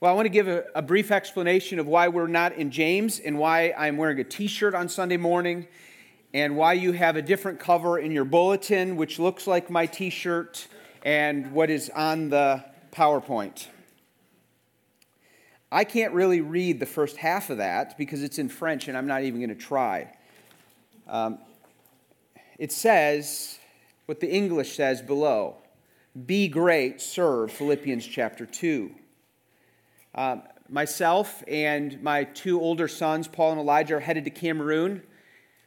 Well, 0.00 0.12
I 0.12 0.14
want 0.14 0.26
to 0.26 0.30
give 0.30 0.46
a, 0.46 0.64
a, 0.76 0.82
brief 0.82 1.10
explanation 1.10 1.80
of 1.80 1.88
why 1.88 2.06
we're 2.06 2.28
not 2.28 2.52
in 2.52 2.70
James 2.70 3.18
and 3.18 3.36
why 3.36 3.74
I'm 3.76 3.96
wearing 3.96 4.20
a 4.20 4.24
t 4.24 4.46
shirt 4.46 4.72
on 4.72 4.88
Sunday 4.88 5.16
morning 5.16 5.66
and 6.32 6.56
why 6.56 6.74
you 6.74 6.92
have 6.92 7.16
a 7.16 7.22
different 7.22 7.58
cover 7.58 7.98
in 7.98 8.12
your 8.12 8.24
bulletin, 8.24 8.94
which 8.94 9.18
looks 9.18 9.48
like 9.48 9.70
my 9.70 9.86
t 9.86 10.10
shirt, 10.10 10.68
and 11.02 11.50
what 11.50 11.68
is 11.68 11.90
on 11.90 12.28
the 12.28 12.64
PowerPoint. 12.92 13.66
I 15.72 15.82
can't 15.82 16.14
really 16.14 16.42
read 16.42 16.78
the 16.78 16.86
first 16.86 17.16
half 17.16 17.50
of 17.50 17.58
that 17.58 17.98
because 17.98 18.22
it's 18.22 18.38
in 18.38 18.48
French 18.48 18.86
and 18.86 18.96
I'm 18.96 19.08
not 19.08 19.24
even 19.24 19.40
going 19.40 19.48
to 19.48 19.56
try. 19.56 20.12
Um, 21.08 21.40
it 22.56 22.70
says 22.70 23.58
what 24.06 24.20
the 24.20 24.30
English 24.30 24.76
says 24.76 25.02
below 25.02 25.56
Be 26.24 26.46
great, 26.46 27.00
serve, 27.00 27.50
Philippians 27.50 28.06
chapter 28.06 28.46
2. 28.46 28.94
Um, 30.18 30.42
myself 30.68 31.44
and 31.46 32.02
my 32.02 32.24
two 32.24 32.60
older 32.60 32.88
sons, 32.88 33.28
Paul 33.28 33.52
and 33.52 33.60
Elijah, 33.60 33.98
are 33.98 34.00
headed 34.00 34.24
to 34.24 34.30
Cameroon 34.30 35.04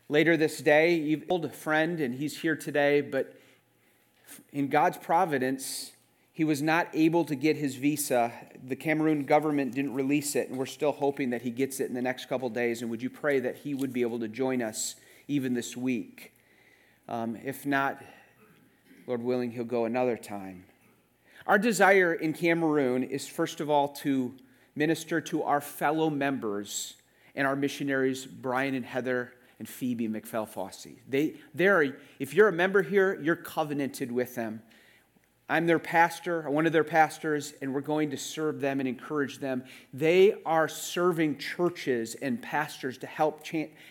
later 0.10 0.36
this 0.36 0.60
day. 0.60 0.94
You've 0.96 1.24
old 1.30 1.56
friend, 1.56 2.02
and 2.02 2.14
he's 2.14 2.38
here 2.38 2.58
today, 2.58 3.00
but 3.00 3.34
in 4.52 4.68
God's 4.68 4.98
providence, 4.98 5.94
he 6.34 6.44
was 6.44 6.62
not 6.62 6.90
able 6.94 7.24
to 7.24 7.36
get 7.36 7.56
his 7.56 7.78
visa. 7.78 8.34
The 8.62 8.76
Cameroon 8.76 9.24
government 9.24 9.74
didn't 9.74 9.94
release 9.94 10.36
it, 10.36 10.50
and 10.50 10.58
we're 10.58 10.66
still 10.66 10.92
hoping 10.92 11.30
that 11.30 11.44
he 11.44 11.50
gets 11.50 11.80
it 11.80 11.88
in 11.88 11.94
the 11.94 12.02
next 12.02 12.28
couple 12.28 12.50
days. 12.50 12.82
And 12.82 12.92
would 12.92 13.02
you 13.02 13.10
pray 13.10 13.40
that 13.40 13.56
he 13.56 13.74
would 13.74 13.94
be 13.94 14.02
able 14.02 14.20
to 14.20 14.28
join 14.28 14.62
us 14.62 14.98
even 15.30 15.54
this 15.54 15.78
week? 15.78 16.34
Um, 17.08 17.38
if 17.42 17.66
not, 17.66 18.04
Lord 19.08 19.24
willing, 19.24 19.52
he'll 19.52 19.64
go 19.64 19.86
another 19.86 20.18
time. 20.18 20.66
Our 21.48 21.58
desire 21.58 22.14
in 22.14 22.34
Cameroon 22.34 23.04
is, 23.04 23.28
first 23.28 23.62
of 23.62 23.70
all, 23.70 23.90
to 23.90 24.34
minister 24.76 25.20
to 25.22 25.44
our 25.44 25.62
fellow 25.62 26.10
members 26.10 26.96
and 27.36 27.48
our 27.48 27.56
missionaries, 27.56 28.26
Brian 28.26 28.76
and 28.76 28.86
Heather 28.86 29.34
and 29.60 29.68
Phoebe 29.68 30.08
McFell 30.08 30.48
Fossey. 30.48 30.98
They, 31.08 31.36
they're, 31.54 31.98
if 32.20 32.34
you're 32.34 32.48
a 32.48 32.54
member 32.54 32.82
here, 32.82 33.20
you're 33.22 33.36
covenanted 33.36 34.12
with 34.12 34.36
them. 34.36 34.62
I'm 35.52 35.68
their 35.68 35.80
pastor, 35.80 36.50
one 36.50 36.66
of 36.66 36.72
their 36.72 36.86
pastors, 36.86 37.54
and 37.62 37.74
we're 37.74 37.82
going 37.82 38.12
to 38.12 38.18
serve 38.18 38.62
them 38.62 38.80
and 38.80 38.88
encourage 38.88 39.40
them. 39.40 39.66
They 39.94 40.36
are 40.46 40.70
serving 40.70 41.40
churches 41.40 42.16
and 42.16 42.42
pastors 42.42 42.98
to 43.00 43.08
help 43.08 43.44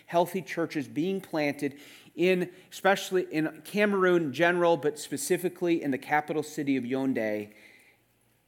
healthy 0.07 0.41
churches 0.41 0.87
being 0.87 1.21
planted 1.21 1.75
in, 2.15 2.49
especially 2.71 3.27
in 3.31 3.61
Cameroon 3.63 4.23
in 4.23 4.33
general, 4.33 4.75
but 4.75 4.97
specifically 4.97 5.83
in 5.83 5.91
the 5.91 5.99
capital 5.99 6.41
city 6.41 6.77
of 6.77 6.83
Yaoundé. 6.83 7.51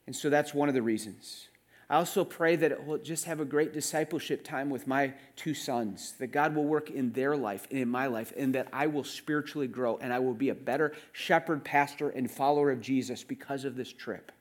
And 0.07 0.15
so 0.15 0.31
that's 0.31 0.55
one 0.55 0.67
of 0.67 0.73
the 0.73 0.81
reasons. 0.81 1.49
I 1.89 1.97
also 1.97 2.23
pray 2.23 2.55
that 2.55 2.71
it 2.71 2.85
will 2.85 2.97
just 2.97 3.25
have 3.25 3.39
a 3.39 3.45
great 3.45 3.73
discipleship 3.73 4.43
time 4.43 4.69
with 4.69 4.87
my 4.87 5.13
two 5.35 5.53
sons, 5.53 6.13
that 6.19 6.27
God 6.27 6.55
will 6.55 6.63
work 6.63 6.89
in 6.89 7.11
their 7.11 7.35
life 7.35 7.67
and 7.69 7.79
in 7.79 7.89
my 7.89 8.07
life, 8.07 8.33
and 8.37 8.55
that 8.55 8.67
I 8.71 8.87
will 8.87 9.03
spiritually 9.03 9.67
grow 9.67 9.97
and 9.97 10.13
I 10.13 10.19
will 10.19 10.33
be 10.33 10.49
a 10.49 10.55
better 10.55 10.93
shepherd, 11.11 11.63
pastor, 11.63 12.09
and 12.09 12.31
follower 12.31 12.71
of 12.71 12.81
Jesus 12.81 13.23
because 13.23 13.65
of 13.65 13.75
this 13.75 13.91
trip. 13.91 14.31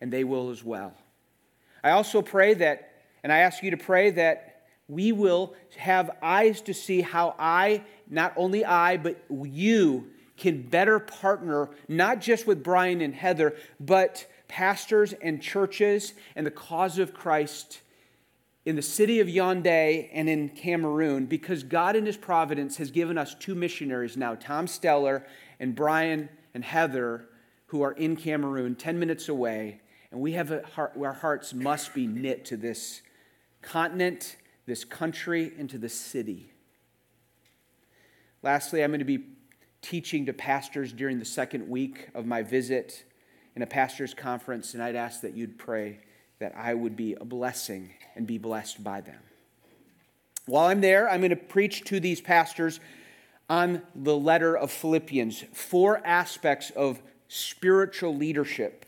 And 0.00 0.12
they 0.12 0.24
will 0.24 0.50
as 0.50 0.64
well. 0.64 0.94
I 1.84 1.90
also 1.90 2.22
pray 2.22 2.54
that, 2.54 2.90
and 3.22 3.32
I 3.32 3.38
ask 3.38 3.62
you 3.62 3.70
to 3.70 3.76
pray 3.76 4.10
that 4.12 4.64
we 4.88 5.12
will 5.12 5.54
have 5.76 6.10
eyes 6.22 6.60
to 6.62 6.74
see 6.74 7.00
how 7.00 7.34
I, 7.38 7.82
not 8.08 8.32
only 8.36 8.64
I, 8.64 8.96
but 8.96 9.22
you 9.30 10.10
can 10.36 10.62
better 10.62 10.98
partner, 10.98 11.70
not 11.88 12.20
just 12.20 12.46
with 12.46 12.62
Brian 12.62 13.00
and 13.00 13.14
Heather, 13.14 13.56
but 13.80 14.26
pastors 14.48 15.12
and 15.14 15.42
churches 15.42 16.14
and 16.34 16.46
the 16.46 16.50
cause 16.50 16.98
of 16.98 17.14
Christ 17.14 17.80
in 18.64 18.74
the 18.74 18.82
city 18.82 19.20
of 19.20 19.28
Yaoundé 19.28 20.10
and 20.12 20.28
in 20.28 20.48
Cameroon 20.48 21.26
because 21.26 21.62
God 21.62 21.94
in 21.94 22.04
His 22.04 22.16
providence 22.16 22.76
has 22.78 22.90
given 22.90 23.16
us 23.16 23.34
two 23.34 23.54
missionaries 23.54 24.16
now, 24.16 24.34
Tom 24.34 24.66
Steller 24.66 25.24
and 25.60 25.74
Brian 25.74 26.28
and 26.52 26.64
Heather, 26.64 27.26
who 27.66 27.82
are 27.82 27.92
in 27.92 28.16
Cameroon, 28.16 28.74
10 28.74 28.98
minutes 28.98 29.28
away. 29.28 29.80
And 30.10 30.20
we 30.20 30.32
have 30.32 30.50
a 30.50 30.66
heart, 30.66 30.94
our 31.00 31.12
hearts 31.12 31.54
must 31.54 31.94
be 31.94 32.06
knit 32.06 32.44
to 32.46 32.56
this 32.56 33.02
continent, 33.62 34.36
this 34.66 34.84
country, 34.84 35.52
and 35.58 35.70
to 35.70 35.78
this 35.78 35.94
city. 35.94 36.52
Lastly, 38.42 38.82
I'm 38.82 38.90
going 38.90 38.98
to 39.00 39.04
be 39.04 39.26
teaching 39.82 40.26
to 40.26 40.32
pastors 40.32 40.92
during 40.92 41.18
the 41.18 41.24
second 41.24 41.68
week 41.68 42.08
of 42.14 42.26
my 42.26 42.42
visit 42.42 43.04
in 43.56 43.62
a 43.62 43.66
pastor's 43.66 44.12
conference, 44.12 44.74
and 44.74 44.82
I'd 44.82 44.94
ask 44.94 45.22
that 45.22 45.34
you'd 45.34 45.58
pray 45.58 45.98
that 46.38 46.54
I 46.54 46.74
would 46.74 46.94
be 46.94 47.14
a 47.14 47.24
blessing 47.24 47.90
and 48.14 48.26
be 48.26 48.36
blessed 48.36 48.84
by 48.84 49.00
them. 49.00 49.18
While 50.44 50.66
I'm 50.66 50.82
there, 50.82 51.08
I'm 51.08 51.20
going 51.20 51.30
to 51.30 51.36
preach 51.36 51.82
to 51.84 51.98
these 51.98 52.20
pastors 52.20 52.78
on 53.48 53.80
the 53.94 54.16
letter 54.16 54.56
of 54.56 54.70
Philippians, 54.70 55.44
four 55.52 56.06
aspects 56.06 56.70
of 56.70 57.00
spiritual 57.28 58.14
leadership. 58.14 58.84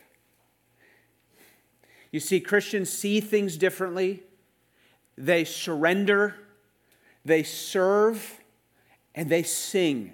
You 2.13 2.21
see, 2.21 2.41
Christians 2.41 2.91
see 2.91 3.21
things 3.21 3.57
differently, 3.57 4.23
they 5.17 5.45
surrender, 5.45 6.37
they 7.25 7.43
serve, 7.43 8.39
and 9.15 9.31
they 9.31 9.43
sing. 9.43 10.13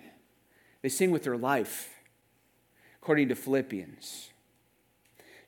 They 0.83 0.89
sing 0.89 1.11
with 1.11 1.25
their 1.25 1.37
life, 1.37 1.95
according 3.03 3.29
to 3.31 3.35
Philippians. 3.35 4.31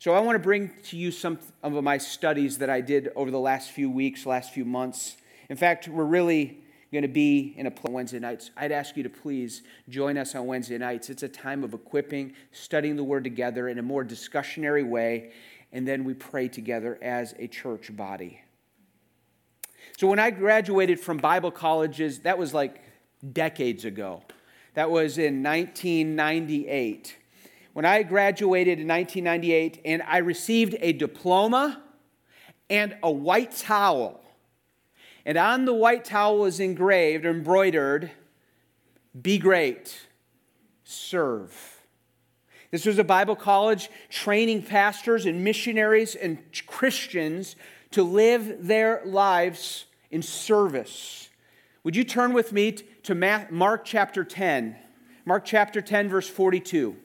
So 0.06 0.14
I 0.14 0.20
want 0.20 0.36
to 0.36 0.40
bring 0.40 0.70
to 0.84 0.96
you 0.96 1.10
some 1.10 1.36
of 1.64 1.72
my 1.82 1.98
studies 1.98 2.58
that 2.58 2.70
I 2.70 2.80
did 2.80 3.10
over 3.16 3.28
the 3.28 3.40
last 3.40 3.72
few 3.72 3.90
weeks, 3.90 4.24
last 4.24 4.54
few 4.54 4.64
months. 4.64 5.16
In 5.50 5.56
fact, 5.56 5.88
we're 5.88 6.04
really 6.04 6.58
going 6.92 7.02
to 7.02 7.08
be 7.08 7.54
in 7.56 7.66
a 7.66 7.72
Wednesday 7.82 8.20
nights. 8.20 8.52
I'd 8.56 8.70
ask 8.70 8.96
you 8.96 9.02
to 9.02 9.08
please 9.08 9.62
join 9.88 10.16
us 10.16 10.36
on 10.36 10.46
Wednesday 10.46 10.78
nights. 10.78 11.10
It's 11.10 11.24
a 11.24 11.28
time 11.28 11.64
of 11.64 11.74
equipping, 11.74 12.34
studying 12.52 12.94
the 12.94 13.02
Word 13.02 13.24
together 13.24 13.68
in 13.68 13.80
a 13.80 13.82
more 13.82 14.04
discussionary 14.04 14.88
way, 14.88 15.32
and 15.72 15.88
then 15.88 16.04
we 16.04 16.14
pray 16.14 16.46
together 16.46 17.00
as 17.02 17.34
a 17.40 17.48
church 17.48 17.96
body. 17.96 18.40
So 19.98 20.06
when 20.06 20.20
I 20.20 20.30
graduated 20.30 21.00
from 21.00 21.16
Bible 21.16 21.50
colleges, 21.50 22.20
that 22.20 22.38
was 22.38 22.54
like 22.54 22.80
decades 23.32 23.84
ago. 23.84 24.22
That 24.74 24.88
was 24.88 25.18
in 25.18 25.42
1998 25.42 27.16
when 27.76 27.84
I 27.84 28.04
graduated 28.04 28.81
in 28.81 28.88
1998 28.88 29.82
and 29.84 30.03
I 30.09 30.16
received 30.16 30.76
a 30.81 30.94
diploma 30.94 31.82
and 32.70 32.97
a 33.03 33.10
white 33.10 33.54
towel. 33.54 34.25
And 35.26 35.37
on 35.37 35.66
the 35.66 35.75
white 35.75 36.06
towel 36.06 36.38
was 36.38 36.59
engraved, 36.59 37.26
or 37.26 37.31
embroidered, 37.32 38.10
be 39.20 39.36
great, 39.36 39.94
serve. 40.84 41.82
This 42.70 42.86
was 42.86 42.98
a 42.98 43.04
Bible 43.04 43.36
college 43.36 43.91
training 44.09 44.62
pastors 44.62 45.26
and 45.26 45.44
missionaries 45.44 46.15
and 46.15 46.38
Christians 46.66 47.56
to 47.91 48.03
live 48.03 48.66
their 48.66 49.03
lives 49.04 49.84
in 50.10 50.22
service. 50.22 51.28
Would 51.84 51.94
you 51.94 52.04
turn 52.04 52.32
with 52.32 52.54
me 52.54 52.72
to 53.03 53.15
Mark 53.50 53.84
chapter 53.84 54.25
10? 54.25 54.76
Mark 55.26 55.44
chapter 55.44 55.82
10, 55.82 56.09
verse 56.09 56.26
42. 56.26 56.97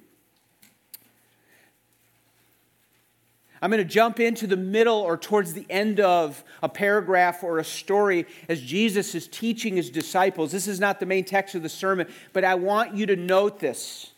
I'm 3.61 3.69
going 3.69 3.77
to 3.77 3.93
jump 3.93 4.19
into 4.19 4.47
the 4.47 4.57
middle 4.57 4.97
or 4.97 5.17
towards 5.17 5.53
the 5.53 5.65
end 5.69 5.99
of 5.99 6.43
a 6.63 6.69
paragraph 6.69 7.43
or 7.43 7.59
a 7.59 7.63
story 7.63 8.25
as 8.49 8.59
Jesus 8.59 9.13
is 9.13 9.27
teaching 9.27 9.75
his 9.75 9.91
disciples. 9.91 10.51
This 10.51 10.67
is 10.67 10.79
not 10.79 10.99
the 10.99 11.05
main 11.05 11.23
text 11.23 11.53
of 11.53 11.61
the 11.61 11.69
sermon, 11.69 12.07
but 12.33 12.43
I 12.43 12.55
want 12.55 12.95
you 12.95 13.05
to 13.05 13.15
note 13.15 13.59
this. 13.59 14.11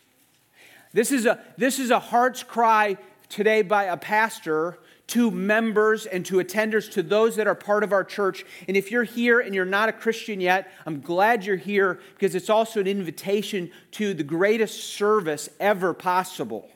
This 0.94 1.12
is 1.12 1.26
a, 1.26 1.40
this 1.58 1.78
is 1.78 1.90
a 1.90 1.98
heart's 1.98 2.42
cry 2.42 2.96
today 3.28 3.60
by 3.62 3.84
a 3.84 3.96
pastor 3.96 4.78
to 5.08 5.30
members 5.30 6.06
and 6.06 6.24
to 6.24 6.36
attenders, 6.36 6.90
to 6.92 7.02
those 7.02 7.36
that 7.36 7.46
are 7.46 7.54
part 7.54 7.84
of 7.84 7.92
our 7.92 8.04
church. 8.04 8.46
And 8.66 8.76
if 8.76 8.90
you're 8.90 9.04
here 9.04 9.40
and 9.40 9.54
you're 9.54 9.66
not 9.66 9.90
a 9.90 9.92
Christian 9.92 10.40
yet, 10.40 10.70
I'm 10.86 11.00
glad 11.00 11.44
you're 11.44 11.56
here 11.56 12.00
because 12.14 12.34
it's 12.34 12.48
also 12.48 12.80
an 12.80 12.86
invitation 12.86 13.70
to 13.92 14.14
the 14.14 14.22
greatest 14.22 14.94
service 14.94 15.50
ever 15.60 15.92
possible. 15.92 16.70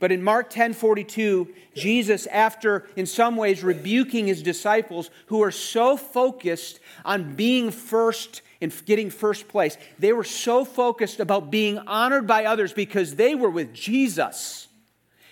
But 0.00 0.12
in 0.12 0.22
Mark 0.22 0.50
10 0.50 0.74
42, 0.74 1.48
Jesus, 1.74 2.26
after 2.26 2.86
in 2.94 3.06
some 3.06 3.36
ways 3.36 3.64
rebuking 3.64 4.26
his 4.26 4.42
disciples 4.42 5.10
who 5.26 5.42
are 5.42 5.50
so 5.50 5.96
focused 5.96 6.78
on 7.04 7.34
being 7.34 7.70
first 7.70 8.42
and 8.60 8.72
getting 8.86 9.10
first 9.10 9.48
place, 9.48 9.76
they 9.98 10.12
were 10.12 10.24
so 10.24 10.64
focused 10.64 11.18
about 11.20 11.50
being 11.50 11.78
honored 11.78 12.26
by 12.26 12.44
others 12.44 12.72
because 12.72 13.16
they 13.16 13.34
were 13.34 13.50
with 13.50 13.74
Jesus. 13.74 14.68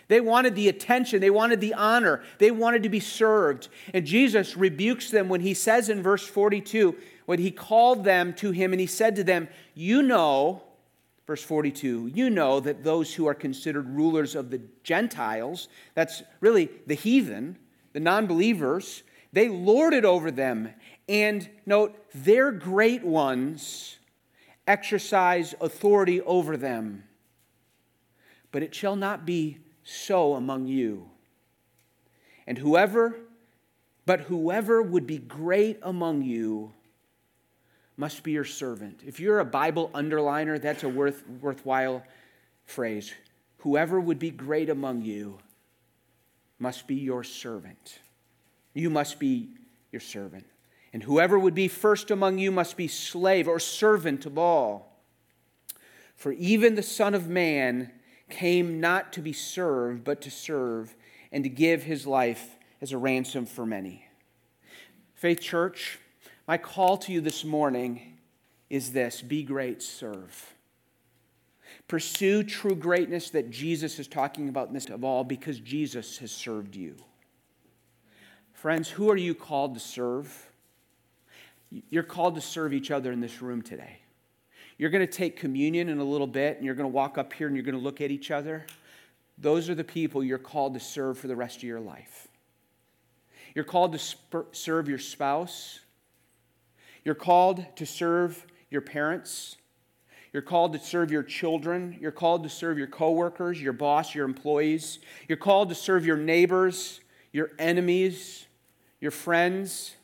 They 0.08 0.20
wanted 0.20 0.54
the 0.54 0.68
attention, 0.68 1.20
they 1.20 1.30
wanted 1.30 1.60
the 1.60 1.74
honor, 1.74 2.22
they 2.38 2.52
wanted 2.52 2.84
to 2.84 2.88
be 2.88 3.00
served. 3.00 3.68
And 3.92 4.06
Jesus 4.06 4.56
rebukes 4.56 5.10
them 5.10 5.28
when 5.28 5.40
he 5.40 5.52
says 5.52 5.88
in 5.88 6.02
verse 6.02 6.24
42, 6.24 6.96
when 7.26 7.40
he 7.40 7.50
called 7.50 8.04
them 8.04 8.32
to 8.34 8.52
him 8.52 8.72
and 8.72 8.80
he 8.80 8.86
said 8.86 9.16
to 9.16 9.24
them, 9.24 9.48
You 9.74 10.02
know 10.02 10.62
Verse 11.26 11.42
42 11.42 12.08
You 12.14 12.30
know 12.30 12.60
that 12.60 12.84
those 12.84 13.14
who 13.14 13.26
are 13.26 13.34
considered 13.34 13.88
rulers 13.88 14.34
of 14.34 14.50
the 14.50 14.60
Gentiles, 14.82 15.68
that's 15.94 16.22
really 16.40 16.70
the 16.86 16.94
heathen, 16.94 17.58
the 17.92 18.00
non 18.00 18.26
believers, 18.26 19.02
they 19.32 19.48
lord 19.48 19.92
it 19.92 20.04
over 20.04 20.30
them. 20.30 20.72
And 21.08 21.48
note, 21.66 21.94
their 22.14 22.50
great 22.50 23.04
ones 23.04 23.98
exercise 24.66 25.54
authority 25.60 26.20
over 26.22 26.56
them. 26.56 27.04
But 28.50 28.62
it 28.62 28.74
shall 28.74 28.96
not 28.96 29.26
be 29.26 29.58
so 29.84 30.34
among 30.34 30.66
you. 30.66 31.10
And 32.46 32.58
whoever, 32.58 33.16
but 34.04 34.20
whoever 34.20 34.80
would 34.82 35.06
be 35.06 35.18
great 35.18 35.78
among 35.82 36.22
you 36.22 36.72
must 37.96 38.22
be 38.22 38.32
your 38.32 38.44
servant. 38.44 39.00
If 39.06 39.20
you're 39.20 39.40
a 39.40 39.44
Bible 39.44 39.90
underliner, 39.94 40.60
that's 40.60 40.84
a 40.84 40.88
worth, 40.88 41.24
worthwhile 41.40 42.02
phrase. 42.64 43.12
Whoever 43.58 44.00
would 44.00 44.18
be 44.18 44.30
great 44.30 44.68
among 44.68 45.02
you 45.02 45.38
must 46.58 46.86
be 46.86 46.94
your 46.94 47.24
servant. 47.24 47.98
You 48.74 48.90
must 48.90 49.18
be 49.18 49.48
your 49.92 50.00
servant. 50.00 50.46
And 50.92 51.02
whoever 51.02 51.38
would 51.38 51.54
be 51.54 51.68
first 51.68 52.10
among 52.10 52.38
you 52.38 52.50
must 52.50 52.76
be 52.76 52.88
slave 52.88 53.48
or 53.48 53.58
servant 53.58 54.26
of 54.26 54.38
all. 54.38 55.02
For 56.14 56.32
even 56.32 56.74
the 56.74 56.82
Son 56.82 57.14
of 57.14 57.28
Man 57.28 57.90
came 58.30 58.80
not 58.80 59.12
to 59.14 59.20
be 59.20 59.32
served, 59.32 60.04
but 60.04 60.20
to 60.22 60.30
serve, 60.30 60.94
and 61.30 61.44
to 61.44 61.50
give 61.50 61.82
his 61.82 62.06
life 62.06 62.56
as 62.80 62.92
a 62.92 62.98
ransom 62.98 63.46
for 63.46 63.66
many. 63.66 64.06
Faith 65.14 65.40
Church, 65.40 65.98
my 66.46 66.58
call 66.58 66.96
to 66.98 67.12
you 67.12 67.20
this 67.20 67.44
morning 67.44 68.18
is 68.70 68.92
this 68.92 69.22
be 69.22 69.42
great, 69.42 69.82
serve. 69.82 70.54
Pursue 71.88 72.42
true 72.42 72.74
greatness 72.74 73.30
that 73.30 73.50
Jesus 73.50 73.98
is 73.98 74.08
talking 74.08 74.48
about 74.48 74.68
in 74.68 74.74
this 74.74 74.86
of 74.86 75.04
all 75.04 75.24
because 75.24 75.58
Jesus 75.60 76.18
has 76.18 76.30
served 76.30 76.74
you. 76.74 76.96
Friends, 78.52 78.88
who 78.88 79.10
are 79.10 79.16
you 79.16 79.34
called 79.34 79.74
to 79.74 79.80
serve? 79.80 80.50
You're 81.90 82.02
called 82.02 82.36
to 82.36 82.40
serve 82.40 82.72
each 82.72 82.90
other 82.90 83.12
in 83.12 83.20
this 83.20 83.42
room 83.42 83.62
today. 83.62 83.98
You're 84.78 84.90
going 84.90 85.06
to 85.06 85.12
take 85.12 85.36
communion 85.36 85.88
in 85.88 85.98
a 85.98 86.04
little 86.04 86.26
bit 86.26 86.56
and 86.56 86.64
you're 86.64 86.74
going 86.74 86.90
to 86.90 86.94
walk 86.94 87.18
up 87.18 87.32
here 87.32 87.46
and 87.46 87.56
you're 87.56 87.64
going 87.64 87.76
to 87.76 87.80
look 87.80 88.00
at 88.00 88.10
each 88.10 88.30
other. 88.30 88.66
Those 89.38 89.68
are 89.68 89.74
the 89.74 89.84
people 89.84 90.24
you're 90.24 90.38
called 90.38 90.74
to 90.74 90.80
serve 90.80 91.18
for 91.18 91.28
the 91.28 91.36
rest 91.36 91.58
of 91.58 91.64
your 91.64 91.80
life. 91.80 92.28
You're 93.54 93.64
called 93.64 93.92
to 93.92 93.98
sp- 93.98 94.52
serve 94.52 94.88
your 94.88 94.98
spouse. 94.98 95.80
You're 97.06 97.14
called 97.14 97.64
to 97.76 97.86
serve 97.86 98.44
your 98.68 98.80
parents. 98.80 99.54
You're 100.32 100.42
called 100.42 100.72
to 100.72 100.80
serve 100.80 101.12
your 101.12 101.22
children. 101.22 101.96
You're 102.00 102.10
called 102.10 102.42
to 102.42 102.48
serve 102.48 102.78
your 102.78 102.88
coworkers, 102.88 103.62
your 103.62 103.72
boss, 103.72 104.12
your 104.12 104.24
employees. 104.24 104.98
You're 105.28 105.38
called 105.38 105.68
to 105.68 105.76
serve 105.76 106.04
your 106.04 106.16
neighbors, 106.16 106.98
your 107.30 107.52
enemies, 107.60 108.46
your 109.00 109.12
friends, 109.12 109.94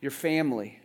your 0.00 0.10
family. 0.10 0.80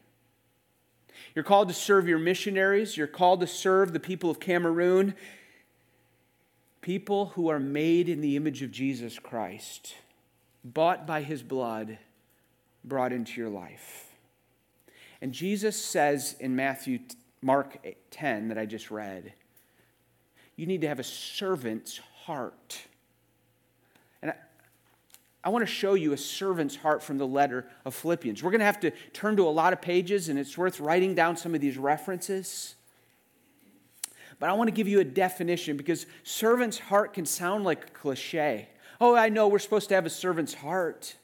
You're 1.34 1.46
called 1.46 1.70
to 1.70 1.74
serve 1.74 2.06
your 2.06 2.20
missionaries. 2.20 2.98
You're 2.98 3.08
called 3.08 3.40
to 3.40 3.48
serve 3.48 3.94
the 3.94 4.00
people 4.02 4.30
of 4.30 4.42
Cameroon, 4.42 5.16
people 6.82 7.28
who 7.28 7.48
are 7.48 7.62
made 7.62 8.10
in 8.10 8.20
the 8.20 8.36
image 8.36 8.62
of 8.62 8.72
Jesus 8.72 9.18
Christ, 9.18 9.96
bought 10.66 11.08
by 11.08 11.22
his 11.22 11.42
blood, 11.42 11.98
brought 12.84 13.14
into 13.14 13.40
your 13.40 13.50
life. 13.50 14.09
And 15.22 15.34
Jesus 15.34 15.84
says 15.84 16.36
in 16.40 16.56
Matthew, 16.56 17.00
Mark 17.42 17.86
10 18.12 18.50
that 18.50 18.58
I 18.58 18.66
just 18.66 18.92
read, 18.92 19.34
you 20.56 20.66
need 20.66 20.82
to 20.82 20.88
have 20.88 21.00
a 21.00 21.04
servant's 21.04 22.00
heart. 22.26 22.80
And 24.22 24.34
I 25.44 25.50
want 25.50 25.66
to 25.66 25.72
show 25.72 25.94
you 25.94 26.12
a 26.12 26.18
servant's 26.18 26.76
heart 26.76 27.02
from 27.02 27.18
the 27.18 27.28
letter 27.28 27.66
of 27.86 27.96
Philippians. 27.96 28.44
We're 28.44 28.52
going 28.52 28.60
to 28.60 28.66
have 28.66 28.82
to 28.82 28.92
turn 29.14 29.38
to 29.38 29.44
a 29.44 29.50
lot 29.50 29.72
of 29.72 29.82
pages, 29.82 30.28
and 30.28 30.38
it's 30.38 30.58
worth 30.58 30.80
writing 30.82 31.16
down 31.16 31.38
some 31.38 31.56
of 31.56 31.62
these 31.62 31.78
references. 31.78 32.76
But 34.38 34.50
I 34.50 34.54
want 34.54 34.68
to 34.68 34.74
give 34.74 34.88
you 34.88 35.00
a 35.00 35.06
definition 35.06 35.78
because 35.78 36.06
servant's 36.24 36.80
heart 36.80 37.14
can 37.14 37.26
sound 37.26 37.64
like 37.64 37.88
a 37.88 37.92
cliche. 37.92 38.70
Oh, 39.02 39.16
I 39.16 39.30
know 39.30 39.48
we're 39.48 39.60
supposed 39.60 39.90
to 39.90 39.96
have 39.96 40.06
a 40.06 40.10
servant's 40.10 40.54
heart. 40.54 41.16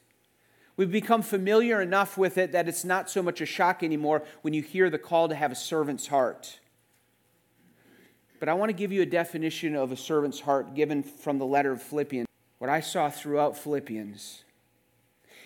We've 0.76 0.90
become 0.90 1.22
familiar 1.22 1.80
enough 1.80 2.18
with 2.18 2.36
it 2.36 2.52
that 2.52 2.68
it's 2.68 2.84
not 2.84 3.08
so 3.08 3.22
much 3.22 3.40
a 3.40 3.46
shock 3.46 3.82
anymore 3.82 4.22
when 4.42 4.52
you 4.52 4.62
hear 4.62 4.90
the 4.90 4.98
call 4.98 5.28
to 5.28 5.34
have 5.34 5.50
a 5.50 5.56
servant's 5.56 6.08
heart. 6.08 6.60
But 8.38 8.50
I 8.50 8.54
want 8.54 8.68
to 8.68 8.74
give 8.74 8.92
you 8.92 9.00
a 9.00 9.06
definition 9.06 9.74
of 9.74 9.92
a 9.92 9.96
servant's 9.96 10.40
heart 10.40 10.74
given 10.74 11.02
from 11.02 11.38
the 11.38 11.46
letter 11.46 11.72
of 11.72 11.80
Philippians 11.80 12.26
what 12.58 12.70
I 12.70 12.80
saw 12.80 13.10
throughout 13.10 13.56
Philippians. 13.56 14.42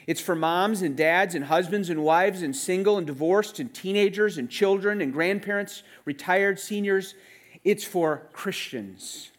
It's 0.06 0.20
for 0.20 0.34
moms 0.34 0.82
and 0.82 0.96
dads 0.96 1.34
and 1.34 1.44
husbands 1.44 1.90
and 1.90 2.02
wives 2.02 2.42
and 2.42 2.54
single 2.54 2.98
and 2.98 3.06
divorced 3.06 3.60
and 3.60 3.72
teenagers 3.72 4.38
and 4.38 4.50
children 4.50 5.00
and 5.00 5.12
grandparents, 5.12 5.82
retired 6.04 6.58
seniors. 6.58 7.14
It's 7.62 7.84
for 7.84 8.28
Christians. 8.32 9.30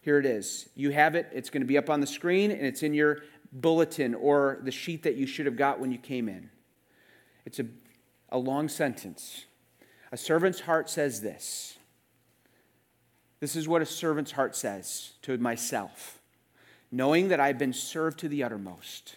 Here 0.00 0.18
it 0.18 0.26
is. 0.26 0.68
You 0.74 0.90
have 0.90 1.14
it. 1.14 1.28
It's 1.32 1.50
going 1.50 1.62
to 1.62 1.66
be 1.66 1.78
up 1.78 1.88
on 1.88 2.00
the 2.00 2.06
screen 2.06 2.50
and 2.50 2.62
it's 2.62 2.82
in 2.82 2.94
your 2.94 3.22
bulletin 3.54 4.14
or 4.14 4.58
the 4.62 4.70
sheet 4.70 5.04
that 5.04 5.16
you 5.16 5.26
should 5.26 5.46
have 5.46 5.56
got 5.56 5.80
when 5.80 5.92
you 5.92 5.98
came 5.98 6.28
in. 6.28 6.50
It's 7.46 7.60
a, 7.60 7.66
a 8.28 8.38
long 8.38 8.68
sentence. 8.68 9.46
A 10.12 10.16
servant's 10.16 10.60
heart 10.60 10.90
says 10.90 11.20
this. 11.20 11.78
This 13.40 13.56
is 13.56 13.68
what 13.68 13.82
a 13.82 13.86
servant's 13.86 14.32
heart 14.32 14.56
says 14.56 15.12
to 15.22 15.36
myself 15.38 16.20
knowing 16.94 17.26
that 17.26 17.40
I've 17.40 17.58
been 17.58 17.72
served 17.72 18.20
to 18.20 18.28
the 18.28 18.44
uttermost, 18.44 19.16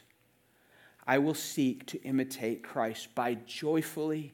I 1.05 1.19
will 1.19 1.35
seek 1.35 1.85
to 1.87 2.01
imitate 2.01 2.63
Christ 2.63 3.13
by 3.13 3.35
joyfully 3.35 4.33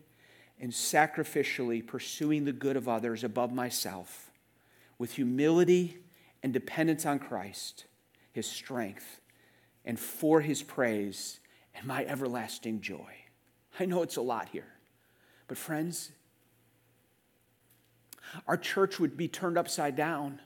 and 0.61 0.71
sacrificially 0.71 1.85
pursuing 1.85 2.45
the 2.45 2.53
good 2.53 2.77
of 2.77 2.87
others 2.87 3.21
above 3.21 3.51
myself, 3.51 4.31
with 4.97 5.15
humility 5.15 5.97
and 6.41 6.53
dependence 6.53 7.05
on 7.05 7.19
Christ, 7.19 7.83
his 8.31 8.47
strength, 8.47 9.19
and 9.85 9.99
for 9.99 10.41
his 10.41 10.63
praise 10.63 11.39
and 11.75 11.85
my 11.85 12.05
everlasting 12.05 12.81
joy. 12.81 13.13
I 13.79 13.85
know 13.85 14.03
it's 14.03 14.17
a 14.17 14.21
lot 14.21 14.49
here, 14.49 14.67
but 15.47 15.57
friends, 15.57 16.11
our 18.47 18.57
church 18.57 18.99
would 18.99 19.17
be 19.17 19.27
turned 19.27 19.57
upside 19.57 19.95
down 19.95 20.39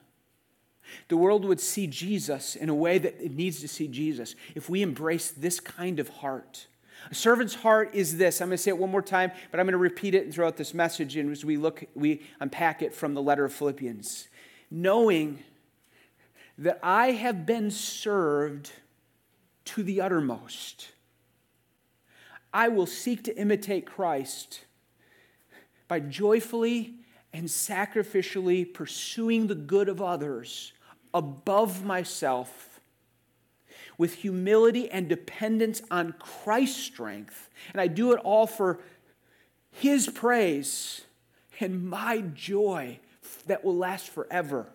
the 1.07 1.17
world 1.17 1.45
would 1.45 1.59
see 1.59 1.87
Jesus 1.87 2.55
in 2.55 2.69
a 2.69 2.75
way 2.75 2.97
that 2.97 3.21
it 3.21 3.31
needs 3.31 3.61
to 3.61 3.67
see 3.67 3.87
Jesus 3.87 4.35
if 4.55 4.69
we 4.69 4.81
embrace 4.81 5.31
this 5.31 5.59
kind 5.59 5.99
of 5.99 6.09
heart. 6.09 6.67
A 7.11 7.15
servant's 7.15 7.55
heart 7.55 7.91
is 7.93 8.17
this. 8.17 8.41
I'm 8.41 8.49
going 8.49 8.57
to 8.57 8.63
say 8.63 8.69
it 8.69 8.77
one 8.77 8.91
more 8.91 9.01
time, 9.01 9.31
but 9.51 9.59
I'm 9.59 9.65
going 9.65 9.73
to 9.73 9.77
repeat 9.77 10.15
it 10.15 10.25
and 10.25 10.33
throughout 10.33 10.57
this 10.57 10.73
message 10.73 11.15
and 11.15 11.31
as 11.31 11.45
we 11.45 11.57
look, 11.57 11.85
we 11.93 12.21
unpack 12.39 12.81
it 12.81 12.93
from 12.93 13.13
the 13.13 13.21
letter 13.21 13.45
of 13.45 13.53
Philippians. 13.53 14.27
Knowing 14.71 15.43
that 16.57 16.79
I 16.81 17.11
have 17.11 17.45
been 17.45 17.69
served 17.69 18.71
to 19.67 19.83
the 19.83 20.01
uttermost, 20.01 20.89
I 22.53 22.69
will 22.69 22.85
seek 22.85 23.23
to 23.25 23.37
imitate 23.37 23.85
Christ 23.85 24.61
by 25.87 25.99
joyfully 25.99 26.95
and 27.33 27.47
sacrificially 27.47 28.73
pursuing 28.73 29.47
the 29.47 29.55
good 29.55 29.89
of 29.89 30.01
others 30.01 30.73
above 31.13 31.83
myself 31.83 32.79
with 33.97 34.15
humility 34.15 34.89
and 34.89 35.09
dependence 35.09 35.81
on 35.89 36.13
Christ's 36.19 36.83
strength. 36.83 37.49
And 37.73 37.81
I 37.81 37.87
do 37.87 38.11
it 38.13 38.19
all 38.23 38.47
for 38.47 38.79
His 39.71 40.07
praise 40.07 41.01
and 41.59 41.89
my 41.89 42.21
joy 42.21 42.99
that 43.47 43.63
will 43.63 43.75
last 43.75 44.09
forever. 44.09 44.67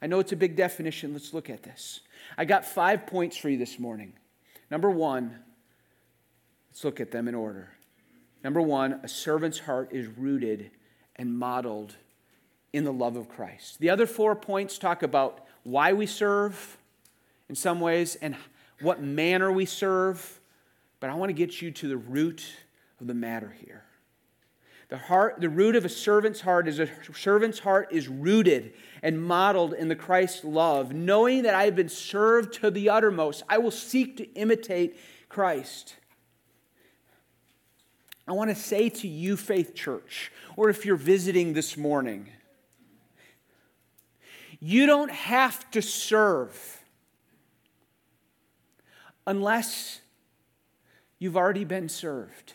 I 0.00 0.06
know 0.06 0.18
it's 0.18 0.32
a 0.32 0.36
big 0.36 0.56
definition. 0.56 1.12
Let's 1.12 1.32
look 1.32 1.48
at 1.48 1.62
this. 1.62 2.00
I 2.36 2.44
got 2.44 2.64
five 2.64 3.06
points 3.06 3.36
for 3.36 3.48
you 3.48 3.58
this 3.58 3.78
morning. 3.78 4.14
Number 4.70 4.90
one, 4.90 5.38
let's 6.70 6.84
look 6.84 7.00
at 7.00 7.10
them 7.10 7.28
in 7.28 7.34
order. 7.34 7.70
Number 8.42 8.60
one, 8.60 9.00
a 9.02 9.08
servant's 9.08 9.60
heart 9.60 9.90
is 9.92 10.06
rooted 10.06 10.70
and 11.16 11.38
modeled 11.38 11.96
in 12.72 12.84
the 12.84 12.92
love 12.92 13.16
of 13.16 13.28
Christ. 13.28 13.78
The 13.78 13.90
other 13.90 14.06
four 14.06 14.34
points 14.34 14.78
talk 14.78 15.02
about 15.02 15.44
why 15.62 15.92
we 15.92 16.06
serve 16.06 16.78
in 17.48 17.54
some 17.54 17.80
ways 17.80 18.16
and 18.16 18.34
what 18.80 19.02
manner 19.02 19.52
we 19.52 19.66
serve, 19.66 20.40
but 20.98 21.10
I 21.10 21.14
want 21.14 21.30
to 21.30 21.34
get 21.34 21.62
you 21.62 21.70
to 21.70 21.88
the 21.88 21.96
root 21.96 22.44
of 23.00 23.06
the 23.06 23.14
matter 23.14 23.54
here. 23.64 23.84
The 24.92 24.98
heart, 24.98 25.40
the 25.40 25.48
root 25.48 25.74
of 25.74 25.86
a 25.86 25.88
servant's 25.88 26.42
heart 26.42 26.68
is 26.68 26.78
a 26.78 26.86
servant's 27.14 27.60
heart 27.60 27.88
is 27.92 28.08
rooted 28.08 28.74
and 29.02 29.22
modeled 29.22 29.72
in 29.72 29.88
the 29.88 29.96
Christ 29.96 30.44
love, 30.44 30.92
knowing 30.92 31.44
that 31.44 31.54
I 31.54 31.64
have 31.64 31.74
been 31.74 31.88
served 31.88 32.52
to 32.60 32.70
the 32.70 32.90
uttermost. 32.90 33.42
I 33.48 33.56
will 33.56 33.70
seek 33.70 34.18
to 34.18 34.30
imitate 34.34 34.98
Christ. 35.30 35.96
I 38.28 38.32
want 38.32 38.50
to 38.50 38.54
say 38.54 38.90
to 38.90 39.08
you, 39.08 39.38
Faith 39.38 39.74
Church, 39.74 40.30
or 40.56 40.68
if 40.68 40.84
you're 40.84 40.96
visiting 40.96 41.54
this 41.54 41.78
morning, 41.78 42.28
You 44.60 44.84
don't 44.84 45.10
have 45.10 45.70
to 45.70 45.80
serve 45.80 46.82
unless 49.26 50.02
you've 51.18 51.38
already 51.38 51.64
been 51.64 51.88
served. 51.88 52.52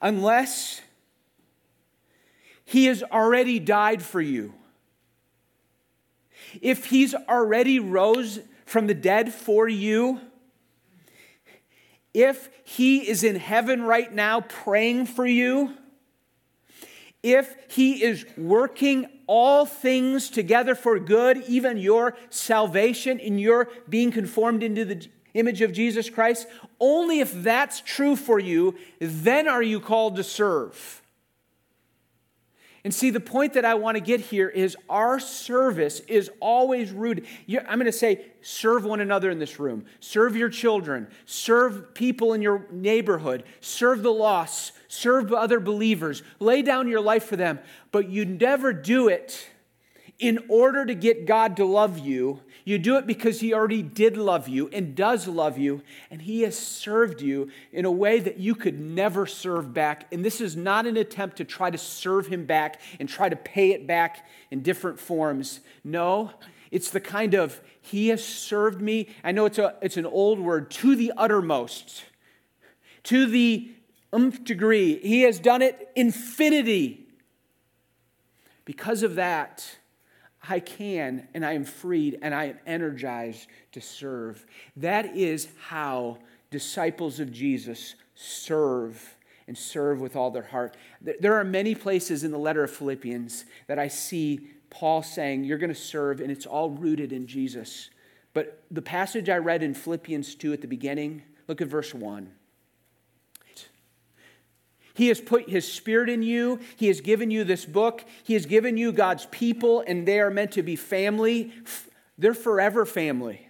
Unless 0.00 0.82
he 2.64 2.86
has 2.86 3.02
already 3.02 3.58
died 3.58 4.02
for 4.02 4.20
you. 4.20 4.52
If 6.60 6.86
he's 6.86 7.14
already 7.14 7.78
rose 7.78 8.40
from 8.64 8.86
the 8.86 8.94
dead 8.94 9.32
for 9.32 9.68
you, 9.68 10.20
if 12.12 12.48
he 12.64 13.08
is 13.08 13.22
in 13.22 13.36
heaven 13.36 13.82
right 13.82 14.12
now 14.12 14.40
praying 14.40 15.06
for 15.06 15.26
you, 15.26 15.74
if 17.22 17.54
he 17.68 18.02
is 18.02 18.24
working 18.36 19.06
all 19.26 19.66
things 19.66 20.30
together 20.30 20.74
for 20.74 20.98
good, 20.98 21.44
even 21.48 21.76
your 21.76 22.16
salvation 22.30 23.20
and 23.20 23.40
your 23.40 23.68
being 23.88 24.10
conformed 24.12 24.62
into 24.62 24.84
the 24.84 25.06
image 25.36 25.62
of 25.62 25.72
Jesus 25.72 26.10
Christ, 26.10 26.46
only 26.80 27.20
if 27.20 27.32
that's 27.42 27.80
true 27.80 28.16
for 28.16 28.38
you, 28.38 28.74
then 28.98 29.46
are 29.48 29.62
you 29.62 29.80
called 29.80 30.16
to 30.16 30.24
serve. 30.24 31.02
And 32.86 32.94
see, 32.94 33.10
the 33.10 33.18
point 33.18 33.54
that 33.54 33.64
I 33.64 33.74
want 33.74 33.96
to 33.96 34.00
get 34.00 34.20
here 34.20 34.48
is 34.48 34.76
our 34.88 35.18
service 35.18 35.98
is 36.06 36.30
always 36.38 36.92
rooted. 36.92 37.26
I'm 37.48 37.80
going 37.80 37.86
to 37.86 37.90
say, 37.90 38.26
serve 38.42 38.84
one 38.84 39.00
another 39.00 39.28
in 39.28 39.40
this 39.40 39.58
room, 39.58 39.86
serve 39.98 40.36
your 40.36 40.48
children, 40.48 41.08
serve 41.24 41.94
people 41.94 42.32
in 42.32 42.42
your 42.42 42.64
neighborhood, 42.70 43.42
serve 43.60 44.04
the 44.04 44.12
lost, 44.12 44.70
serve 44.86 45.32
other 45.32 45.58
believers, 45.58 46.22
lay 46.38 46.62
down 46.62 46.86
your 46.86 47.00
life 47.00 47.24
for 47.24 47.34
them. 47.34 47.58
But 47.90 48.08
you 48.08 48.24
never 48.24 48.72
do 48.72 49.08
it 49.08 49.48
in 50.18 50.38
order 50.48 50.86
to 50.86 50.94
get 50.94 51.26
God 51.26 51.56
to 51.56 51.64
love 51.64 51.98
you 51.98 52.40
you 52.66 52.80
do 52.80 52.96
it 52.96 53.06
because 53.06 53.38
He 53.38 53.54
already 53.54 53.80
did 53.80 54.16
love 54.16 54.48
you 54.48 54.68
and 54.72 54.96
does 54.96 55.28
love 55.28 55.56
you, 55.56 55.82
and 56.10 56.20
He 56.20 56.42
has 56.42 56.58
served 56.58 57.22
you 57.22 57.48
in 57.72 57.84
a 57.84 57.92
way 57.92 58.18
that 58.18 58.38
you 58.38 58.56
could 58.56 58.80
never 58.80 59.24
serve 59.24 59.72
back. 59.72 60.12
And 60.12 60.24
this 60.24 60.40
is 60.40 60.56
not 60.56 60.84
an 60.84 60.96
attempt 60.96 61.36
to 61.36 61.44
try 61.44 61.70
to 61.70 61.78
serve 61.78 62.26
Him 62.26 62.44
back 62.44 62.80
and 62.98 63.08
try 63.08 63.28
to 63.28 63.36
pay 63.36 63.70
it 63.70 63.86
back 63.86 64.26
in 64.50 64.62
different 64.62 64.98
forms. 64.98 65.60
No, 65.84 66.32
it's 66.72 66.90
the 66.90 66.98
kind 66.98 67.34
of 67.34 67.60
He 67.80 68.08
has 68.08 68.22
served 68.22 68.82
me. 68.82 69.10
I 69.22 69.30
know 69.30 69.46
it's, 69.46 69.58
a, 69.58 69.76
it's 69.80 69.96
an 69.96 70.06
old 70.06 70.40
word, 70.40 70.68
to 70.72 70.96
the 70.96 71.12
uttermost, 71.16 72.04
to 73.04 73.26
the 73.26 73.70
nth 74.12 74.42
degree. 74.42 74.98
He 74.98 75.22
has 75.22 75.38
done 75.38 75.62
it 75.62 75.88
infinity. 75.94 77.04
Because 78.64 79.04
of 79.04 79.14
that, 79.14 79.76
I 80.48 80.60
can 80.60 81.28
and 81.34 81.44
I 81.44 81.52
am 81.52 81.64
freed 81.64 82.18
and 82.22 82.34
I 82.34 82.44
am 82.46 82.58
energized 82.66 83.48
to 83.72 83.80
serve. 83.80 84.44
That 84.76 85.16
is 85.16 85.48
how 85.68 86.18
disciples 86.50 87.20
of 87.20 87.32
Jesus 87.32 87.94
serve 88.14 89.16
and 89.48 89.56
serve 89.56 90.00
with 90.00 90.16
all 90.16 90.30
their 90.30 90.42
heart. 90.42 90.76
There 91.00 91.34
are 91.34 91.44
many 91.44 91.74
places 91.74 92.24
in 92.24 92.30
the 92.30 92.38
letter 92.38 92.64
of 92.64 92.70
Philippians 92.70 93.44
that 93.68 93.78
I 93.78 93.88
see 93.88 94.48
Paul 94.70 95.02
saying, 95.02 95.44
You're 95.44 95.58
going 95.58 95.72
to 95.72 95.74
serve, 95.74 96.20
and 96.20 96.30
it's 96.30 96.46
all 96.46 96.70
rooted 96.70 97.12
in 97.12 97.26
Jesus. 97.26 97.90
But 98.34 98.62
the 98.70 98.82
passage 98.82 99.28
I 99.28 99.38
read 99.38 99.62
in 99.62 99.72
Philippians 99.72 100.34
2 100.34 100.52
at 100.52 100.60
the 100.60 100.66
beginning, 100.66 101.22
look 101.48 101.60
at 101.60 101.68
verse 101.68 101.94
1. 101.94 102.30
He 104.96 105.08
has 105.08 105.20
put 105.20 105.50
His 105.50 105.70
Spirit 105.70 106.08
in 106.08 106.22
you. 106.22 106.58
He 106.76 106.88
has 106.88 107.02
given 107.02 107.30
you 107.30 107.44
this 107.44 107.66
book. 107.66 108.04
He 108.24 108.32
has 108.32 108.46
given 108.46 108.78
you 108.78 108.92
God's 108.92 109.26
people, 109.26 109.84
and 109.86 110.08
they 110.08 110.18
are 110.20 110.30
meant 110.30 110.52
to 110.52 110.62
be 110.62 110.74
family. 110.74 111.52
They're 112.16 112.32
forever 112.32 112.86
family. 112.86 113.46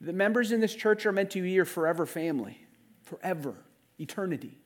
The 0.00 0.14
members 0.14 0.50
in 0.50 0.60
this 0.60 0.74
church 0.74 1.04
are 1.04 1.12
meant 1.12 1.30
to 1.32 1.42
be 1.42 1.50
your 1.50 1.66
forever 1.66 2.06
family, 2.06 2.58
forever, 3.02 3.54
eternity. 4.00 4.58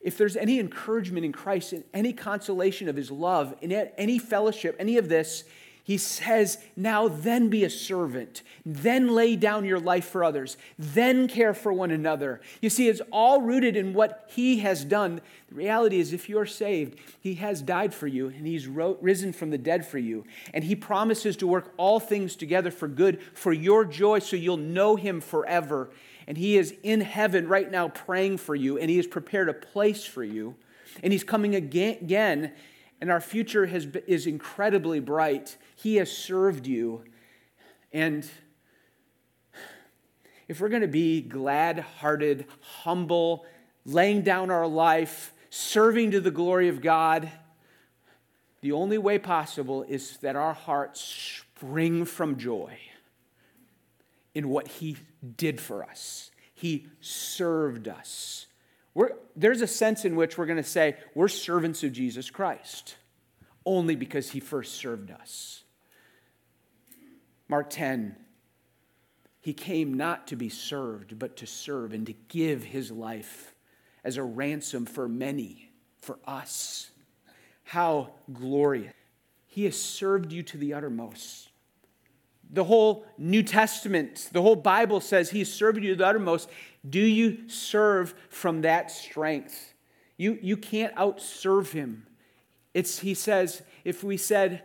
If 0.00 0.16
there's 0.16 0.36
any 0.36 0.60
encouragement 0.60 1.24
in 1.24 1.32
Christ, 1.32 1.74
any 1.92 2.12
consolation 2.12 2.88
of 2.88 2.94
His 2.94 3.10
love, 3.10 3.54
any 3.62 4.18
fellowship, 4.18 4.76
any 4.78 4.96
of 4.96 5.08
this, 5.08 5.44
he 5.84 5.98
says, 5.98 6.56
Now 6.76 7.08
then 7.08 7.50
be 7.50 7.62
a 7.62 7.70
servant, 7.70 8.42
then 8.64 9.08
lay 9.08 9.36
down 9.36 9.66
your 9.66 9.78
life 9.78 10.06
for 10.06 10.24
others, 10.24 10.56
then 10.78 11.28
care 11.28 11.52
for 11.52 11.74
one 11.74 11.90
another. 11.90 12.40
You 12.62 12.70
see, 12.70 12.88
it's 12.88 13.02
all 13.12 13.42
rooted 13.42 13.76
in 13.76 13.92
what 13.92 14.28
he 14.34 14.60
has 14.60 14.82
done. 14.82 15.20
The 15.48 15.54
reality 15.54 16.00
is, 16.00 16.14
if 16.14 16.26
you're 16.26 16.46
saved, 16.46 16.98
he 17.20 17.34
has 17.34 17.60
died 17.60 17.92
for 17.92 18.06
you 18.06 18.28
and 18.28 18.46
he's 18.46 18.66
risen 18.66 19.34
from 19.34 19.50
the 19.50 19.58
dead 19.58 19.86
for 19.86 19.98
you. 19.98 20.24
And 20.54 20.64
he 20.64 20.74
promises 20.74 21.36
to 21.36 21.46
work 21.46 21.74
all 21.76 22.00
things 22.00 22.34
together 22.34 22.70
for 22.70 22.88
good, 22.88 23.20
for 23.34 23.52
your 23.52 23.84
joy, 23.84 24.20
so 24.20 24.36
you'll 24.36 24.56
know 24.56 24.96
him 24.96 25.20
forever. 25.20 25.90
And 26.26 26.38
he 26.38 26.56
is 26.56 26.74
in 26.82 27.02
heaven 27.02 27.46
right 27.46 27.70
now 27.70 27.88
praying 27.88 28.38
for 28.38 28.54
you, 28.54 28.78
and 28.78 28.88
he 28.88 28.96
has 28.96 29.06
prepared 29.06 29.50
a 29.50 29.54
place 29.54 30.06
for 30.06 30.24
you. 30.24 30.54
And 31.02 31.12
he's 31.12 31.24
coming 31.24 31.54
again 31.54 32.52
and 33.00 33.10
our 33.10 33.20
future 33.20 33.66
has, 33.66 33.86
is 34.06 34.26
incredibly 34.26 34.98
bright. 34.98 35.58
He 35.74 35.96
has 35.96 36.10
served 36.10 36.66
you. 36.66 37.04
And 37.92 38.28
if 40.48 40.60
we're 40.60 40.68
going 40.68 40.82
to 40.82 40.88
be 40.88 41.20
glad 41.20 41.80
hearted, 41.80 42.46
humble, 42.60 43.46
laying 43.84 44.22
down 44.22 44.50
our 44.50 44.66
life, 44.66 45.32
serving 45.50 46.12
to 46.12 46.20
the 46.20 46.30
glory 46.30 46.68
of 46.68 46.80
God, 46.80 47.30
the 48.60 48.72
only 48.72 48.98
way 48.98 49.18
possible 49.18 49.82
is 49.82 50.16
that 50.18 50.36
our 50.36 50.54
hearts 50.54 51.00
spring 51.00 52.04
from 52.04 52.36
joy 52.36 52.78
in 54.34 54.48
what 54.48 54.68
He 54.68 54.96
did 55.36 55.60
for 55.60 55.84
us. 55.84 56.30
He 56.54 56.86
served 57.00 57.88
us. 57.88 58.46
We're, 58.94 59.10
there's 59.36 59.60
a 59.60 59.66
sense 59.66 60.04
in 60.04 60.16
which 60.16 60.38
we're 60.38 60.46
going 60.46 60.56
to 60.56 60.62
say 60.62 60.96
we're 61.14 61.28
servants 61.28 61.82
of 61.82 61.92
Jesus 61.92 62.30
Christ 62.30 62.96
only 63.66 63.96
because 63.96 64.30
he 64.30 64.40
first 64.40 64.74
served 64.74 65.10
us. 65.10 65.63
Mark 67.48 67.70
10, 67.70 68.16
he 69.40 69.52
came 69.52 69.94
not 69.94 70.26
to 70.28 70.36
be 70.36 70.48
served, 70.48 71.18
but 71.18 71.36
to 71.36 71.46
serve 71.46 71.92
and 71.92 72.06
to 72.06 72.14
give 72.28 72.64
his 72.64 72.90
life 72.90 73.54
as 74.02 74.16
a 74.16 74.22
ransom 74.22 74.86
for 74.86 75.08
many, 75.08 75.70
for 76.00 76.18
us. 76.26 76.90
How 77.64 78.12
glorious. 78.32 78.92
He 79.46 79.64
has 79.64 79.80
served 79.80 80.32
you 80.32 80.42
to 80.44 80.58
the 80.58 80.74
uttermost. 80.74 81.50
The 82.50 82.64
whole 82.64 83.06
New 83.16 83.42
Testament, 83.42 84.28
the 84.32 84.42
whole 84.42 84.56
Bible 84.56 85.00
says 85.00 85.30
He 85.30 85.40
has 85.40 85.52
served 85.52 85.82
you 85.82 85.90
to 85.90 85.96
the 85.96 86.06
uttermost. 86.06 86.48
Do 86.88 87.00
you 87.00 87.48
serve 87.48 88.14
from 88.28 88.62
that 88.62 88.90
strength? 88.90 89.74
You, 90.16 90.38
you 90.40 90.56
can't 90.56 90.94
outserve 90.96 91.72
Him. 91.72 92.06
It's, 92.74 92.98
he 92.98 93.14
says, 93.14 93.62
if 93.84 94.02
we 94.02 94.16
said, 94.16 94.62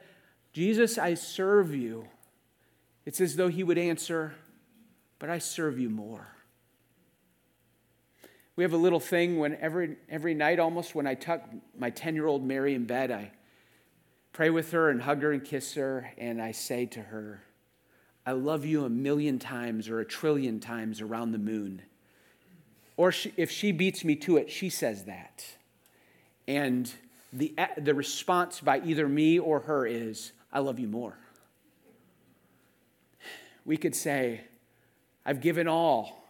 Jesus, 0.54 0.98
I 0.98 1.14
serve 1.14 1.76
you, 1.76 2.08
it's 3.10 3.22
as 3.22 3.36
though 3.36 3.48
He 3.48 3.64
would 3.64 3.80
answer, 3.80 4.36
but 5.18 5.32
I 5.32 5.40
serve 5.40 5.80
you 5.80 5.90
more. 5.90 6.28
We 8.56 8.64
have 8.64 8.72
a 8.72 8.78
little 8.78 9.00
thing 9.00 9.40
when 9.40 9.56
every, 9.56 9.96
every 10.10 10.36
night 10.36 10.60
almost 10.60 10.94
when 10.94 11.08
I 11.08 11.16
tuck 11.16 11.42
my 11.76 11.90
10 11.90 12.14
year 12.14 12.28
old 12.28 12.46
Mary 12.46 12.76
in 12.76 12.86
bed, 12.86 13.10
I 13.10 13.32
pray 14.32 14.52
with 14.52 14.70
her 14.74 14.92
and 14.92 15.02
hug 15.02 15.24
her 15.24 15.32
and 15.32 15.44
kiss 15.44 15.74
her, 15.74 16.12
and 16.20 16.40
I 16.40 16.52
say 16.52 16.86
to 16.86 17.02
her, 17.02 17.42
I 18.28 18.34
love 18.34 18.64
you 18.64 18.86
a 18.86 18.90
million 18.90 19.40
times 19.40 19.90
or 19.90 20.00
a 20.00 20.06
trillion 20.06 20.60
times 20.60 21.02
around 21.02 21.32
the 21.32 21.40
moon. 21.40 21.82
Or 22.96 23.12
she, 23.12 23.34
if 23.38 23.50
she 23.50 23.72
beats 23.72 24.06
me 24.06 24.18
to 24.18 24.38
it, 24.38 24.52
she 24.52 24.70
says 24.70 25.06
that. 25.06 25.44
And 26.48 26.94
the, 27.34 27.56
the 27.76 27.96
response 27.96 28.60
by 28.60 28.82
either 28.82 29.10
me 29.10 29.40
or 29.40 29.62
her 29.62 29.88
is, 29.88 30.32
I 30.54 30.60
love 30.60 30.78
you 30.78 30.88
more. 30.88 31.18
We 33.70 33.78
could 33.78 33.94
say, 33.94 34.42
I've 35.24 35.42
given 35.42 35.68
all. 35.68 36.26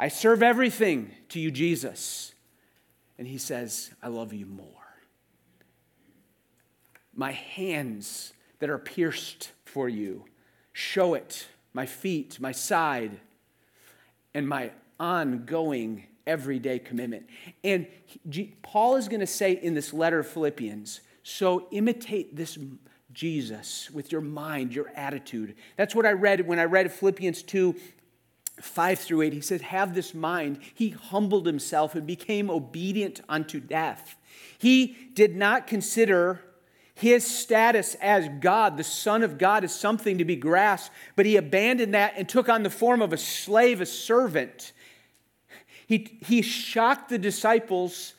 I 0.00 0.08
serve 0.08 0.42
everything 0.42 1.12
to 1.28 1.38
you, 1.38 1.52
Jesus. 1.52 2.34
And 3.16 3.28
he 3.28 3.38
says, 3.38 3.92
I 4.02 4.08
love 4.08 4.32
you 4.32 4.46
more. 4.46 4.66
My 7.14 7.30
hands 7.30 8.32
that 8.58 8.68
are 8.68 8.78
pierced 8.78 9.52
for 9.64 9.88
you 9.88 10.24
show 10.72 11.14
it 11.14 11.46
my 11.72 11.86
feet, 11.86 12.40
my 12.40 12.50
side, 12.50 13.20
and 14.34 14.48
my 14.48 14.72
ongoing 14.98 16.08
everyday 16.26 16.80
commitment. 16.80 17.28
And 17.62 17.86
Paul 18.62 18.96
is 18.96 19.06
going 19.06 19.20
to 19.20 19.26
say 19.28 19.52
in 19.52 19.74
this 19.74 19.92
letter 19.92 20.18
of 20.18 20.26
Philippians 20.26 21.00
so 21.22 21.68
imitate 21.70 22.34
this 22.34 22.58
Jesus 23.16 23.90
with 23.90 24.12
your 24.12 24.20
mind, 24.20 24.74
your 24.74 24.90
attitude. 24.94 25.54
That's 25.76 25.94
what 25.94 26.04
I 26.04 26.12
read 26.12 26.46
when 26.46 26.58
I 26.58 26.64
read 26.64 26.92
Philippians 26.92 27.42
2 27.42 27.74
5 28.60 28.98
through 28.98 29.22
8. 29.22 29.32
He 29.32 29.40
said, 29.40 29.62
Have 29.62 29.94
this 29.94 30.12
mind. 30.14 30.58
He 30.74 30.90
humbled 30.90 31.46
himself 31.46 31.94
and 31.94 32.06
became 32.06 32.50
obedient 32.50 33.22
unto 33.26 33.58
death. 33.58 34.16
He 34.58 34.96
did 35.14 35.34
not 35.34 35.66
consider 35.66 36.42
His 36.94 37.26
status 37.26 37.96
as 38.02 38.28
God, 38.40 38.76
the 38.76 38.84
Son 38.84 39.22
of 39.22 39.38
God, 39.38 39.64
is 39.64 39.74
something 39.74 40.18
to 40.18 40.24
be 40.26 40.36
grasped, 40.36 40.94
but 41.16 41.24
he 41.24 41.36
abandoned 41.36 41.94
that 41.94 42.14
and 42.16 42.28
took 42.28 42.50
on 42.50 42.62
the 42.62 42.70
form 42.70 43.00
of 43.00 43.14
a 43.14 43.18
slave, 43.18 43.80
a 43.80 43.86
servant. 43.86 44.72
He, 45.86 46.18
he 46.20 46.42
shocked 46.42 47.08
the 47.08 47.18
disciples 47.18 48.12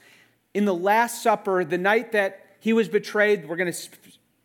in 0.55 0.65
the 0.65 0.75
Last 0.75 1.21
Supper, 1.21 1.63
the 1.63 1.77
night 1.77 2.13
that 2.13 2.47
he 2.59 2.73
was 2.73 2.87
betrayed. 2.87 3.47
We're 3.47 3.57
going 3.57 3.71
to 3.71 3.89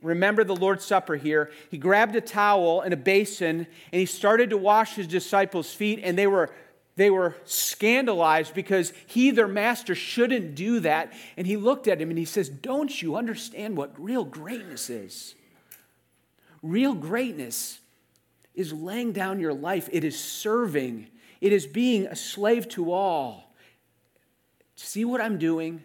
remember 0.03 0.45
the 0.45 0.57
Lord's 0.57 0.85
Supper 0.85 1.17
here. 1.17 1.51
He 1.71 1.79
grabbed 1.79 2.15
a 2.17 2.21
towel 2.21 2.81
and 2.81 2.93
a 2.93 2.97
basin 2.97 3.67
and 3.93 4.01
he 4.01 4.07
started 4.07 4.51
to 4.51 4.59
wash 4.59 4.95
his 4.95 5.07
disciples' 5.07 5.73
feet, 5.73 6.01
and 6.03 6.19
they 6.19 6.27
were 6.27 6.51
they 6.95 7.09
were 7.09 7.37
scandalized 7.45 8.55
because 8.55 8.93
he, 9.07 9.31
their 9.31 9.49
master, 9.49 9.95
shouldn't 9.95 10.55
do 10.55 10.81
that. 10.81 11.13
And 11.37 11.47
he 11.47 11.57
looked 11.57 11.89
at 11.89 12.01
him 12.01 12.11
and 12.11 12.19
he 12.19 12.27
says, 12.27 12.49
Don't 12.49 13.01
you 13.01 13.17
understand 13.17 13.77
what 13.77 13.99
real 13.99 14.25
greatness 14.25 14.91
is? 14.91 15.35
Real 16.63 16.95
greatness 16.95 17.81
is 18.55 18.73
laying 18.73 19.13
down 19.13 19.41
your 19.41 19.55
life, 19.55 19.89
it 19.91 20.05
is 20.05 20.19
serving, 20.19 21.09
it 21.41 21.53
is 21.53 21.67
being 21.67 22.07
a 22.07 22.17
slave 22.17 22.69
to 22.69 22.93
all. 22.93 23.55
See 24.77 25.05
what 25.05 25.21
I'm 25.21 25.39
doing? 25.39 25.83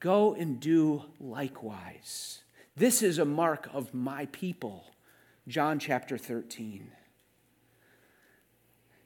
Go 0.00 0.34
and 0.34 0.58
do 0.58 1.04
likewise. 1.20 2.39
This 2.76 3.02
is 3.02 3.18
a 3.18 3.24
mark 3.24 3.68
of 3.72 3.92
my 3.92 4.26
people. 4.26 4.84
John 5.48 5.78
chapter 5.78 6.16
13. 6.16 6.92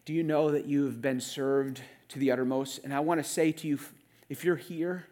Do 0.05 0.13
you 0.13 0.23
know 0.23 0.51
that 0.51 0.67
you 0.67 0.85
have 0.85 1.01
been 1.01 1.21
served 1.21 1.81
to 2.09 2.19
the 2.19 2.31
uttermost? 2.31 2.81
And 2.85 2.93
I 2.93 3.01
want 3.01 3.23
to 3.23 3.29
say 3.29 3.53
to 3.53 3.67
you 3.67 3.79
if 4.29 4.45
you're 4.45 4.57
here, 4.57 5.07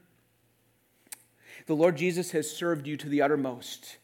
the 1.66 1.74
Lord 1.74 1.96
Jesus 1.96 2.32
has 2.32 2.50
served 2.50 2.86
you 2.86 2.96
to 2.98 3.08
the 3.08 3.22
uttermost. 3.22 3.96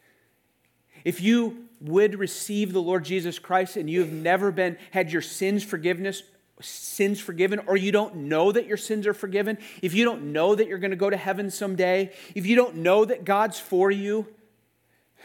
If 1.05 1.21
you 1.21 1.65
would 1.81 2.19
receive 2.19 2.73
the 2.73 2.83
Lord 2.83 3.05
Jesus 3.05 3.39
Christ 3.39 3.77
and 3.77 3.89
you 3.89 4.01
have 4.01 4.13
never 4.13 4.51
been 4.51 4.79
had 4.91 5.13
your 5.13 5.23
sins 5.23 5.63
forgiveness 5.63 6.23
sins 6.61 7.21
forgiven 7.21 7.61
or 7.67 7.77
you 7.77 7.93
don't 7.93 8.17
know 8.17 8.51
that 8.51 8.67
your 8.67 8.77
sins 8.77 9.07
are 9.07 9.15
forgiven, 9.15 9.59
if 9.83 9.95
you 9.95 10.05
don't 10.05 10.33
know 10.33 10.55
that 10.55 10.67
you're 10.67 10.79
going 10.79 10.91
to 10.91 10.97
go 10.97 11.11
to 11.11 11.17
heaven 11.17 11.51
someday, 11.51 12.13
if 12.35 12.47
you 12.47 12.57
don't 12.57 12.77
know 12.77 13.05
that 13.05 13.25
God's 13.25 13.61
for 13.61 13.91
you, 13.91 14.27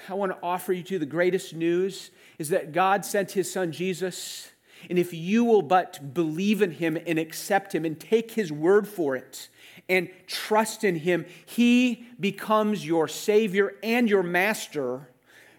I 0.09 0.13
want 0.13 0.31
to 0.31 0.37
offer 0.43 0.73
you 0.73 0.83
to 0.83 0.99
the 0.99 1.05
greatest 1.05 1.53
news 1.53 2.11
is 2.37 2.49
that 2.49 2.71
God 2.71 3.05
sent 3.05 3.31
his 3.31 3.51
son 3.51 3.71
Jesus 3.71 4.49
and 4.89 4.99
if 4.99 5.13
you 5.13 5.43
will 5.43 5.61
but 5.61 6.13
believe 6.13 6.61
in 6.61 6.71
him 6.71 6.97
and 7.05 7.17
accept 7.17 7.73
him 7.73 7.85
and 7.85 7.99
take 7.99 8.31
his 8.31 8.51
word 8.51 8.87
for 8.87 9.15
it 9.15 9.49
and 9.89 10.09
trust 10.27 10.83
in 10.83 10.95
him, 10.95 11.25
he 11.45 12.07
becomes 12.19 12.85
your 12.85 13.07
Savior 13.07 13.75
and 13.81 14.09
your 14.09 14.23
Master 14.23 15.09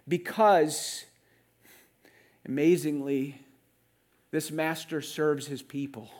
because, 0.06 1.04
amazingly, 2.46 3.40
this 4.30 4.50
Master 4.50 5.00
serves 5.00 5.46
his 5.46 5.62
people. 5.62 6.10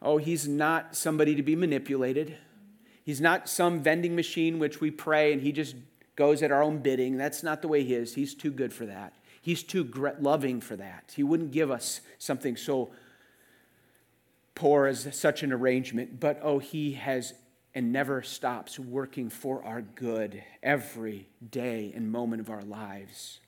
Oh, 0.00 0.18
he's 0.18 0.46
not 0.46 0.94
somebody 0.94 1.34
to 1.34 1.42
be 1.42 1.56
manipulated. 1.56 2.36
He's 3.08 3.22
not 3.22 3.48
some 3.48 3.82
vending 3.82 4.14
machine 4.14 4.58
which 4.58 4.82
we 4.82 4.90
pray 4.90 5.32
and 5.32 5.40
he 5.40 5.50
just 5.50 5.76
goes 6.14 6.42
at 6.42 6.52
our 6.52 6.62
own 6.62 6.80
bidding. 6.80 7.16
That's 7.16 7.42
not 7.42 7.62
the 7.62 7.68
way 7.68 7.82
he 7.82 7.94
is. 7.94 8.16
He's 8.16 8.34
too 8.34 8.50
good 8.50 8.70
for 8.70 8.84
that. 8.84 9.14
He's 9.40 9.62
too 9.62 9.90
loving 10.20 10.60
for 10.60 10.76
that. 10.76 11.14
He 11.16 11.22
wouldn't 11.22 11.50
give 11.50 11.70
us 11.70 12.02
something 12.18 12.54
so 12.54 12.90
poor 14.54 14.84
as 14.84 15.08
such 15.16 15.42
an 15.42 15.54
arrangement, 15.54 16.20
but 16.20 16.38
oh, 16.42 16.58
He 16.58 16.92
has 16.92 17.32
and 17.74 17.94
never 17.94 18.20
stops 18.20 18.78
working 18.78 19.30
for 19.30 19.64
our 19.64 19.80
good 19.80 20.44
every 20.62 21.30
day 21.50 21.90
and 21.96 22.12
moment 22.12 22.42
of 22.42 22.50
our 22.50 22.60
lives. 22.60 23.40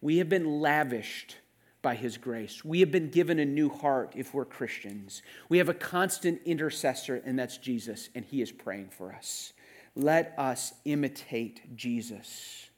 We 0.00 0.18
have 0.18 0.28
been 0.28 0.60
lavished 0.60 1.38
by 1.82 1.94
His 1.94 2.16
grace. 2.16 2.64
We 2.64 2.80
have 2.80 2.90
been 2.90 3.10
given 3.10 3.38
a 3.38 3.44
new 3.44 3.68
heart 3.68 4.12
if 4.16 4.34
we're 4.34 4.44
Christians. 4.44 5.22
We 5.48 5.58
have 5.58 5.68
a 5.68 5.74
constant 5.74 6.40
intercessor, 6.44 7.22
and 7.24 7.38
that's 7.38 7.56
Jesus, 7.56 8.10
and 8.14 8.24
He 8.24 8.42
is 8.42 8.52
praying 8.52 8.90
for 8.90 9.12
us. 9.12 9.52
Let 9.94 10.34
us 10.38 10.72
imitate 10.84 11.76
Jesus. 11.76 12.68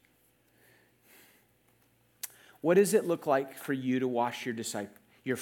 What 2.61 2.75
does 2.75 2.95
it 2.95 3.07
look 3.07 3.27
like 3.27 3.57
for 3.57 3.73
you 3.73 3.99
to 4.01 4.09
wash 4.09 4.47
your 4.47 4.55
disciple, 4.55 4.97
your, 5.25 5.39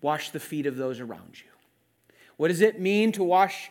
wash 0.00 0.30
the 0.30 0.40
feet 0.40 0.66
of 0.66 0.76
those 0.76 1.00
around 1.00 1.40
you? 1.40 1.50
What 2.36 2.48
does 2.48 2.60
it 2.60 2.80
mean 2.80 3.12
to 3.12 3.24
wash, 3.24 3.70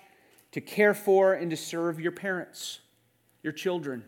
to 0.51 0.61
care 0.61 0.93
for, 0.93 1.33
and 1.33 1.49
to 1.51 1.57
serve 1.57 1.99
your 1.99 2.11
parents, 2.11 2.79
your 3.43 3.53
children, 3.53 4.03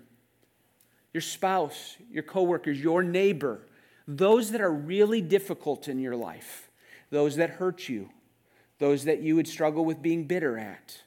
your 1.13 1.21
spouse, 1.21 1.95
your 2.11 2.23
coworkers, 2.23 2.79
your 2.79 3.03
neighbor, 3.03 3.61
those 4.07 4.51
that 4.51 4.61
are 4.61 4.71
really 4.71 5.21
difficult 5.21 5.87
in 5.87 5.99
your 5.99 6.15
life, 6.15 6.69
those 7.09 7.35
that 7.37 7.51
hurt 7.51 7.87
you, 7.87 8.09
those 8.79 9.05
that 9.05 9.21
you 9.21 9.35
would 9.35 9.47
struggle 9.47 9.85
with 9.85 10.01
being 10.01 10.25
bitter 10.25 10.57
at? 10.57 11.01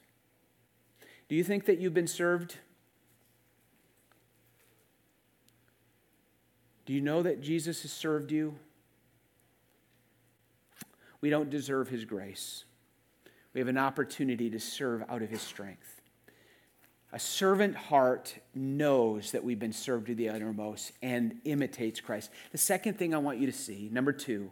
Do 1.29 1.35
you 1.35 1.43
think 1.43 1.65
that 1.65 1.79
you've 1.79 1.93
been 1.93 2.07
served 2.07 2.57
Do 6.87 6.93
you 6.93 7.01
know 7.01 7.21
that 7.21 7.41
Jesus 7.41 7.81
has 7.81 7.91
served 7.91 8.31
you? 8.31 8.55
We 11.19 11.29
don't 11.29 11.49
deserve 11.49 11.89
his 11.89 12.05
grace. 12.05 12.63
We 13.53 13.59
have 13.59 13.67
an 13.67 13.77
opportunity 13.77 14.49
to 14.49 14.59
serve 14.59 15.03
out 15.09 15.21
of 15.21 15.29
his 15.29 15.41
strength. 15.41 15.96
A 17.13 17.19
servant 17.19 17.75
heart 17.75 18.35
knows 18.53 19.31
that 19.31 19.43
we've 19.43 19.59
been 19.59 19.71
served 19.71 20.07
to 20.07 20.15
the 20.15 20.29
uttermost 20.29 20.91
and 21.01 21.37
imitates 21.45 22.01
Christ. 22.01 22.29
The 22.51 22.57
second 22.57 22.97
thing 22.97 23.15
I 23.15 23.17
want 23.17 23.39
you 23.39 23.45
to 23.45 23.53
see, 23.53 23.89
number 23.91 24.11
two, 24.11 24.51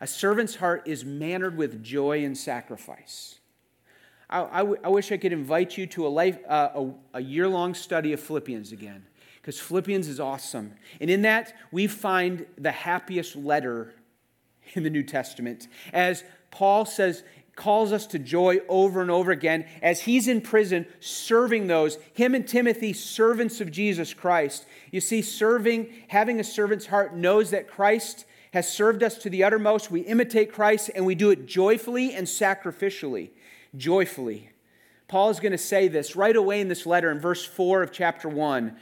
a 0.00 0.06
servant's 0.06 0.56
heart 0.56 0.82
is 0.86 1.04
mannered 1.04 1.56
with 1.56 1.82
joy 1.82 2.24
and 2.24 2.38
sacrifice. 2.38 3.40
I, 4.30 4.42
I, 4.44 4.58
w- 4.58 4.80
I 4.84 4.88
wish 4.88 5.10
I 5.10 5.16
could 5.16 5.32
invite 5.32 5.76
you 5.76 5.86
to 5.88 6.06
a, 6.06 6.08
life, 6.08 6.38
uh, 6.48 6.68
a, 6.74 6.90
a 7.14 7.20
year 7.20 7.48
long 7.48 7.74
study 7.74 8.12
of 8.12 8.20
Philippians 8.20 8.70
again 8.70 9.04
because 9.40 9.58
Philippians 9.58 10.06
is 10.06 10.20
awesome. 10.20 10.74
And 11.00 11.10
in 11.10 11.22
that, 11.22 11.54
we 11.72 11.86
find 11.86 12.46
the 12.56 12.70
happiest 12.70 13.34
letter 13.34 13.94
in 14.74 14.82
the 14.82 14.90
New 14.90 15.02
Testament. 15.02 15.68
As 15.92 16.22
Paul 16.50 16.84
says, 16.84 17.22
calls 17.58 17.92
us 17.92 18.06
to 18.06 18.18
joy 18.18 18.60
over 18.68 19.02
and 19.02 19.10
over 19.10 19.30
again 19.30 19.66
as 19.82 20.02
he's 20.02 20.28
in 20.28 20.40
prison 20.40 20.86
serving 21.00 21.66
those, 21.66 21.98
him 22.14 22.34
and 22.34 22.48
Timothy, 22.48 22.94
servants 22.94 23.60
of 23.60 23.70
Jesus 23.70 24.14
Christ. 24.14 24.64
You 24.90 25.02
see, 25.02 25.20
serving, 25.20 25.92
having 26.08 26.40
a 26.40 26.44
servant's 26.44 26.86
heart, 26.86 27.14
knows 27.14 27.50
that 27.50 27.68
Christ 27.68 28.24
has 28.54 28.72
served 28.72 29.02
us 29.02 29.18
to 29.18 29.28
the 29.28 29.44
uttermost. 29.44 29.90
We 29.90 30.00
imitate 30.00 30.52
Christ 30.52 30.90
and 30.94 31.04
we 31.04 31.14
do 31.14 31.30
it 31.30 31.44
joyfully 31.44 32.14
and 32.14 32.26
sacrificially. 32.26 33.30
Joyfully. 33.76 34.48
Paul 35.08 35.30
is 35.30 35.40
going 35.40 35.52
to 35.52 35.58
say 35.58 35.88
this 35.88 36.16
right 36.16 36.36
away 36.36 36.60
in 36.60 36.68
this 36.68 36.86
letter 36.86 37.10
in 37.10 37.18
verse 37.18 37.44
4 37.44 37.82
of 37.82 37.92
chapter 37.92 38.28
1. 38.28 38.76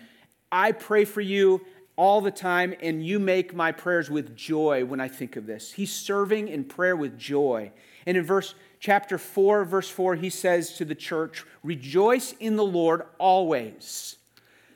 I 0.53 0.73
pray 0.73 1.05
for 1.05 1.21
you 1.21 1.63
all 1.97 2.21
the 2.21 2.31
time, 2.31 2.75
and 2.83 3.05
you 3.05 3.19
make 3.19 3.55
my 3.55 3.73
prayers 3.73 4.11
with 4.11 4.37
joy 4.37 4.85
when 4.85 5.01
I 5.01 5.09
think 5.09 5.37
of 5.37 5.47
this. 5.47 5.73
He's 5.73 5.93
serving 5.93 6.49
in 6.49 6.65
prayer 6.65 6.95
with 6.95 7.19
joy. 7.19 7.73
And 8.05 8.17
in 8.17 8.25
verse 8.25 8.55
chapter 8.81 9.19
4, 9.19 9.65
verse 9.65 9.89
4, 9.89 10.17
he 10.17 10.31
says 10.31 10.75
to 10.75 10.85
the 10.85 10.95
church, 10.95 11.45
Rejoice 11.63 12.33
in 12.41 12.57
the 12.57 12.65
Lord 12.65 13.03
always. 13.19 14.17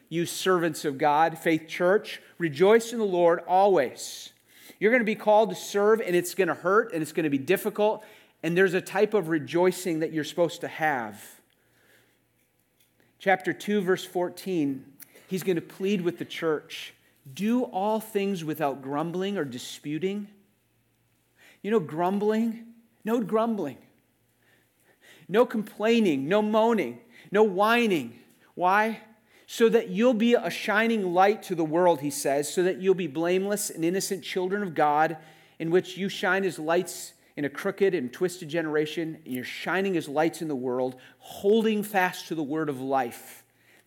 You 0.08 0.26
servants 0.26 0.84
of 0.84 0.98
God, 0.98 1.38
Faith 1.38 1.68
Church, 1.68 2.20
rejoice 2.38 2.92
in 2.92 2.98
the 2.98 3.04
Lord 3.04 3.40
always. 3.46 4.32
You're 4.78 4.90
going 4.90 5.02
to 5.02 5.06
be 5.06 5.14
called 5.14 5.50
to 5.50 5.56
serve, 5.56 6.00
and 6.00 6.16
it's 6.16 6.34
going 6.34 6.48
to 6.48 6.54
hurt, 6.54 6.92
and 6.92 7.02
it's 7.02 7.12
going 7.12 7.24
to 7.24 7.30
be 7.30 7.38
difficult, 7.38 8.04
and 8.42 8.56
there's 8.56 8.74
a 8.74 8.80
type 8.80 9.14
of 9.14 9.28
rejoicing 9.28 10.00
that 10.00 10.12
you're 10.12 10.24
supposed 10.24 10.62
to 10.62 10.68
have. 10.68 11.22
Chapter 13.18 13.52
2, 13.52 13.82
verse 13.82 14.04
14 14.04 14.84
he's 15.28 15.44
going 15.44 15.54
to 15.54 15.62
plead 15.62 16.00
with 16.00 16.18
the 16.18 16.24
church 16.24 16.92
do 17.32 17.62
all 17.64 18.00
things 18.00 18.44
without 18.44 18.82
grumbling 18.82 19.36
or 19.36 19.44
disputing. 19.44 20.26
You 21.62 21.70
know, 21.70 21.80
grumbling, 21.80 22.64
no 23.04 23.20
grumbling, 23.20 23.78
no 25.30 25.46
complaining, 25.46 26.28
no 26.28 26.42
moaning, 26.42 26.98
no 27.30 27.42
whining. 27.42 28.18
Why? 28.54 29.00
So 29.46 29.68
that 29.70 29.88
you'll 29.88 30.12
be 30.14 30.34
a 30.34 30.50
shining 30.50 31.14
light 31.14 31.42
to 31.44 31.54
the 31.54 31.64
world, 31.64 32.00
he 32.00 32.10
says, 32.10 32.52
so 32.52 32.62
that 32.64 32.80
you'll 32.82 32.94
be 32.94 33.06
blameless 33.06 33.70
and 33.70 33.84
innocent 33.84 34.22
children 34.22 34.62
of 34.62 34.74
God, 34.74 35.16
in 35.58 35.70
which 35.70 35.96
you 35.96 36.08
shine 36.08 36.44
as 36.44 36.58
lights 36.58 37.14
in 37.36 37.44
a 37.44 37.48
crooked 37.48 37.94
and 37.94 38.12
twisted 38.12 38.48
generation, 38.48 39.18
and 39.24 39.34
you're 39.34 39.44
shining 39.44 39.96
as 39.96 40.08
lights 40.08 40.42
in 40.42 40.48
the 40.48 40.54
world, 40.54 40.96
holding 41.18 41.82
fast 41.82 42.28
to 42.28 42.34
the 42.34 42.42
word 42.42 42.68
of 42.68 42.80
life 42.80 43.40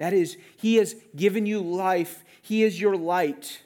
that 0.04 0.12
is, 0.12 0.36
He 0.58 0.76
has 0.76 0.96
given 1.16 1.46
you 1.46 1.62
life, 1.62 2.26
He 2.42 2.64
is 2.64 2.80
your 2.80 2.98
light. 2.98 3.62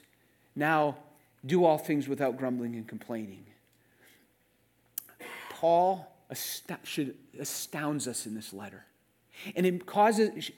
Now, 0.54 0.96
do 1.44 1.64
all 1.64 1.78
things 1.78 2.06
without 2.06 2.36
grumbling 2.36 2.74
and 2.76 2.86
complaining. 2.86 3.44
Paul 5.50 6.08
should 6.84 7.14
astounds 7.38 8.06
us 8.06 8.26
in 8.26 8.34
this 8.34 8.52
letter. 8.52 8.84
And 9.56 9.64
it 9.64 9.86
causes, 9.86 10.50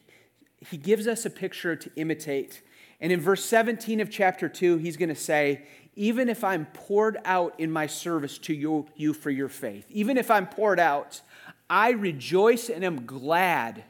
he 0.58 0.76
gives 0.76 1.06
us 1.06 1.24
a 1.24 1.30
picture 1.30 1.76
to 1.76 1.90
imitate. 1.96 2.62
And 3.00 3.12
in 3.12 3.20
verse 3.20 3.44
17 3.44 4.00
of 4.00 4.10
chapter 4.10 4.48
2, 4.48 4.78
he's 4.78 4.96
going 4.96 5.08
to 5.08 5.14
say, 5.14 5.66
Even 5.94 6.28
if 6.28 6.42
I'm 6.42 6.66
poured 6.66 7.18
out 7.24 7.54
in 7.58 7.70
my 7.70 7.86
service 7.86 8.38
to 8.38 8.54
you, 8.54 8.86
you 8.96 9.12
for 9.12 9.30
your 9.30 9.48
faith, 9.48 9.86
even 9.90 10.16
if 10.16 10.30
I'm 10.30 10.46
poured 10.46 10.80
out, 10.80 11.20
I 11.68 11.90
rejoice 11.90 12.68
and 12.68 12.84
am 12.84 13.06
glad 13.06 13.84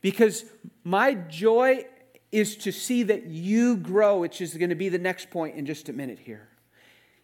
because 0.00 0.44
my 0.84 1.14
joy 1.14 1.84
is 2.32 2.56
to 2.56 2.72
see 2.72 3.04
that 3.04 3.26
you 3.26 3.76
grow, 3.76 4.18
which 4.18 4.40
is 4.40 4.56
going 4.56 4.70
to 4.70 4.74
be 4.74 4.88
the 4.88 4.98
next 4.98 5.30
point 5.30 5.54
in 5.54 5.66
just 5.66 5.88
a 5.88 5.92
minute 5.92 6.18
here. 6.18 6.48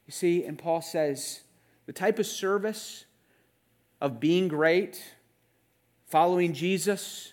You 0.07 0.12
see, 0.12 0.45
and 0.45 0.59
Paul 0.59 0.83
says 0.83 1.40
the 1.87 1.93
type 1.93 2.19
of 2.19 2.27
service 2.27 3.07
of 4.00 4.20
being 4.20 4.48
great, 4.48 5.02
following 6.06 6.52
Jesus, 6.52 7.32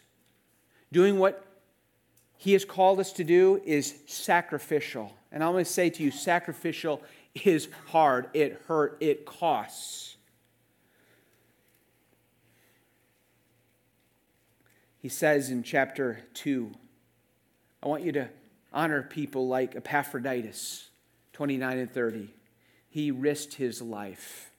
doing 0.92 1.18
what 1.18 1.44
he 2.38 2.54
has 2.54 2.66
called 2.66 3.00
us 3.00 3.12
to 3.14 3.24
do 3.24 3.62
is 3.66 3.96
sacrificial. 4.06 5.14
And 5.32 5.44
I'm 5.44 5.54
going 5.54 5.66
to 5.66 5.72
say 5.72 5.90
to 5.90 6.04
you, 6.04 6.12
sacrificial 6.12 7.02
is 7.44 7.68
hard, 7.88 8.30
it 8.34 8.62
hurt, 8.68 8.98
it 9.00 9.26
costs. 9.26 10.16
He 15.00 15.10
says 15.10 15.50
in 15.50 15.64
chapter 15.64 16.20
2, 16.34 16.72
I 17.82 17.88
want 17.88 18.04
you 18.04 18.12
to 18.14 18.30
honor 18.74 19.04
people 19.04 19.48
like 19.48 19.76
Epaphroditus, 19.76 20.90
29 21.34 21.78
and 21.78 21.92
30. 21.92 22.30
He 22.90 23.12
risked 23.12 23.56
his 23.56 23.82
life 23.82 24.52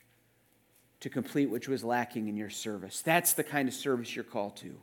to 1.00 1.08
complete 1.08 1.50
which 1.50 1.68
was 1.68 1.84
lacking 1.84 2.28
in 2.28 2.36
your 2.36 2.50
service. 2.50 3.02
That's 3.02 3.32
the 3.32 3.44
kind 3.44 3.68
of 3.68 3.74
service 3.74 4.14
you're 4.14 4.24
called 4.24 4.56
to. 4.58 4.74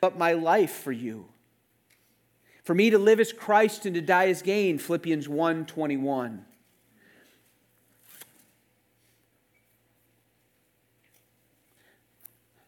But 0.00 0.18
my 0.18 0.32
life 0.32 0.70
for 0.70 0.92
you. 0.92 1.26
For 2.62 2.74
me 2.74 2.90
to 2.90 2.98
live 2.98 3.20
as 3.20 3.32
Christ 3.32 3.86
and 3.86 3.94
to 3.94 4.00
die 4.00 4.28
as 4.28 4.42
gain, 4.42 4.78
Philippians 4.78 5.28
1 5.28 5.66
21. 5.66 6.44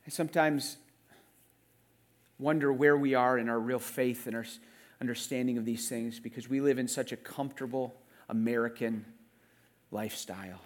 I 0.07 0.11
sometimes 0.11 0.79
wonder 2.39 2.73
where 2.73 2.97
we 2.97 3.15
are 3.15 3.37
in 3.37 3.49
our 3.49 3.61
real 3.61 3.79
faith 3.79 4.27
and 4.27 4.35
our 4.35 4.47
understanding 5.01 5.59
of 5.59 5.65
these 5.65 5.89
things 5.89 6.19
because 6.19 6.49
we 6.49 6.61
live 6.61 6.79
in 6.79 6.89
such 6.89 7.13
a 7.13 7.17
comfortable 7.17 7.95
American 8.29 9.05
lifestyle. 9.91 10.61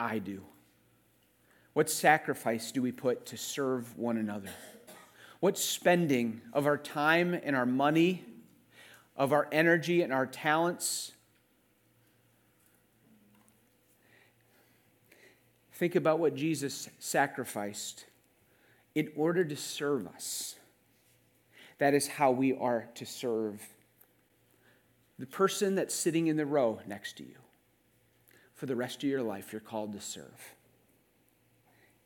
I 0.00 0.18
do. 0.18 0.42
What 1.72 1.90
sacrifice 1.90 2.72
do 2.72 2.82
we 2.82 2.92
put 2.92 3.26
to 3.26 3.36
serve 3.36 3.96
one 3.96 4.16
another? 4.16 4.50
What 5.40 5.56
spending 5.56 6.40
of 6.52 6.66
our 6.66 6.76
time 6.76 7.34
and 7.34 7.54
our 7.54 7.66
money, 7.66 8.24
of 9.16 9.32
our 9.32 9.48
energy 9.52 10.02
and 10.02 10.12
our 10.12 10.26
talents? 10.26 11.12
Think 15.72 15.94
about 15.94 16.18
what 16.18 16.34
Jesus 16.34 16.88
sacrificed 16.98 18.06
in 18.96 19.10
order 19.14 19.44
to 19.44 19.54
serve 19.54 20.08
us. 20.08 20.56
That 21.78 21.94
is 21.94 22.08
how 22.08 22.32
we 22.32 22.52
are 22.52 22.88
to 22.96 23.06
serve 23.06 23.62
the 25.20 25.26
person 25.26 25.76
that's 25.76 25.94
sitting 25.94 26.26
in 26.26 26.36
the 26.36 26.46
row 26.46 26.80
next 26.86 27.16
to 27.18 27.22
you. 27.22 27.36
For 28.58 28.66
the 28.66 28.74
rest 28.74 29.04
of 29.04 29.08
your 29.08 29.22
life, 29.22 29.52
you're 29.52 29.60
called 29.60 29.92
to 29.92 30.00
serve. 30.00 30.54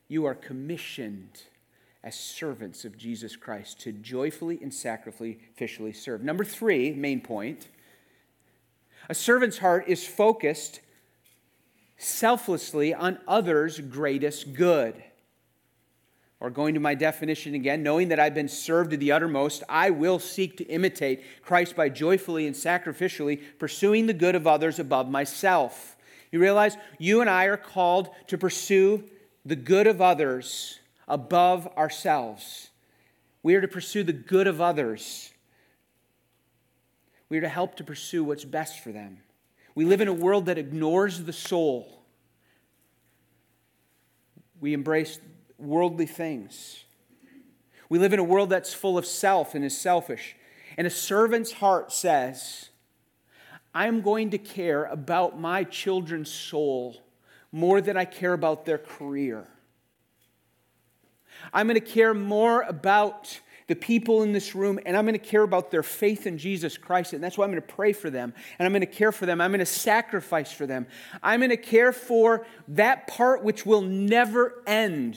You 0.06 0.26
are 0.26 0.34
commissioned 0.34 1.44
as 2.04 2.14
servants 2.14 2.84
of 2.84 2.98
Jesus 2.98 3.36
Christ 3.36 3.80
to 3.80 3.92
joyfully 3.92 4.58
and 4.60 4.70
sacrificially 4.70 5.96
serve. 5.96 6.22
Number 6.22 6.44
three, 6.44 6.92
main 6.92 7.22
point 7.22 7.68
a 9.08 9.14
servant's 9.14 9.58
heart 9.58 9.84
is 9.88 10.06
focused 10.06 10.80
selflessly 11.96 12.92
on 12.92 13.18
others' 13.26 13.80
greatest 13.80 14.52
good. 14.52 15.02
Or 16.38 16.50
going 16.50 16.74
to 16.74 16.80
my 16.80 16.94
definition 16.94 17.54
again, 17.54 17.82
knowing 17.82 18.08
that 18.08 18.20
I've 18.20 18.34
been 18.34 18.48
served 18.48 18.90
to 18.90 18.98
the 18.98 19.12
uttermost, 19.12 19.62
I 19.70 19.88
will 19.88 20.18
seek 20.18 20.58
to 20.58 20.64
imitate 20.64 21.24
Christ 21.42 21.74
by 21.76 21.88
joyfully 21.88 22.46
and 22.46 22.54
sacrificially 22.54 23.40
pursuing 23.58 24.04
the 24.04 24.12
good 24.12 24.34
of 24.34 24.46
others 24.46 24.78
above 24.78 25.08
myself. 25.08 25.91
You 26.32 26.40
realize 26.40 26.76
you 26.98 27.20
and 27.20 27.30
I 27.30 27.44
are 27.44 27.58
called 27.58 28.08
to 28.28 28.38
pursue 28.38 29.04
the 29.44 29.54
good 29.54 29.86
of 29.86 30.00
others 30.00 30.80
above 31.06 31.68
ourselves. 31.76 32.70
We 33.42 33.54
are 33.54 33.60
to 33.60 33.68
pursue 33.68 34.02
the 34.02 34.12
good 34.12 34.46
of 34.46 34.60
others. 34.60 35.30
We 37.28 37.38
are 37.38 37.42
to 37.42 37.48
help 37.48 37.76
to 37.76 37.84
pursue 37.84 38.24
what's 38.24 38.44
best 38.44 38.80
for 38.80 38.92
them. 38.92 39.18
We 39.74 39.84
live 39.84 40.00
in 40.00 40.08
a 40.08 40.12
world 40.12 40.46
that 40.46 40.58
ignores 40.58 41.24
the 41.24 41.32
soul. 41.32 42.02
We 44.60 44.72
embrace 44.72 45.18
worldly 45.58 46.06
things. 46.06 46.84
We 47.88 47.98
live 47.98 48.12
in 48.12 48.18
a 48.18 48.24
world 48.24 48.48
that's 48.48 48.72
full 48.72 48.96
of 48.96 49.04
self 49.04 49.54
and 49.54 49.64
is 49.64 49.78
selfish. 49.78 50.36
And 50.78 50.86
a 50.86 50.90
servant's 50.90 51.52
heart 51.52 51.92
says, 51.92 52.70
I'm 53.74 54.02
going 54.02 54.30
to 54.30 54.38
care 54.38 54.84
about 54.84 55.40
my 55.40 55.64
children's 55.64 56.30
soul 56.30 56.96
more 57.50 57.80
than 57.80 57.96
I 57.96 58.04
care 58.04 58.32
about 58.32 58.64
their 58.64 58.78
career. 58.78 59.46
I'm 61.52 61.66
going 61.66 61.80
to 61.80 61.86
care 61.86 62.14
more 62.14 62.62
about 62.62 63.40
the 63.68 63.74
people 63.74 64.22
in 64.22 64.32
this 64.32 64.54
room, 64.54 64.78
and 64.84 64.96
I'm 64.96 65.04
going 65.04 65.18
to 65.18 65.18
care 65.18 65.42
about 65.42 65.70
their 65.70 65.82
faith 65.82 66.26
in 66.26 66.36
Jesus 66.36 66.76
Christ. 66.76 67.12
And 67.14 67.24
that's 67.24 67.38
why 67.38 67.44
I'm 67.44 67.50
going 67.50 67.62
to 67.62 67.74
pray 67.74 67.92
for 67.92 68.10
them, 68.10 68.34
and 68.58 68.66
I'm 68.66 68.72
going 68.72 68.80
to 68.80 68.86
care 68.86 69.12
for 69.12 69.24
them. 69.24 69.40
I'm 69.40 69.50
going 69.50 69.60
to 69.60 69.66
sacrifice 69.66 70.52
for 70.52 70.66
them. 70.66 70.86
I'm 71.22 71.40
going 71.40 71.50
to 71.50 71.56
care 71.56 71.92
for 71.92 72.46
that 72.68 73.06
part 73.06 73.42
which 73.42 73.64
will 73.64 73.82
never 73.82 74.62
end 74.66 75.16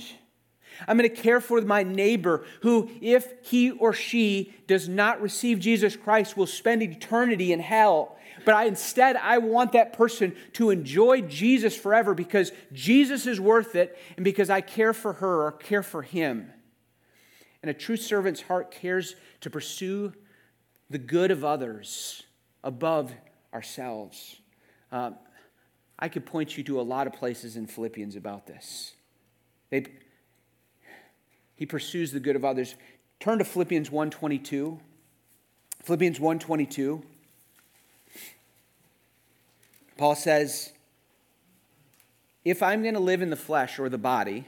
I'm 0.87 0.97
going 0.97 1.09
to 1.09 1.15
care 1.15 1.39
for 1.39 1.61
my 1.61 1.83
neighbor 1.83 2.45
who, 2.61 2.89
if 3.01 3.33
he 3.41 3.71
or 3.71 3.93
she 3.93 4.53
does 4.67 4.89
not 4.89 5.21
receive 5.21 5.59
Jesus 5.59 5.95
Christ, 5.95 6.35
will 6.35 6.47
spend 6.47 6.83
eternity 6.83 7.53
in 7.53 7.59
hell. 7.59 8.17
But 8.45 8.53
I, 8.53 8.65
instead, 8.65 9.15
I 9.15 9.39
want 9.39 9.71
that 9.71 9.93
person 9.93 10.36
to 10.53 10.69
enjoy 10.69 11.21
Jesus 11.21 11.75
forever 11.75 12.13
because 12.13 12.51
Jesus 12.71 13.25
is 13.25 13.41
worth 13.41 13.75
it 13.75 13.97
and 14.15 14.23
because 14.23 14.49
I 14.49 14.62
care 14.62 14.93
for 14.93 15.13
her 15.13 15.47
or 15.47 15.51
care 15.51 15.84
for 15.84 16.03
him. 16.03 16.51
And 17.62 17.69
a 17.71 17.73
true 17.73 17.97
servant's 17.97 18.41
heart 18.41 18.71
cares 18.71 19.15
to 19.41 19.49
pursue 19.49 20.13
the 20.91 20.99
good 20.99 21.31
of 21.31 21.43
others 21.43 22.23
above 22.63 23.12
ourselves. 23.51 24.39
Uh, 24.91 25.12
I 25.97 26.10
could 26.10 26.25
point 26.25 26.58
you 26.58 26.63
to 26.65 26.79
a 26.79 26.84
lot 26.84 27.08
of 27.08 27.13
places 27.13 27.55
in 27.55 27.65
Philippians 27.65 28.15
about 28.15 28.45
this. 28.45 28.93
They, 29.71 29.86
he 31.55 31.65
pursues 31.65 32.12
the 32.12 32.19
good 32.19 32.36
of 32.36 32.45
others. 32.45 32.75
Turn 33.19 33.39
to 33.39 33.45
Philippians 33.45 33.89
1:22. 33.89 34.79
Philippians 35.84 36.19
1:22. 36.19 37.03
Paul 39.97 40.15
says, 40.15 40.73
"If 42.43 42.62
I'm 42.62 42.81
going 42.81 42.93
to 42.95 42.99
live 42.99 43.21
in 43.21 43.29
the 43.29 43.36
flesh 43.36 43.79
or 43.79 43.89
the 43.89 43.97
body, 43.97 44.47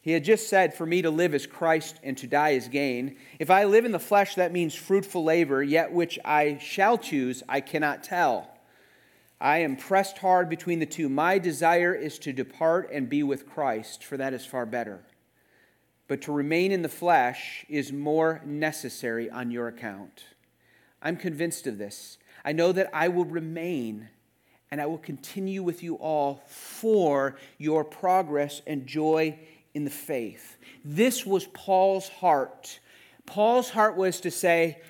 he 0.00 0.12
had 0.12 0.24
just 0.24 0.48
said, 0.48 0.74
For 0.74 0.86
me 0.86 1.02
to 1.02 1.10
live 1.10 1.34
is 1.34 1.46
Christ 1.46 2.00
and 2.02 2.16
to 2.18 2.26
die 2.26 2.50
is 2.50 2.68
gain. 2.68 3.16
If 3.38 3.50
I 3.50 3.64
live 3.64 3.84
in 3.84 3.92
the 3.92 3.98
flesh, 3.98 4.34
that 4.36 4.52
means 4.52 4.74
fruitful 4.74 5.22
labor, 5.22 5.62
yet 5.62 5.92
which 5.92 6.18
I 6.24 6.56
shall 6.58 6.96
choose, 6.96 7.42
I 7.48 7.60
cannot 7.60 8.02
tell. 8.02 8.56
I 9.40 9.58
am 9.58 9.76
pressed 9.76 10.18
hard 10.18 10.48
between 10.48 10.78
the 10.78 10.86
two. 10.86 11.10
My 11.10 11.38
desire 11.38 11.94
is 11.94 12.18
to 12.20 12.32
depart 12.32 12.90
and 12.90 13.10
be 13.10 13.22
with 13.22 13.46
Christ, 13.46 14.02
for 14.02 14.16
that 14.16 14.32
is 14.32 14.46
far 14.46 14.64
better 14.64 15.02
but 16.10 16.22
to 16.22 16.32
remain 16.32 16.72
in 16.72 16.82
the 16.82 16.88
flesh 16.88 17.64
is 17.68 17.92
more 17.92 18.40
necessary 18.44 19.30
on 19.30 19.52
your 19.52 19.68
account. 19.68 20.24
I'm 21.00 21.16
convinced 21.16 21.68
of 21.68 21.78
this. 21.78 22.18
I 22.44 22.52
know 22.52 22.72
that 22.72 22.90
I 22.92 23.08
will 23.08 23.24
remain 23.24 24.08
and 24.70 24.80
I 24.80 24.86
will 24.86 24.98
continue 24.98 25.62
with 25.62 25.82
you 25.82 25.96
all 25.96 26.42
for 26.46 27.36
your 27.58 27.84
progress 27.84 28.62
and 28.66 28.86
joy 28.86 29.38
in 29.74 29.84
the 29.84 29.90
faith. 29.90 30.56
This 30.84 31.26
was 31.26 31.46
Paul's 31.46 32.08
heart. 32.08 32.78
Paul's 33.26 33.70
heart 33.70 33.96
was 33.96 34.20
to 34.20 34.30
say, 34.30 34.80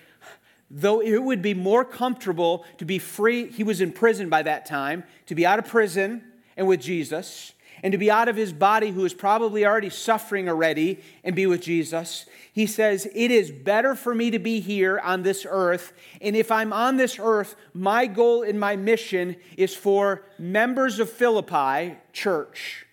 though 0.71 1.01
it 1.01 1.23
would 1.23 1.43
be 1.43 1.55
more 1.55 1.85
comfortable 1.85 2.65
to 2.79 2.85
be 2.85 2.99
free, 2.99 3.51
he 3.51 3.65
was 3.65 3.81
in 3.81 3.93
prison 3.93 4.29
by 4.29 4.43
that 4.43 4.67
time, 4.67 5.05
to 5.27 5.35
be 5.35 5.47
out 5.47 5.59
of 5.59 5.67
prison 5.67 6.23
and 6.57 6.67
with 6.67 6.81
Jesus 6.81 7.53
and 7.83 7.93
to 7.93 7.99
be 7.99 8.11
out 8.11 8.29
of 8.29 8.37
his 8.37 8.53
body, 8.53 8.91
who 8.91 9.05
is 9.05 9.15
probably 9.15 9.65
already 9.65 9.91
suffering 9.91 10.49
already, 10.49 11.01
and 11.25 11.35
be 11.35 11.47
with 11.47 11.63
Jesus. 11.63 12.27
He 12.53 12.67
says, 12.67 13.09
It 13.15 13.31
is 13.31 13.51
better 13.51 13.95
for 13.95 14.15
me 14.15 14.31
to 14.31 14.39
be 14.39 14.61
here 14.61 14.99
on 14.99 15.23
this 15.23 15.47
earth. 15.49 15.93
And 16.21 16.37
if 16.37 16.51
I'm 16.51 16.73
on 16.73 16.97
this 16.97 17.19
earth, 17.19 17.57
my 17.73 18.07
goal 18.07 18.43
and 18.43 18.59
my 18.59 18.77
mission 18.77 19.37
is 19.57 19.75
for 19.75 20.25
members 20.39 20.99
of 20.99 21.11
Philippi 21.11 21.97
church. 22.13 22.87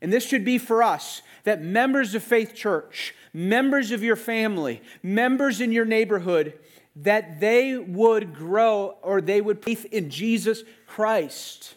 And 0.00 0.12
this 0.12 0.24
should 0.24 0.44
be 0.44 0.58
for 0.58 0.82
us 0.82 1.22
that 1.44 1.62
members 1.62 2.14
of 2.14 2.22
Faith 2.22 2.54
Church, 2.54 3.14
members 3.32 3.90
of 3.90 4.02
your 4.02 4.16
family, 4.16 4.82
members 5.02 5.60
in 5.60 5.72
your 5.72 5.84
neighborhood, 5.84 6.58
that 6.96 7.40
they 7.40 7.76
would 7.76 8.34
grow 8.34 8.96
or 9.02 9.20
they 9.20 9.40
would 9.40 9.62
faith 9.62 9.84
in 9.86 10.10
Jesus 10.10 10.62
Christ. 10.86 11.74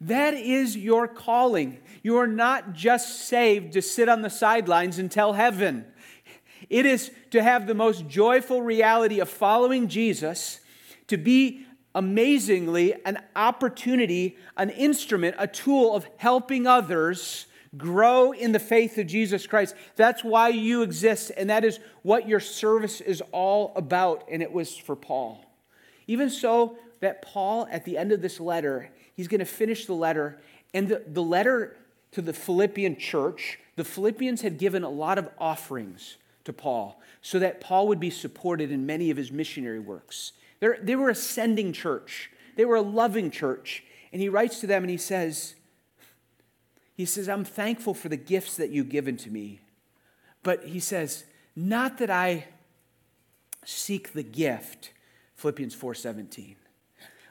That 0.00 0.34
is 0.34 0.76
your 0.76 1.08
calling. 1.08 1.78
You 2.02 2.18
are 2.18 2.26
not 2.26 2.72
just 2.72 3.26
saved 3.26 3.72
to 3.72 3.82
sit 3.82 4.08
on 4.08 4.22
the 4.22 4.30
sidelines 4.30 4.98
and 4.98 5.10
tell 5.10 5.32
heaven. 5.32 5.86
It 6.70 6.86
is 6.86 7.10
to 7.30 7.42
have 7.42 7.66
the 7.66 7.74
most 7.74 8.08
joyful 8.08 8.62
reality 8.62 9.20
of 9.20 9.28
following 9.28 9.88
Jesus, 9.88 10.60
to 11.08 11.16
be 11.16 11.66
amazingly 11.94 12.94
an 13.04 13.18
opportunity, 13.34 14.36
an 14.56 14.70
instrument, 14.70 15.34
a 15.38 15.46
tool 15.46 15.94
of 15.96 16.06
helping 16.18 16.66
others 16.66 17.46
grow 17.76 18.32
in 18.32 18.52
the 18.52 18.58
faith 18.58 18.98
of 18.98 19.06
Jesus 19.06 19.46
Christ. 19.46 19.74
That's 19.96 20.22
why 20.22 20.48
you 20.50 20.82
exist, 20.82 21.32
and 21.36 21.50
that 21.50 21.64
is 21.64 21.80
what 22.02 22.28
your 22.28 22.40
service 22.40 23.00
is 23.00 23.22
all 23.32 23.72
about, 23.76 24.24
and 24.30 24.42
it 24.42 24.52
was 24.52 24.76
for 24.76 24.96
Paul. 24.96 25.44
Even 26.06 26.30
so, 26.30 26.78
that 27.00 27.22
Paul, 27.22 27.68
at 27.70 27.84
the 27.84 27.96
end 27.96 28.12
of 28.12 28.22
this 28.22 28.40
letter, 28.40 28.90
he's 29.18 29.26
going 29.26 29.40
to 29.40 29.44
finish 29.44 29.84
the 29.86 29.94
letter, 29.94 30.38
and 30.72 30.86
the, 30.86 31.02
the 31.04 31.22
letter 31.22 31.76
to 32.12 32.22
the 32.22 32.32
Philippian 32.32 32.96
church, 32.96 33.58
the 33.74 33.82
Philippians 33.82 34.42
had 34.42 34.58
given 34.58 34.84
a 34.84 34.88
lot 34.88 35.18
of 35.18 35.28
offerings 35.38 36.18
to 36.44 36.52
Paul 36.52 37.02
so 37.20 37.40
that 37.40 37.60
Paul 37.60 37.88
would 37.88 37.98
be 37.98 38.10
supported 38.10 38.70
in 38.70 38.86
many 38.86 39.10
of 39.10 39.16
his 39.16 39.32
missionary 39.32 39.80
works. 39.80 40.32
They're, 40.60 40.78
they 40.80 40.94
were 40.94 41.10
a 41.10 41.16
sending 41.16 41.72
church, 41.72 42.30
they 42.54 42.64
were 42.64 42.76
a 42.76 42.80
loving 42.80 43.32
church. 43.32 43.82
And 44.12 44.22
he 44.22 44.28
writes 44.28 44.60
to 44.60 44.68
them 44.68 44.84
and 44.84 44.90
he 44.90 44.96
says, 44.96 45.56
he 46.94 47.04
says, 47.04 47.28
I'm 47.28 47.44
thankful 47.44 47.94
for 47.94 48.08
the 48.08 48.16
gifts 48.16 48.56
that 48.56 48.70
you've 48.70 48.88
given 48.88 49.16
to 49.18 49.30
me. 49.30 49.60
But 50.44 50.64
he 50.64 50.78
says, 50.78 51.24
not 51.56 51.98
that 51.98 52.08
I 52.08 52.46
seek 53.64 54.12
the 54.12 54.22
gift, 54.22 54.92
Philippians 55.34 55.74
4:17, 55.74 56.54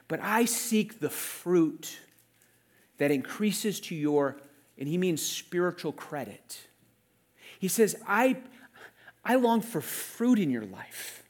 but 0.08 0.20
I 0.22 0.46
seek 0.46 1.00
the 1.00 1.10
fruit 1.10 1.98
that 2.96 3.10
increases 3.10 3.78
to 3.80 3.94
your, 3.94 4.36
and 4.78 4.88
he 4.88 4.98
means 4.98 5.22
spiritual 5.22 5.92
credit. 5.92 6.58
He 7.58 7.68
says, 7.68 7.96
I, 8.06 8.38
I 9.24 9.36
long 9.36 9.60
for 9.60 9.80
fruit 9.80 10.38
in 10.38 10.50
your 10.50 10.64
life. 10.64 11.22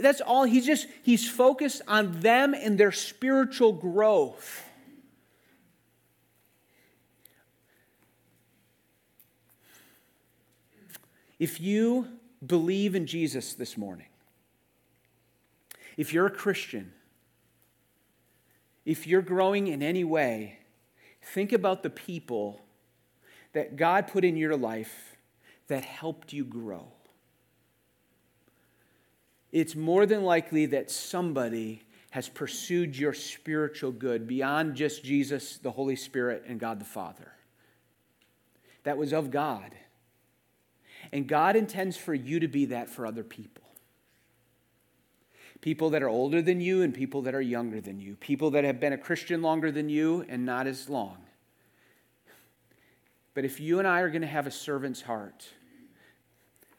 That's 0.00 0.20
all. 0.20 0.44
He's 0.44 0.64
just, 0.64 0.86
he's 1.02 1.28
focused 1.28 1.82
on 1.88 2.20
them 2.20 2.54
and 2.54 2.78
their 2.78 2.92
spiritual 2.92 3.72
growth. 3.72 4.62
If 11.38 11.60
you 11.60 12.06
believe 12.46 12.94
in 12.94 13.06
Jesus 13.06 13.54
this 13.54 13.76
morning, 13.76 14.06
if 15.96 16.12
you're 16.12 16.26
a 16.26 16.30
Christian, 16.30 16.92
if 18.84 19.06
you're 19.06 19.22
growing 19.22 19.66
in 19.66 19.82
any 19.82 20.04
way, 20.04 20.58
think 21.22 21.52
about 21.52 21.82
the 21.82 21.90
people 21.90 22.60
that 23.52 23.76
God 23.76 24.08
put 24.08 24.24
in 24.24 24.36
your 24.36 24.56
life 24.56 25.16
that 25.68 25.84
helped 25.84 26.32
you 26.32 26.44
grow. 26.44 26.88
It's 29.52 29.74
more 29.74 30.04
than 30.04 30.24
likely 30.24 30.66
that 30.66 30.90
somebody 30.90 31.82
has 32.10 32.28
pursued 32.28 32.96
your 32.96 33.12
spiritual 33.12 33.92
good 33.92 34.26
beyond 34.26 34.74
just 34.74 35.02
Jesus, 35.02 35.58
the 35.58 35.70
Holy 35.70 35.96
Spirit, 35.96 36.44
and 36.46 36.60
God 36.60 36.80
the 36.80 36.84
Father. 36.84 37.32
That 38.82 38.98
was 38.98 39.12
of 39.12 39.30
God. 39.30 39.74
And 41.12 41.26
God 41.26 41.56
intends 41.56 41.96
for 41.96 42.14
you 42.14 42.40
to 42.40 42.48
be 42.48 42.66
that 42.66 42.88
for 42.90 43.06
other 43.06 43.24
people. 43.24 43.63
People 45.64 45.88
that 45.88 46.02
are 46.02 46.10
older 46.10 46.42
than 46.42 46.60
you 46.60 46.82
and 46.82 46.92
people 46.92 47.22
that 47.22 47.34
are 47.34 47.40
younger 47.40 47.80
than 47.80 47.98
you. 47.98 48.16
People 48.16 48.50
that 48.50 48.64
have 48.64 48.80
been 48.80 48.92
a 48.92 48.98
Christian 48.98 49.40
longer 49.40 49.72
than 49.72 49.88
you 49.88 50.22
and 50.28 50.44
not 50.44 50.66
as 50.66 50.90
long. 50.90 51.16
But 53.32 53.46
if 53.46 53.60
you 53.60 53.78
and 53.78 53.88
I 53.88 54.00
are 54.00 54.10
going 54.10 54.20
to 54.20 54.28
have 54.28 54.46
a 54.46 54.50
servant's 54.50 55.00
heart, 55.00 55.48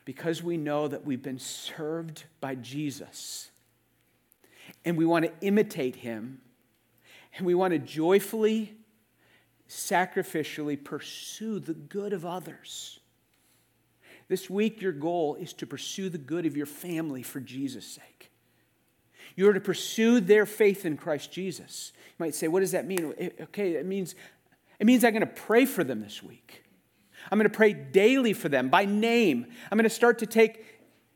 because 0.05 0.43
we 0.43 0.55
know 0.55 0.87
that 0.87 1.03
we've 1.03 1.23
been 1.23 1.39
served 1.39 2.25
by 2.39 2.53
Jesus, 2.53 3.49
and 4.85 4.95
we 4.95 5.05
want 5.07 5.25
to 5.25 5.31
imitate 5.41 5.95
him, 5.95 6.41
and 7.37 7.47
we 7.47 7.55
want 7.55 7.71
to 7.71 7.79
joyfully, 7.79 8.77
sacrificially 9.67 10.81
pursue 10.81 11.57
the 11.57 11.73
good 11.73 12.13
of 12.13 12.23
others 12.23 12.99
this 14.27 14.49
week, 14.49 14.81
your 14.81 14.91
goal 14.91 15.35
is 15.35 15.53
to 15.53 15.67
pursue 15.67 16.09
the 16.09 16.17
good 16.17 16.45
of 16.45 16.57
your 16.57 16.65
family 16.65 17.21
for 17.21 17.39
Jesus' 17.39 17.85
sake. 17.85 18.24
You 19.35 19.49
are 19.49 19.53
to 19.53 19.59
pursue 19.59 20.19
their 20.19 20.45
faith 20.45 20.85
in 20.85 20.97
Christ 20.97 21.31
Jesus. 21.31 21.91
You 21.95 22.25
might 22.25 22.35
say, 22.35 22.47
what 22.47 22.61
does 22.61 22.71
that 22.71 22.87
mean? 22.87 23.13
Okay, 23.41 23.73
it 23.73 23.85
means, 23.85 24.15
it 24.79 24.85
means 24.85 25.03
I'm 25.03 25.11
going 25.11 25.21
to 25.21 25.27
pray 25.27 25.65
for 25.65 25.83
them 25.83 26.01
this 26.01 26.23
week. 26.23 26.63
I'm 27.31 27.37
going 27.37 27.49
to 27.49 27.55
pray 27.55 27.73
daily 27.73 28.33
for 28.33 28.49
them 28.49 28.69
by 28.69 28.85
name. 28.85 29.47
I'm 29.71 29.77
going 29.77 29.83
to 29.83 29.89
start 29.89 30.19
to 30.19 30.25
take 30.25 30.63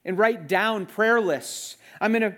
and 0.03 0.17
write 0.17 0.47
down 0.47 0.85
prayer 0.85 1.21
lists. 1.21 1.77
I'm 2.01 2.11
going 2.11 2.31
to 2.31 2.35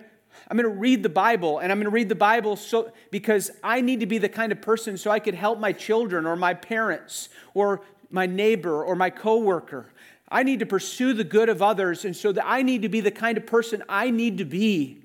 I'm 0.48 0.56
going 0.56 0.68
to 0.68 0.80
read 0.80 1.02
the 1.02 1.08
Bible, 1.08 1.58
and 1.58 1.70
I'm 1.70 1.78
going 1.78 1.84
to 1.84 1.94
read 1.94 2.08
the 2.08 2.14
Bible 2.14 2.56
so, 2.56 2.92
because 3.10 3.50
I 3.62 3.80
need 3.80 4.00
to 4.00 4.06
be 4.06 4.18
the 4.18 4.28
kind 4.28 4.50
of 4.50 4.60
person 4.60 4.96
so 4.96 5.10
I 5.10 5.18
could 5.18 5.34
help 5.34 5.58
my 5.58 5.72
children 5.72 6.26
or 6.26 6.36
my 6.36 6.52
parents 6.52 7.28
or 7.54 7.82
my 8.10 8.26
neighbor 8.26 8.82
or 8.82 8.96
my 8.96 9.08
coworker. 9.08 9.86
I 10.28 10.42
need 10.42 10.58
to 10.58 10.66
pursue 10.66 11.12
the 11.12 11.24
good 11.24 11.48
of 11.48 11.62
others, 11.62 12.04
and 12.04 12.16
so 12.16 12.32
that 12.32 12.44
I 12.46 12.62
need 12.62 12.82
to 12.82 12.88
be 12.88 13.00
the 13.00 13.10
kind 13.10 13.38
of 13.38 13.46
person 13.46 13.82
I 13.88 14.10
need 14.10 14.38
to 14.38 14.44
be. 14.44 15.01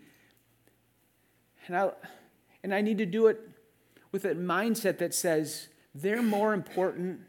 And 1.68 1.76
I, 1.76 1.92
and 2.64 2.74
I 2.74 2.82
need 2.82 2.98
to 2.98 3.06
do 3.06 3.28
it 3.28 3.40
with 4.12 4.26
a 4.26 4.34
mindset 4.36 4.98
that 4.98 5.14
says, 5.14 5.68
they're 5.94 6.24
more 6.24 6.54
important. 6.54 7.20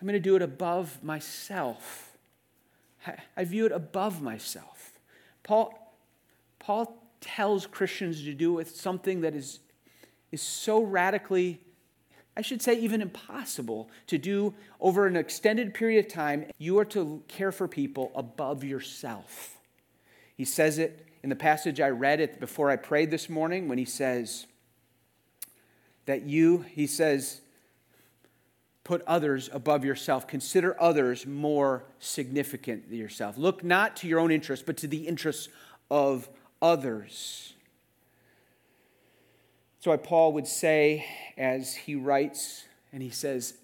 I'm 0.00 0.06
going 0.06 0.14
to 0.14 0.20
do 0.20 0.36
it 0.36 0.42
above 0.42 1.02
myself. 1.02 2.16
I 3.36 3.44
view 3.44 3.66
it 3.66 3.72
above 3.72 4.22
myself. 4.22 4.98
Paul, 5.42 5.96
Paul 6.58 7.02
tells 7.20 7.66
Christians 7.66 8.22
to 8.24 8.34
do 8.34 8.52
with 8.52 8.76
something 8.76 9.22
that 9.22 9.34
is, 9.34 9.60
is 10.30 10.42
so 10.42 10.82
radically 10.82 11.60
I 12.36 12.40
should 12.40 12.62
say, 12.62 12.74
even 12.78 13.02
impossible 13.02 13.90
to 14.06 14.16
do 14.16 14.54
over 14.80 15.06
an 15.06 15.16
extended 15.16 15.74
period 15.74 16.06
of 16.06 16.12
time. 16.12 16.46
You 16.58 16.78
are 16.78 16.84
to 16.86 17.22
care 17.28 17.52
for 17.52 17.68
people 17.68 18.10
above 18.14 18.64
yourself. 18.64 19.58
He 20.34 20.44
says 20.44 20.78
it 20.78 21.01
in 21.22 21.30
the 21.30 21.36
passage 21.36 21.80
I 21.80 21.90
read 21.90 22.20
it 22.20 22.40
before 22.40 22.70
I 22.70 22.76
prayed 22.76 23.10
this 23.10 23.28
morning 23.28 23.68
when 23.68 23.78
he 23.78 23.84
says 23.84 24.46
that 26.06 26.22
you, 26.22 26.64
he 26.70 26.86
says, 26.86 27.40
put 28.84 29.02
others 29.06 29.48
above 29.52 29.84
yourself. 29.84 30.26
Consider 30.26 30.80
others 30.80 31.26
more 31.26 31.84
significant 31.98 32.88
than 32.88 32.98
yourself. 32.98 33.38
Look 33.38 33.62
not 33.62 33.96
to 33.98 34.08
your 34.08 34.18
own 34.18 34.32
interests, 34.32 34.64
but 34.66 34.76
to 34.78 34.88
the 34.88 35.06
interests 35.06 35.48
of 35.90 36.28
others. 36.60 37.54
So, 39.80 39.90
why 39.90 39.96
Paul 39.96 40.32
would 40.34 40.46
say, 40.46 41.04
as 41.36 41.74
he 41.74 41.94
writes, 41.94 42.64
and 42.92 43.02
he 43.02 43.10
says, 43.10 43.54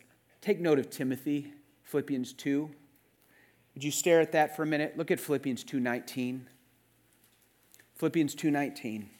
Take 0.40 0.60
note 0.60 0.78
of 0.78 0.90
Timothy, 0.90 1.52
Philippians 1.84 2.32
2. 2.32 2.70
Would 3.74 3.84
you 3.84 3.90
stare 3.90 4.20
at 4.20 4.32
that 4.32 4.56
for 4.56 4.62
a 4.62 4.66
minute? 4.66 4.96
Look 4.96 5.10
at 5.10 5.20
Philippians 5.20 5.62
2:19. 5.64 6.40
Philippians 7.98 8.34
2:19. 8.36 9.10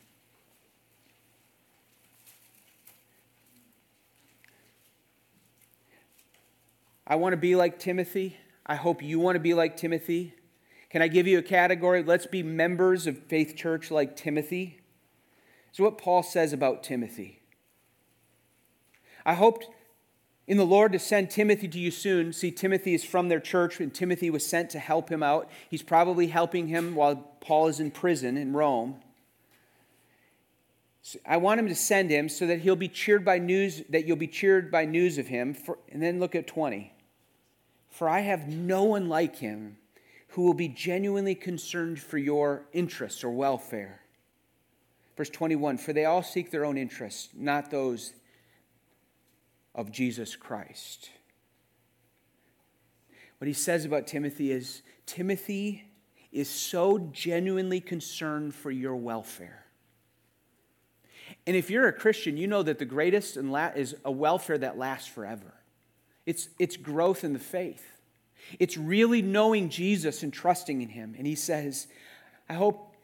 I 7.07 7.17
want 7.17 7.33
to 7.33 7.37
be 7.37 7.57
like 7.57 7.79
Timothy. 7.79 8.37
I 8.67 8.77
hope 8.77 9.03
you 9.03 9.19
want 9.19 9.35
to 9.35 9.41
be 9.41 9.55
like 9.55 9.77
Timothy. 9.77 10.35
Can 10.91 11.03
I 11.03 11.09
give 11.09 11.27
you 11.27 11.39
a 11.39 11.43
category? 11.43 12.03
Let's 12.03 12.27
be 12.27 12.43
members 12.43 13.07
of 13.07 13.19
Faith 13.25 13.57
Church 13.57 13.91
like 13.91 14.15
Timothy. 14.15 14.81
So, 15.73 15.85
what 15.85 15.99
Paul 15.99 16.23
says 16.23 16.53
about 16.53 16.83
Timothy. 16.83 17.43
I 19.27 19.35
hoped 19.35 19.69
in 20.47 20.57
the 20.57 20.65
Lord 20.65 20.93
to 20.93 20.99
send 20.99 21.31
Timothy 21.31 21.69
to 21.69 21.79
you 21.79 21.91
soon. 21.91 22.33
See, 22.33 22.51
Timothy 22.51 22.95
is 22.95 23.05
from 23.05 23.29
their 23.29 23.41
church, 23.41 23.81
and 23.81 23.93
Timothy 23.93 24.31
was 24.31 24.47
sent 24.47 24.71
to 24.71 24.79
help 24.79 25.11
him 25.11 25.23
out. 25.23 25.51
He's 25.69 25.83
probably 25.83 26.29
helping 26.29 26.69
him 26.69 26.95
while 26.95 27.37
Paul 27.41 27.69
is 27.69 27.81
in 27.81 27.91
prison 27.91 28.37
in 28.37 28.53
Rome. 28.53 28.97
So 31.03 31.19
I 31.27 31.39
want 31.39 31.61
him 31.61 31.69
to 31.69 31.75
send 31.75 32.11
him 32.11 32.29
so 32.29 32.47
that 32.47 32.61
he'll 32.61 32.77
be 32.77 32.89
cheered 32.89 33.25
by 33.25 33.39
news, 33.39 33.83
that 33.89 34.07
you'll 34.07 34.17
be 34.17 34.27
cheered 34.27 34.71
by 34.71 34.85
news 34.85 35.19
of 35.19 35.27
him. 35.27 35.55
For, 35.55 35.79
and 35.91 36.03
then 36.03 36.21
look 36.21 36.35
at 36.35 36.47
20. 36.47 36.93
For 37.91 38.09
I 38.09 38.21
have 38.21 38.49
no 38.49 38.85
one 38.85 39.09
like 39.09 39.37
him 39.37 39.79
who 40.29 40.43
will 40.43 40.55
be 40.55 40.69
genuinely 40.69 41.35
concerned 41.35 41.99
for 41.99 42.19
your 42.19 42.67
interests 42.73 43.25
or 43.25 43.31
welfare. 43.31 44.01
Verse 45.17 45.31
21 45.31 45.79
For 45.79 45.93
they 45.93 46.05
all 46.05 46.23
seek 46.23 46.51
their 46.51 46.65
own 46.65 46.79
interests, 46.79 47.31
not 47.35 47.71
those 47.71 48.13
of 49.75 49.91
Jesus 49.91 50.37
Christ. 50.37 51.11
What 53.39 53.49
he 53.49 53.55
says 53.55 53.85
about 53.85 54.07
Timothy 54.07 54.53
is 54.53 54.83
Timothy 55.07 55.88
is 56.33 56.49
so 56.49 56.99
genuinely 57.13 57.81
concerned 57.81 58.55
for 58.55 58.71
your 58.71 58.97
welfare. 58.97 59.65
And 61.47 61.57
if 61.57 61.71
you're 61.71 61.89
a 61.89 61.93
Christian, 61.93 62.37
you 62.37 62.47
know 62.47 62.63
that 62.63 62.79
the 62.79 62.85
greatest 62.85 63.37
and 63.37 63.51
la- 63.51 63.73
is 63.75 63.97
a 64.05 64.11
welfare 64.11 64.59
that 64.59 64.79
lasts 64.79 65.09
forever. 65.09 65.55
It's, 66.27 66.49
it's 66.59 66.77
growth 66.77 67.25
in 67.25 67.33
the 67.33 67.39
faith. 67.39 67.85
It's 68.59 68.77
really 68.77 69.23
knowing 69.23 69.69
Jesus 69.69 70.23
and 70.23 70.33
trusting 70.33 70.83
in 70.83 70.91
him. 70.91 71.15
And 71.17 71.27
he 71.27 71.35
says, 71.35 71.87
I 72.49 72.55
hope, 72.55 72.95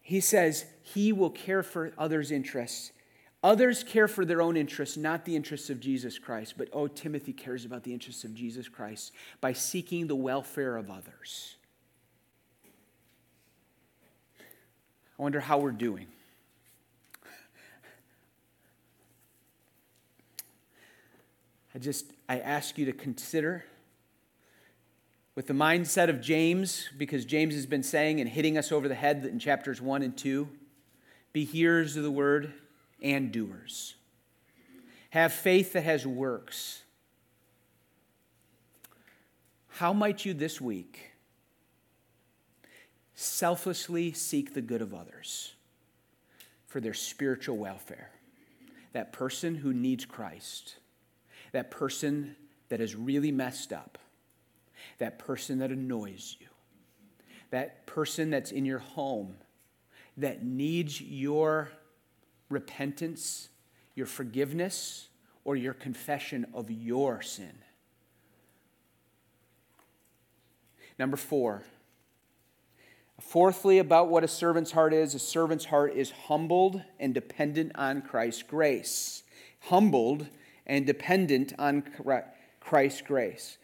he 0.00 0.20
says, 0.20 0.66
he 0.82 1.12
will 1.12 1.30
care 1.30 1.62
for 1.62 1.92
others' 1.98 2.30
interests. 2.30 2.92
Others 3.42 3.84
care 3.84 4.08
for 4.08 4.24
their 4.24 4.42
own 4.42 4.56
interests, 4.56 4.96
not 4.96 5.24
the 5.24 5.36
interests 5.36 5.70
of 5.70 5.80
Jesus 5.80 6.18
Christ. 6.18 6.54
But 6.58 6.68
oh, 6.72 6.88
Timothy 6.88 7.32
cares 7.32 7.64
about 7.64 7.84
the 7.84 7.92
interests 7.92 8.24
of 8.24 8.34
Jesus 8.34 8.68
Christ 8.68 9.12
by 9.40 9.52
seeking 9.52 10.06
the 10.06 10.16
welfare 10.16 10.76
of 10.76 10.90
others. 10.90 11.56
I 15.18 15.22
wonder 15.22 15.40
how 15.40 15.58
we're 15.58 15.72
doing. 15.72 16.06
I 21.74 21.78
just, 21.78 22.06
I 22.28 22.38
ask 22.38 22.78
you 22.78 22.86
to 22.86 22.92
consider 22.92 23.64
with 25.34 25.46
the 25.46 25.54
mindset 25.54 26.08
of 26.08 26.20
James, 26.20 26.88
because 26.98 27.24
James 27.24 27.54
has 27.54 27.66
been 27.66 27.84
saying 27.84 28.20
and 28.20 28.28
hitting 28.28 28.58
us 28.58 28.72
over 28.72 28.88
the 28.88 28.94
head 28.96 29.24
in 29.24 29.38
chapters 29.38 29.80
1 29.80 30.02
and 30.02 30.16
2 30.16 30.48
be 31.32 31.44
hearers 31.44 31.96
of 31.96 32.02
the 32.02 32.10
word 32.10 32.52
and 33.00 33.30
doers. 33.30 33.94
Have 35.10 35.32
faith 35.32 35.74
that 35.74 35.84
has 35.84 36.04
works. 36.04 36.82
How 39.68 39.92
might 39.92 40.24
you 40.24 40.34
this 40.34 40.60
week 40.60 41.07
selflessly 43.20 44.12
seek 44.12 44.54
the 44.54 44.62
good 44.62 44.80
of 44.80 44.94
others 44.94 45.52
for 46.66 46.80
their 46.80 46.94
spiritual 46.94 47.56
welfare? 47.56 48.10
That 48.92 49.12
person 49.12 49.56
who 49.56 49.74
needs 49.74 50.04
Christ, 50.04 50.76
that 51.52 51.70
person 51.70 52.36
that 52.68 52.80
is 52.80 52.94
really 52.94 53.32
messed 53.32 53.72
up, 53.72 53.98
that 54.98 55.18
person 55.18 55.58
that 55.58 55.70
annoys 55.70 56.36
you, 56.38 56.46
that 57.50 57.86
person 57.86 58.30
that's 58.30 58.52
in 58.52 58.64
your 58.64 58.78
home 58.78 59.34
that 60.18 60.44
needs 60.44 61.00
your 61.00 61.70
repentance, 62.50 63.48
your 63.94 64.06
forgiveness, 64.06 65.08
or 65.44 65.56
your 65.56 65.72
confession 65.72 66.44
of 66.52 66.70
your 66.70 67.22
sin. 67.22 67.58
Number 70.98 71.16
four. 71.16 71.62
Fourthly, 73.20 73.78
about 73.78 74.08
what 74.08 74.24
a 74.24 74.28
servant's 74.28 74.70
heart 74.70 74.94
is 74.94 75.14
a 75.14 75.18
servant's 75.18 75.66
heart 75.66 75.94
is 75.94 76.10
humbled 76.10 76.82
and 77.00 77.12
dependent 77.12 77.72
on 77.74 78.00
Christ's 78.00 78.44
grace. 78.44 79.24
Humbled 79.60 80.28
and 80.66 80.86
dependent 80.86 81.52
on 81.58 81.82
Christ's 82.60 83.02
grace. 83.02 83.58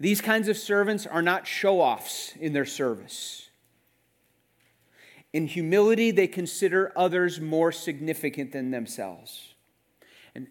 These 0.00 0.20
kinds 0.20 0.48
of 0.48 0.56
servants 0.56 1.06
are 1.06 1.22
not 1.22 1.46
show 1.46 1.80
offs 1.80 2.32
in 2.40 2.52
their 2.52 2.64
service. 2.64 3.48
In 5.32 5.46
humility, 5.46 6.12
they 6.12 6.28
consider 6.28 6.92
others 6.96 7.40
more 7.40 7.72
significant 7.72 8.52
than 8.52 8.70
themselves. 8.70 9.54
And, 10.34 10.46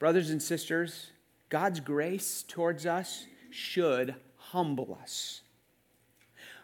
brothers 0.00 0.30
and 0.30 0.42
sisters, 0.42 1.12
God's 1.48 1.78
grace 1.78 2.44
towards 2.46 2.84
us 2.84 3.26
should 3.54 4.16
humble 4.36 4.98
us. 5.00 5.42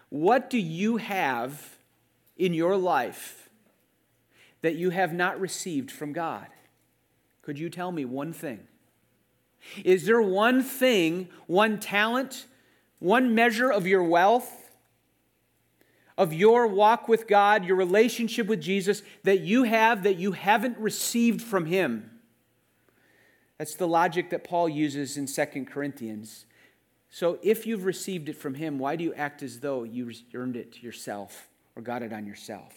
What 0.09 0.51
do 0.51 0.59
you 0.59 0.97
have 0.97 1.77
in 2.37 2.53
your 2.53 2.77
life 2.77 3.49
that 4.63 4.75
you 4.75 4.91
have 4.91 5.13
not 5.13 5.41
received 5.41 5.91
from 5.91 6.13
God? 6.13 6.49
Could 7.43 7.61
you 7.61 7.71
tell 7.71 7.93
me 7.93 8.05
one 8.05 8.33
thing? 8.33 8.61
Is 9.85 10.05
there 10.05 10.21
one 10.21 10.63
thing, 10.63 11.29
one 11.47 11.79
talent, 11.79 12.47
one 12.99 13.35
measure 13.37 13.71
of 13.71 13.87
your 13.87 14.03
wealth, 14.03 14.71
of 16.19 16.33
your 16.33 16.67
walk 16.67 17.09
with 17.09 17.29
God, 17.29 17.65
your 17.65 17.77
relationship 17.77 18.49
with 18.49 18.61
Jesus 18.61 19.03
that 19.23 19.41
you 19.41 19.63
have 19.63 20.03
that 20.03 20.17
you 20.17 20.33
haven't 20.33 20.77
received 20.77 21.41
from 21.41 21.67
Him? 21.67 22.11
That's 23.59 23.77
the 23.77 23.87
logic 23.87 24.31
that 24.31 24.43
Paul 24.43 24.69
uses 24.69 25.17
in 25.17 25.27
2 25.27 25.67
Corinthians. 25.67 26.47
So 27.11 27.39
if 27.43 27.67
you've 27.67 27.85
received 27.85 28.29
it 28.29 28.37
from 28.37 28.55
Him, 28.55 28.79
why 28.79 28.97
do 28.97 29.05
you 29.05 29.13
act 29.15 29.43
as 29.43 29.61
though 29.61 29.83
you 29.83 30.13
earned 30.33 30.57
it 30.57 30.83
yourself 30.83 31.49
or 31.75 31.83
got 31.83 32.03
it 32.03 32.13
on 32.13 32.27
yourself? 32.27 32.73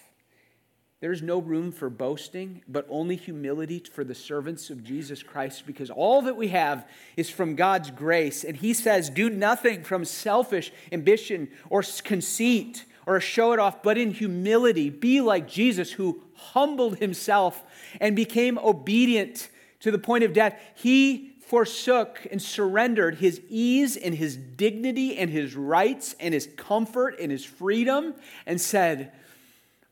There's 1.01 1.21
no 1.21 1.39
room 1.39 1.73
for 1.73 1.89
boasting, 1.89 2.61
but 2.65 2.87
only 2.89 3.17
humility 3.17 3.79
for 3.91 4.05
the 4.05 4.15
servants 4.15 4.69
of 4.69 4.85
Jesus 4.85 5.21
Christ 5.21 5.67
because 5.67 5.89
all 5.89 6.21
that 6.21 6.37
we 6.37 6.47
have 6.47 6.87
is 7.17 7.29
from 7.29 7.55
God's 7.55 7.91
grace. 7.91 8.43
And 8.43 8.55
He 8.55 8.73
says, 8.73 9.09
Do 9.09 9.29
nothing 9.29 9.83
from 9.83 10.05
selfish 10.05 10.71
ambition 10.91 11.49
or 11.69 11.83
conceit 12.03 12.85
or 13.05 13.19
show 13.19 13.51
it 13.51 13.59
off, 13.59 13.83
but 13.83 13.97
in 13.97 14.11
humility. 14.11 14.89
Be 14.89 15.19
like 15.19 15.47
Jesus, 15.47 15.91
who 15.91 16.23
humbled 16.35 16.99
Himself 16.99 17.61
and 17.99 18.15
became 18.15 18.57
obedient 18.57 19.49
to 19.81 19.91
the 19.91 19.99
point 19.99 20.23
of 20.23 20.31
death. 20.31 20.57
He 20.73 21.32
forsook 21.53 22.25
and 22.31 22.41
surrendered 22.41 23.13
his 23.17 23.39
ease 23.47 23.95
and 23.95 24.15
his 24.15 24.35
dignity 24.35 25.15
and 25.19 25.29
his 25.29 25.55
rights 25.55 26.15
and 26.19 26.33
his 26.33 26.49
comfort 26.57 27.15
and 27.19 27.31
his 27.31 27.45
freedom 27.45 28.15
and 28.47 28.59
said, 28.59 29.11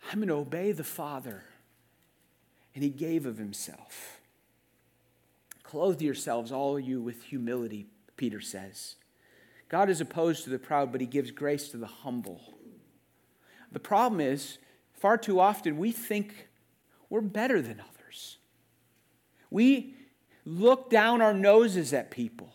I'm 0.09 0.17
going 0.17 0.29
to 0.29 0.33
obey 0.33 0.71
the 0.71 0.83
Father. 0.83 1.43
And 2.73 2.83
he 2.83 2.89
gave 2.89 3.27
of 3.27 3.37
himself. 3.37 4.21
Clothe 5.61 6.01
yourselves, 6.01 6.51
all 6.51 6.79
you, 6.79 6.99
with 6.99 7.21
humility, 7.21 7.85
Peter 8.17 8.41
says. 8.41 8.95
God 9.69 9.87
is 9.87 10.01
opposed 10.01 10.43
to 10.45 10.49
the 10.49 10.57
proud, 10.57 10.91
but 10.91 10.99
he 10.99 11.05
gives 11.05 11.29
grace 11.29 11.69
to 11.69 11.77
the 11.77 11.85
humble. 11.85 12.41
The 13.71 13.79
problem 13.79 14.19
is, 14.19 14.57
far 14.95 15.15
too 15.15 15.39
often 15.39 15.77
we 15.77 15.91
think 15.91 16.47
we're 17.07 17.21
better 17.21 17.61
than 17.61 17.79
others. 17.79 18.39
We 19.51 19.93
look 20.45 20.89
down 20.89 21.21
our 21.21 21.33
noses 21.33 21.93
at 21.93 22.11
people. 22.11 22.53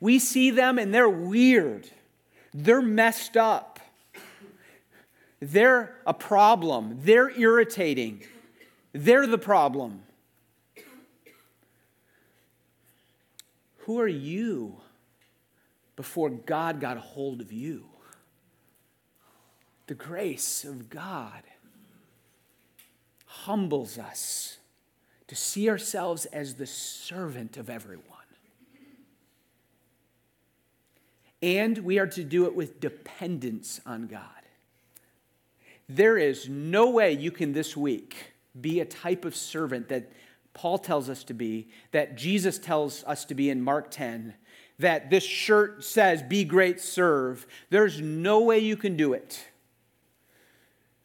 We 0.00 0.18
see 0.18 0.50
them 0.50 0.78
and 0.78 0.92
they're 0.92 1.08
weird, 1.08 1.88
they're 2.52 2.82
messed 2.82 3.36
up. 3.36 3.80
They're 5.40 5.96
a 6.06 6.14
problem. 6.14 7.00
They're 7.02 7.30
irritating. 7.30 8.22
They're 8.94 9.26
the 9.26 9.36
problem. 9.36 10.02
Who 13.78 14.00
are 14.00 14.08
you 14.08 14.76
before 15.96 16.30
God 16.30 16.80
got 16.80 16.96
a 16.96 17.00
hold 17.00 17.42
of 17.42 17.52
you? 17.52 17.84
The 19.86 19.94
grace 19.94 20.64
of 20.64 20.88
God 20.88 21.42
humbles 23.26 23.98
us 23.98 24.56
to 25.28 25.34
see 25.34 25.68
ourselves 25.68 26.26
as 26.26 26.54
the 26.54 26.66
servant 26.66 27.56
of 27.56 27.70
everyone. 27.70 28.04
And 31.42 31.78
we 31.78 31.98
are 31.98 32.06
to 32.06 32.24
do 32.24 32.46
it 32.46 32.54
with 32.54 32.80
dependence 32.80 33.80
on 33.84 34.06
God. 34.06 34.22
There 35.88 36.16
is 36.16 36.48
no 36.48 36.88
way 36.88 37.12
you 37.12 37.30
can 37.30 37.52
this 37.52 37.76
week 37.76 38.16
be 38.58 38.80
a 38.80 38.86
type 38.86 39.24
of 39.24 39.36
servant 39.36 39.88
that 39.88 40.10
Paul 40.54 40.78
tells 40.78 41.10
us 41.10 41.24
to 41.24 41.34
be, 41.34 41.68
that 41.90 42.16
Jesus 42.16 42.58
tells 42.58 43.04
us 43.04 43.24
to 43.26 43.34
be 43.34 43.50
in 43.50 43.60
Mark 43.60 43.90
10, 43.90 44.32
that 44.78 45.10
this 45.10 45.24
shirt 45.24 45.84
says, 45.84 46.22
Be 46.22 46.44
great, 46.44 46.80
serve. 46.80 47.46
There's 47.70 48.00
no 48.00 48.40
way 48.40 48.60
you 48.60 48.76
can 48.76 48.96
do 48.96 49.12
it. 49.12 49.46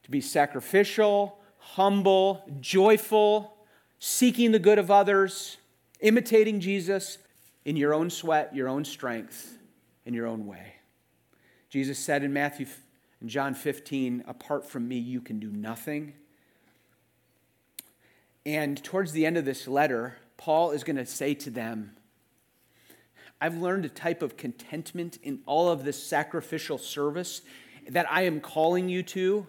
To 0.04 0.12
be 0.12 0.22
sacrificial, 0.22 1.38
humble, 1.58 2.44
joyful, 2.62 3.58
seeking 4.00 4.52
the 4.52 4.60
good 4.60 4.80
of 4.80 4.90
others, 4.90 5.58
imitating 6.00 6.60
Jesus 6.60 7.18
in 7.66 7.76
your 7.76 7.94
own 7.94 8.10
sweat, 8.10 8.56
your 8.56 8.70
own 8.70 8.86
strength, 8.86 9.58
in 10.06 10.14
your 10.14 10.26
own 10.26 10.48
way. 10.48 10.76
Jesus 11.70 12.00
said 12.00 12.24
in 12.24 12.34
Matthew 12.34 12.66
and 13.22 13.30
John 13.30 13.54
15, 13.54 14.24
apart 14.28 14.68
from 14.68 14.88
me, 14.88 14.98
you 14.98 15.22
can 15.22 15.40
do 15.40 15.52
nothing. 15.52 16.14
And 18.46 18.82
towards 18.84 19.12
the 19.12 19.26
end 19.26 19.38
of 19.38 19.46
this 19.46 19.68
letter, 19.68 20.16
Paul 20.38 20.72
is 20.72 20.84
going 20.84 20.96
to 20.96 21.06
say 21.06 21.34
to 21.36 21.50
them, 21.50 21.96
I've 23.42 23.58
learned 23.58 23.86
a 23.86 23.90
type 23.90 24.22
of 24.22 24.38
contentment 24.38 25.18
in 25.22 25.40
all 25.46 25.70
of 25.70 25.84
this 25.84 26.02
sacrificial 26.02 26.78
service 26.78 27.42
that 27.90 28.12
I 28.12 28.24
am 28.24 28.40
calling 28.40 28.90
you 28.90 29.04
to. 29.04 29.48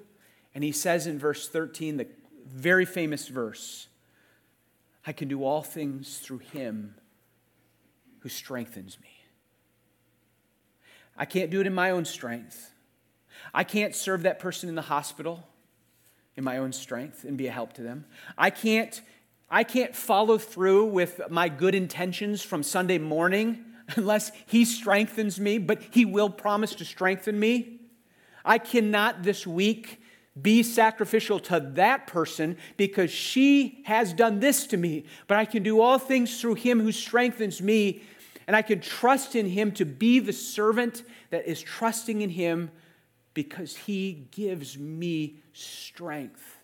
And 0.54 0.62
he 0.62 0.72
says 0.72 1.06
in 1.06 1.18
verse 1.18 1.48
13, 1.48 1.96
the 1.96 2.08
very 2.46 2.84
famous 2.84 3.28
verse 3.28 3.88
I 5.06 5.12
can 5.12 5.28
do 5.28 5.44
all 5.44 5.62
things 5.62 6.18
through 6.18 6.38
him 6.38 6.94
who 8.20 8.28
strengthens 8.28 8.98
me. 9.00 9.08
I 11.16 11.24
can't 11.24 11.50
do 11.50 11.60
it 11.60 11.66
in 11.66 11.74
my 11.74 11.90
own 11.90 12.04
strength. 12.04 12.72
I 13.52 13.64
can't 13.64 13.94
serve 13.94 14.22
that 14.22 14.38
person 14.38 14.68
in 14.68 14.74
the 14.74 14.82
hospital 14.82 15.46
in 16.36 16.44
my 16.44 16.58
own 16.58 16.72
strength 16.72 17.24
and 17.24 17.36
be 17.36 17.46
a 17.46 17.50
help 17.50 17.72
to 17.74 17.82
them. 17.82 18.04
I 18.38 18.50
can't, 18.50 19.00
I 19.50 19.64
can't 19.64 19.94
follow 19.94 20.38
through 20.38 20.86
with 20.86 21.20
my 21.28 21.48
good 21.48 21.74
intentions 21.74 22.42
from 22.42 22.62
Sunday 22.62 22.98
morning 22.98 23.64
unless 23.96 24.30
He 24.46 24.64
strengthens 24.64 25.40
me, 25.40 25.58
but 25.58 25.82
He 25.90 26.04
will 26.04 26.30
promise 26.30 26.74
to 26.76 26.84
strengthen 26.84 27.38
me. 27.38 27.80
I 28.44 28.58
cannot 28.58 29.22
this 29.22 29.46
week 29.46 30.00
be 30.40 30.62
sacrificial 30.62 31.38
to 31.40 31.60
that 31.74 32.06
person 32.06 32.56
because 32.76 33.10
she 33.10 33.82
has 33.84 34.12
done 34.12 34.40
this 34.40 34.66
to 34.68 34.76
me, 34.76 35.04
but 35.26 35.38
I 35.38 35.44
can 35.44 35.62
do 35.62 35.80
all 35.80 35.98
things 35.98 36.40
through 36.40 36.54
Him 36.54 36.80
who 36.80 36.92
strengthens 36.92 37.60
me, 37.60 38.02
and 38.46 38.54
I 38.54 38.62
can 38.62 38.80
trust 38.80 39.34
in 39.34 39.46
Him 39.46 39.72
to 39.72 39.84
be 39.84 40.20
the 40.20 40.32
servant 40.32 41.02
that 41.30 41.46
is 41.46 41.60
trusting 41.60 42.22
in 42.22 42.30
Him 42.30 42.70
because 43.34 43.76
He 43.76 44.28
gives 44.30 44.78
me 44.78 45.40
strength. 45.52 46.58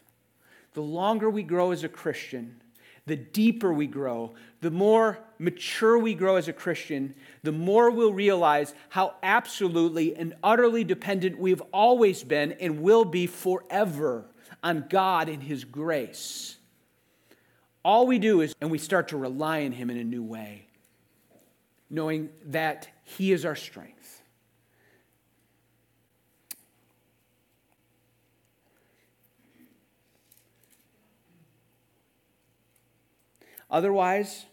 The 0.75 0.83
longer 0.83 1.29
we 1.31 1.43
grow 1.43 1.73
as 1.73 1.85
a 1.85 1.89
Christian, 1.89 2.61
the 3.07 3.17
deeper 3.17 3.73
we 3.73 3.87
grow, 3.87 4.35
the 4.61 4.71
more 4.71 5.21
mature 5.39 5.99
we 5.99 6.15
grow 6.15 6.37
as 6.37 6.49
a 6.49 6.53
Christian, 6.53 7.15
the 7.43 7.53
more 7.53 7.91
we'll 7.91 8.13
realize 8.13 8.75
how 8.89 9.15
absolutely 9.23 10.15
and 10.17 10.35
utterly 10.43 10.83
dependent 10.83 11.39
we've 11.39 11.63
always 11.73 12.25
been 12.25 12.53
and 12.53 12.83
will 12.83 13.05
be 13.05 13.27
forever 13.27 14.27
on 14.63 14.87
God 14.91 15.29
and 15.29 15.43
His 15.43 15.65
grace. 15.65 16.57
All 17.85 18.07
we 18.07 18.19
do 18.19 18.41
is, 18.41 18.55
and 18.61 18.71
we 18.71 18.79
start 18.79 19.09
to 19.09 19.17
rely 19.17 19.65
on 19.65 19.73
Him 19.73 19.91
in 19.91 19.97
a 19.99 20.05
new 20.05 20.25
way, 20.25 20.67
knowing 21.89 22.31
that 22.47 22.89
He 23.05 23.31
is 23.31 23.45
our 23.45 23.55
strength. 23.55 23.96
Otherwise, 33.71 34.47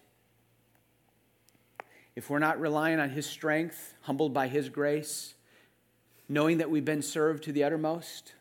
if 2.16 2.30
we're 2.30 2.40
not 2.40 2.60
relying 2.60 3.00
on 3.00 3.10
His 3.10 3.26
strength, 3.26 3.96
humbled 4.02 4.34
by 4.34 4.48
His 4.48 4.70
grace, 4.70 5.36
knowing 6.30 6.60
that 6.60 6.70
we've 6.70 6.86
been 6.86 7.02
served 7.02 7.44
to 7.44 7.52
the 7.52 7.64
uttermost, 7.64 8.34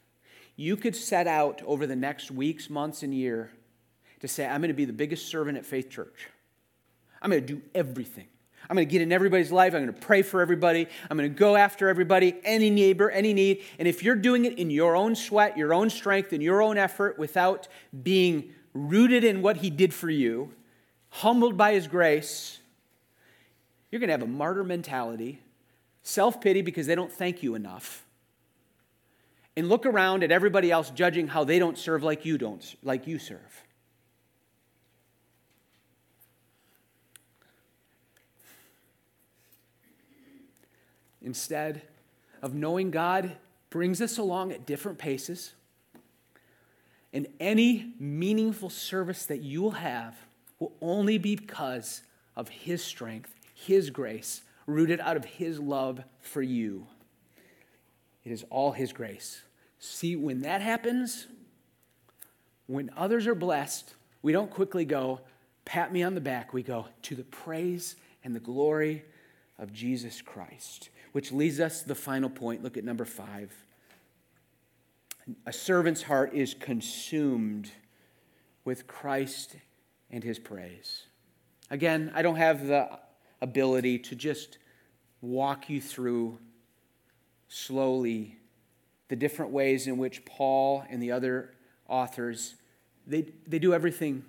you 0.56 0.76
could 0.76 0.94
set 0.94 1.26
out 1.26 1.62
over 1.66 1.86
the 1.86 1.96
next 1.96 2.30
weeks, 2.30 2.68
months, 2.68 3.02
and 3.02 3.14
year 3.14 3.50
to 4.20 4.28
say, 4.28 4.46
I'm 4.46 4.60
going 4.60 4.68
to 4.68 4.74
be 4.74 4.84
the 4.84 4.92
biggest 4.92 5.26
servant 5.28 5.58
at 5.58 5.66
Faith 5.66 5.90
Church. 5.90 6.28
I'm 7.20 7.30
going 7.30 7.44
to 7.44 7.54
do 7.54 7.62
everything. 7.74 8.26
I'm 8.68 8.76
going 8.76 8.86
to 8.86 8.90
get 8.92 9.02
in 9.02 9.12
everybody's 9.12 9.50
life. 9.50 9.74
I'm 9.74 9.82
going 9.82 9.94
to 9.94 10.00
pray 10.00 10.22
for 10.22 10.40
everybody. 10.40 10.86
I'm 11.10 11.16
going 11.16 11.30
to 11.30 11.36
go 11.36 11.56
after 11.56 11.88
everybody, 11.88 12.36
any 12.44 12.70
neighbor, 12.70 13.10
any 13.10 13.34
need. 13.34 13.62
And 13.78 13.88
if 13.88 14.02
you're 14.02 14.14
doing 14.14 14.44
it 14.44 14.58
in 14.58 14.70
your 14.70 14.94
own 14.96 15.16
sweat, 15.16 15.56
your 15.56 15.74
own 15.74 15.90
strength, 15.90 16.32
and 16.32 16.42
your 16.42 16.62
own 16.62 16.78
effort 16.78 17.18
without 17.18 17.68
being 18.02 18.52
rooted 18.72 19.24
in 19.24 19.42
what 19.42 19.58
He 19.58 19.70
did 19.70 19.92
for 19.92 20.10
you, 20.10 20.52
humbled 21.12 21.58
by 21.58 21.74
his 21.74 21.86
grace, 21.86 22.58
you're 23.90 24.00
going 24.00 24.08
to 24.08 24.14
have 24.14 24.22
a 24.22 24.26
martyr 24.26 24.64
mentality, 24.64 25.40
self 26.02 26.40
pity 26.40 26.62
because 26.62 26.86
they 26.86 26.94
don't 26.94 27.12
thank 27.12 27.42
you 27.42 27.54
enough, 27.54 28.04
and 29.54 29.68
look 29.68 29.84
around 29.84 30.24
at 30.24 30.32
everybody 30.32 30.70
else 30.70 30.90
judging 30.90 31.28
how 31.28 31.44
they 31.44 31.58
don't 31.58 31.76
serve 31.76 32.02
like 32.02 32.24
you 32.24 32.38
don't, 32.38 32.74
like 32.82 33.06
you 33.06 33.18
serve. 33.18 33.62
Instead 41.20 41.82
of 42.40 42.54
knowing 42.54 42.90
God 42.90 43.36
brings 43.68 44.00
us 44.00 44.16
along 44.16 44.50
at 44.50 44.64
different 44.64 44.98
paces, 44.98 45.52
and 47.12 47.26
any 47.38 47.92
meaningful 48.00 48.70
service 48.70 49.26
that 49.26 49.42
you 49.42 49.60
will 49.60 49.72
have 49.72 50.16
will 50.62 50.72
only 50.80 51.18
be 51.18 51.34
because 51.34 52.02
of 52.36 52.48
His 52.48 52.84
strength, 52.84 53.34
His 53.52 53.90
grace, 53.90 54.42
rooted 54.68 55.00
out 55.00 55.16
of 55.16 55.24
His 55.24 55.58
love 55.58 56.04
for 56.20 56.40
you. 56.40 56.86
It 58.24 58.30
is 58.30 58.44
all 58.48 58.70
His 58.70 58.92
grace. 58.92 59.42
See, 59.80 60.14
when 60.14 60.42
that 60.42 60.60
happens, 60.60 61.26
when 62.68 62.92
others 62.96 63.26
are 63.26 63.34
blessed, 63.34 63.92
we 64.22 64.30
don't 64.30 64.52
quickly 64.52 64.84
go, 64.84 65.20
pat 65.64 65.92
me 65.92 66.04
on 66.04 66.14
the 66.14 66.20
back. 66.20 66.52
We 66.52 66.62
go, 66.62 66.86
to 67.02 67.16
the 67.16 67.24
praise 67.24 67.96
and 68.22 68.32
the 68.32 68.40
glory 68.40 69.02
of 69.58 69.72
Jesus 69.72 70.22
Christ. 70.22 70.90
Which 71.10 71.32
leads 71.32 71.58
us 71.58 71.82
to 71.82 71.88
the 71.88 71.96
final 71.96 72.30
point. 72.30 72.62
Look 72.62 72.76
at 72.76 72.84
number 72.84 73.04
five. 73.04 73.52
A 75.44 75.52
servant's 75.52 76.02
heart 76.02 76.34
is 76.34 76.54
consumed 76.54 77.72
with 78.64 78.86
Christ 78.86 79.56
and 80.12 80.22
his 80.22 80.38
praise. 80.38 81.04
Again, 81.70 82.12
I 82.14 82.22
don't 82.22 82.36
have 82.36 82.66
the 82.66 82.98
ability 83.40 83.98
to 83.98 84.14
just 84.14 84.58
walk 85.20 85.68
you 85.68 85.80
through 85.80 86.38
slowly 87.48 88.36
the 89.08 89.16
different 89.16 89.50
ways 89.50 89.86
in 89.86 89.98
which 89.98 90.24
Paul 90.24 90.84
and 90.88 91.02
the 91.02 91.12
other 91.12 91.54
authors 91.88 92.54
they, 93.04 93.26
they 93.48 93.58
do 93.58 93.74
everything 93.74 94.24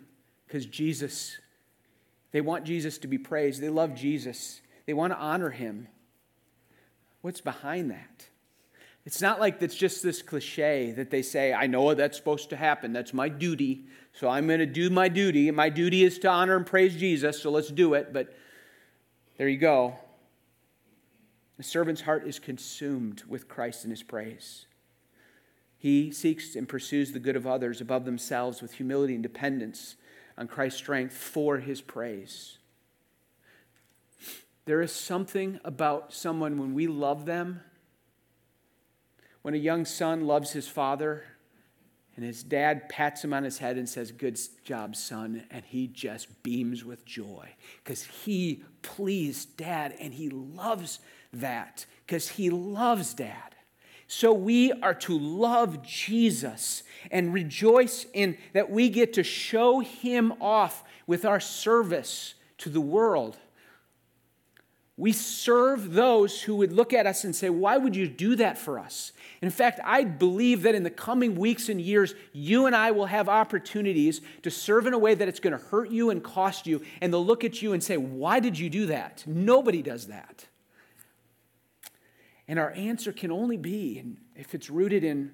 because 0.47 0.65
Jesus 0.65 1.37
they 2.33 2.41
want 2.41 2.65
Jesus 2.65 2.97
to 2.97 3.07
be 3.07 3.19
praised. 3.19 3.61
They 3.61 3.69
love 3.69 3.93
Jesus. 3.93 4.59
They 4.87 4.93
want 4.93 5.13
to 5.13 5.19
honor 5.19 5.51
him. 5.51 5.87
What's 7.21 7.41
behind 7.41 7.91
that? 7.91 8.27
It's 9.05 9.21
not 9.21 9.39
like 9.39 9.61
it's 9.61 9.75
just 9.75 10.01
this 10.01 10.21
cliche 10.21 10.91
that 10.91 11.11
they 11.11 11.21
say, 11.21 11.53
I 11.53 11.67
know 11.67 11.93
that's 11.93 12.17
supposed 12.17 12.49
to 12.51 12.55
happen. 12.55 12.93
That's 12.93 13.13
my 13.13 13.27
duty. 13.27 13.85
So 14.13 14.29
I'm 14.29 14.47
going 14.47 14.59
to 14.59 14.65
do 14.65 14.89
my 14.89 15.09
duty. 15.09 15.51
My 15.51 15.69
duty 15.69 16.03
is 16.03 16.19
to 16.19 16.29
honor 16.29 16.55
and 16.55 16.65
praise 16.65 16.95
Jesus. 16.95 17.41
So 17.41 17.51
let's 17.51 17.69
do 17.69 17.95
it. 17.95 18.13
But 18.13 18.33
there 19.37 19.49
you 19.49 19.57
go. 19.57 19.95
The 21.57 21.63
servant's 21.63 22.01
heart 22.01 22.25
is 22.25 22.39
consumed 22.39 23.23
with 23.27 23.49
Christ 23.49 23.83
and 23.83 23.91
his 23.91 24.03
praise. 24.03 24.67
He 25.77 26.11
seeks 26.11 26.55
and 26.55 26.67
pursues 26.67 27.11
the 27.11 27.19
good 27.19 27.35
of 27.35 27.45
others 27.45 27.81
above 27.81 28.05
themselves 28.05 28.61
with 28.61 28.73
humility 28.73 29.15
and 29.15 29.23
dependence 29.23 29.97
on 30.37 30.47
Christ's 30.47 30.79
strength 30.79 31.13
for 31.13 31.57
his 31.57 31.81
praise. 31.81 32.57
There 34.65 34.81
is 34.81 34.93
something 34.93 35.59
about 35.65 36.13
someone 36.13 36.57
when 36.57 36.73
we 36.73 36.87
love 36.87 37.25
them 37.25 37.59
when 39.43 39.53
a 39.53 39.57
young 39.57 39.85
son 39.85 40.25
loves 40.25 40.51
his 40.51 40.67
father 40.67 41.23
and 42.15 42.25
his 42.25 42.43
dad 42.43 42.89
pats 42.89 43.23
him 43.23 43.33
on 43.33 43.43
his 43.43 43.57
head 43.59 43.77
and 43.77 43.87
says, 43.87 44.11
Good 44.11 44.39
job, 44.63 44.95
son. 44.95 45.43
And 45.51 45.63
he 45.65 45.87
just 45.87 46.43
beams 46.43 46.83
with 46.83 47.05
joy 47.05 47.49
because 47.83 48.03
he 48.03 48.63
pleased 48.81 49.57
dad 49.57 49.95
and 49.99 50.13
he 50.13 50.29
loves 50.29 50.99
that 51.31 51.85
because 52.05 52.29
he 52.29 52.49
loves 52.49 53.13
dad. 53.13 53.55
So 54.07 54.31
we 54.31 54.71
are 54.71 54.93
to 54.93 55.17
love 55.17 55.81
Jesus 55.83 56.83
and 57.09 57.33
rejoice 57.33 58.05
in 58.13 58.37
that 58.53 58.69
we 58.69 58.89
get 58.89 59.13
to 59.13 59.23
show 59.23 59.79
him 59.79 60.33
off 60.39 60.83
with 61.07 61.25
our 61.25 61.39
service 61.39 62.35
to 62.59 62.69
the 62.69 62.81
world. 62.81 63.37
We 64.95 65.11
serve 65.11 65.93
those 65.93 66.43
who 66.43 66.57
would 66.57 66.71
look 66.71 66.93
at 66.93 67.07
us 67.07 67.23
and 67.23 67.35
say, 67.35 67.49
Why 67.49 67.77
would 67.77 67.95
you 67.95 68.07
do 68.07 68.35
that 68.35 68.59
for 68.59 68.77
us? 68.77 69.11
In 69.41 69.49
fact, 69.49 69.79
I 69.83 70.03
believe 70.03 70.61
that 70.63 70.75
in 70.75 70.83
the 70.83 70.91
coming 70.91 71.35
weeks 71.35 71.67
and 71.67 71.81
years, 71.81 72.13
you 72.31 72.67
and 72.67 72.75
I 72.75 72.91
will 72.91 73.07
have 73.07 73.27
opportunities 73.27 74.21
to 74.43 74.51
serve 74.51 74.85
in 74.85 74.93
a 74.93 74.99
way 74.99 75.15
that 75.15 75.27
it's 75.27 75.39
going 75.39 75.57
to 75.57 75.65
hurt 75.65 75.89
you 75.89 76.11
and 76.11 76.23
cost 76.23 76.67
you. 76.67 76.83
And 77.01 77.11
they'll 77.11 77.25
look 77.25 77.43
at 77.43 77.61
you 77.61 77.73
and 77.73 77.83
say, 77.83 77.97
Why 77.97 78.39
did 78.39 78.59
you 78.59 78.69
do 78.69 78.85
that? 78.87 79.23
Nobody 79.25 79.81
does 79.81 80.07
that. 80.07 80.45
And 82.47 82.59
our 82.59 82.71
answer 82.71 83.11
can 83.11 83.31
only 83.31 83.57
be, 83.57 83.97
and 83.97 84.17
if 84.35 84.53
it's 84.53 84.69
rooted 84.69 85.03
in 85.03 85.31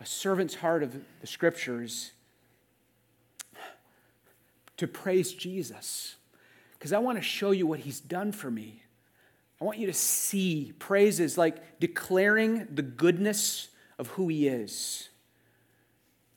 a 0.00 0.06
servant's 0.06 0.56
heart 0.56 0.82
of 0.82 0.96
the 1.20 1.26
scriptures, 1.26 2.12
to 4.76 4.86
praise 4.86 5.32
Jesus. 5.32 6.16
Because 6.72 6.92
I 6.92 6.98
want 6.98 7.16
to 7.18 7.22
show 7.22 7.52
you 7.52 7.66
what 7.66 7.80
he's 7.80 8.00
done 8.00 8.32
for 8.32 8.50
me. 8.50 8.82
I 9.60 9.64
want 9.64 9.78
you 9.78 9.86
to 9.86 9.92
see 9.92 10.72
praises 10.78 11.36
like 11.36 11.80
declaring 11.80 12.68
the 12.72 12.82
goodness 12.82 13.68
of 13.98 14.08
who 14.08 14.28
He 14.28 14.46
is. 14.46 15.08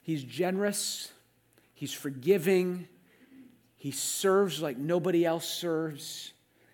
He's 0.01 0.23
generous, 0.23 1.11
He's 1.73 1.93
forgiving, 1.93 2.87
He 3.77 3.91
serves 3.91 4.61
like 4.61 4.77
nobody 4.77 5.25
else 5.25 5.47
serves. 5.47 6.33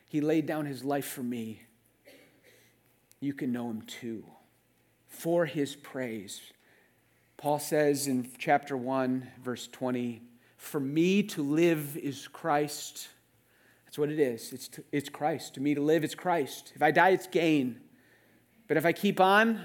He 0.09 0.21
laid 0.21 0.45
down 0.45 0.65
His 0.65 0.83
life 0.83 1.07
for 1.07 1.23
me. 1.23 1.61
You 3.19 3.33
can 3.33 3.51
know 3.51 3.69
Him 3.69 3.81
too 3.81 4.23
for 5.07 5.45
His 5.45 5.75
praise. 5.75 6.41
Paul 7.37 7.59
says 7.59 8.07
in 8.07 8.29
chapter 8.37 8.77
1, 8.77 9.27
verse 9.43 9.67
20, 9.67 10.21
For 10.55 10.79
me 10.79 11.23
to 11.23 11.43
live 11.43 11.97
is 11.97 12.27
Christ. 12.27 13.09
That's 13.97 14.01
what 14.01 14.11
it 14.11 14.19
is. 14.19 14.53
It's, 14.53 14.67
to, 14.67 14.83
it's 14.91 15.09
Christ. 15.09 15.55
To 15.55 15.59
me 15.59 15.73
to 15.73 15.81
live 15.81 16.03
is 16.03 16.13
Christ. 16.13 16.71
If 16.75 16.83
I 16.83 16.91
die, 16.91 17.09
it's 17.09 17.25
gain. 17.25 17.81
But 18.67 18.77
if 18.77 18.85
I 18.85 18.91
keep 18.91 19.19
on, 19.19 19.59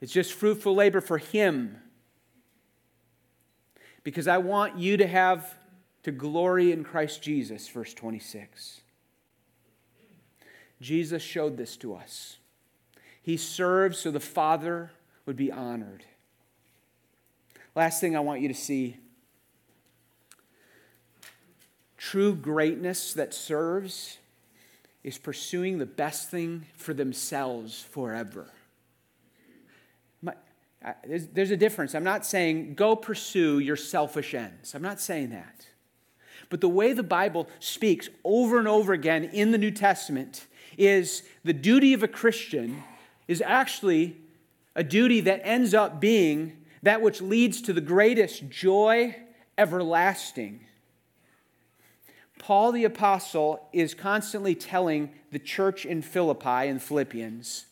it's 0.00 0.12
just 0.12 0.32
fruitful 0.32 0.76
labor 0.76 1.00
for 1.00 1.18
Him. 1.18 1.76
Because 4.04 4.28
I 4.28 4.38
want 4.38 4.78
you 4.78 4.96
to 4.98 5.08
have 5.08 5.58
to 6.04 6.12
glory 6.12 6.70
in 6.70 6.84
Christ 6.84 7.20
Jesus, 7.20 7.66
verse 7.66 7.92
26. 7.94 8.82
Jesus 10.80 11.20
showed 11.20 11.56
this 11.56 11.76
to 11.78 11.96
us. 11.96 12.36
He 13.20 13.36
served 13.36 13.96
so 13.96 14.12
the 14.12 14.20
Father 14.20 14.92
would 15.24 15.36
be 15.36 15.50
honored. 15.50 16.04
Last 17.74 18.00
thing 18.00 18.14
I 18.14 18.20
want 18.20 18.40
you 18.40 18.46
to 18.46 18.54
see 18.54 18.98
true 22.10 22.36
greatness 22.36 23.14
that 23.14 23.34
serves 23.34 24.18
is 25.02 25.18
pursuing 25.18 25.78
the 25.78 25.86
best 25.86 26.30
thing 26.30 26.64
for 26.76 26.94
themselves 26.94 27.82
forever. 27.90 28.46
My, 30.22 30.34
I, 30.84 30.94
there's, 31.04 31.26
there's 31.26 31.50
a 31.50 31.56
difference. 31.56 31.96
I'm 31.96 32.04
not 32.04 32.24
saying 32.24 32.74
go 32.74 32.94
pursue 32.94 33.58
your 33.58 33.74
selfish 33.74 34.34
ends. 34.34 34.72
I'm 34.72 34.82
not 34.82 35.00
saying 35.00 35.30
that. 35.30 35.66
But 36.48 36.60
the 36.60 36.68
way 36.68 36.92
the 36.92 37.02
Bible 37.02 37.48
speaks 37.58 38.08
over 38.22 38.60
and 38.60 38.68
over 38.68 38.92
again 38.92 39.24
in 39.24 39.50
the 39.50 39.58
New 39.58 39.72
Testament 39.72 40.46
is 40.78 41.24
the 41.42 41.52
duty 41.52 41.92
of 41.92 42.04
a 42.04 42.08
Christian 42.08 42.84
is 43.26 43.42
actually 43.44 44.16
a 44.76 44.84
duty 44.84 45.22
that 45.22 45.40
ends 45.42 45.74
up 45.74 46.00
being 46.00 46.64
that 46.84 47.02
which 47.02 47.20
leads 47.20 47.60
to 47.62 47.72
the 47.72 47.80
greatest 47.80 48.48
joy 48.48 49.16
everlasting. 49.58 50.60
Paul 52.46 52.70
the 52.70 52.84
Apostle 52.84 53.68
is 53.72 53.92
constantly 53.92 54.54
telling 54.54 55.10
the 55.32 55.38
church 55.40 55.84
in 55.84 56.00
Philippi 56.00 56.68
in 56.68 56.78
Philippians 56.78 57.64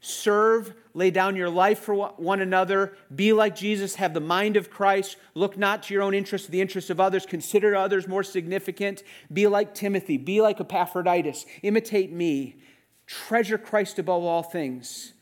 serve, 0.00 0.72
lay 0.94 1.10
down 1.10 1.36
your 1.36 1.50
life 1.50 1.80
for 1.80 1.94
one 1.94 2.40
another, 2.40 2.96
be 3.14 3.34
like 3.34 3.54
Jesus, 3.54 3.96
have 3.96 4.14
the 4.14 4.18
mind 4.18 4.56
of 4.56 4.70
Christ, 4.70 5.18
look 5.34 5.58
not 5.58 5.82
to 5.82 5.92
your 5.92 6.02
own 6.02 6.14
interests, 6.14 6.48
the 6.48 6.62
interests 6.62 6.88
of 6.88 7.00
others, 7.00 7.26
consider 7.26 7.76
others 7.76 8.08
more 8.08 8.22
significant, 8.22 9.02
be 9.30 9.46
like 9.46 9.74
Timothy, 9.74 10.16
be 10.16 10.40
like 10.40 10.58
Epaphroditus, 10.58 11.44
imitate 11.62 12.10
me, 12.10 12.62
treasure 13.06 13.58
Christ 13.58 13.98
above 13.98 14.22
all 14.22 14.42
things. 14.42 15.12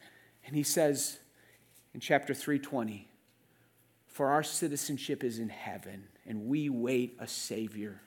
And 0.47 0.55
he 0.55 0.63
says 0.63 1.19
in 1.93 1.99
chapter 1.99 2.35
320, 2.35 3.09
for 4.07 4.29
our 4.29 4.45
citizenship 4.45 5.25
is 5.25 5.41
in 5.41 5.49
heaven, 5.49 6.05
and 6.25 6.47
we 6.47 6.69
wait 6.69 7.17
a 7.19 7.27
Savior 7.27 8.01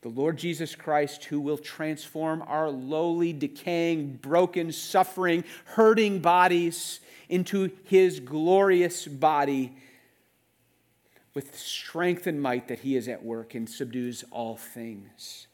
the 0.00 0.08
Lord 0.08 0.38
Jesus 0.38 0.74
Christ, 0.74 1.24
who 1.24 1.40
will 1.40 1.58
transform 1.58 2.42
our 2.46 2.70
lowly, 2.70 3.32
decaying, 3.32 4.18
broken, 4.22 4.70
suffering, 4.70 5.44
hurting 5.64 6.20
bodies 6.20 7.00
into 7.28 7.70
his 7.84 8.20
glorious 8.20 9.06
body 9.06 9.76
with 11.34 11.56
strength 11.58 12.26
and 12.26 12.40
might 12.40 12.68
that 12.68 12.80
he 12.80 12.96
is 12.96 13.08
at 13.08 13.24
work 13.24 13.54
and 13.54 13.68
subdues 13.68 14.24
all 14.30 14.56
things. 14.56 15.46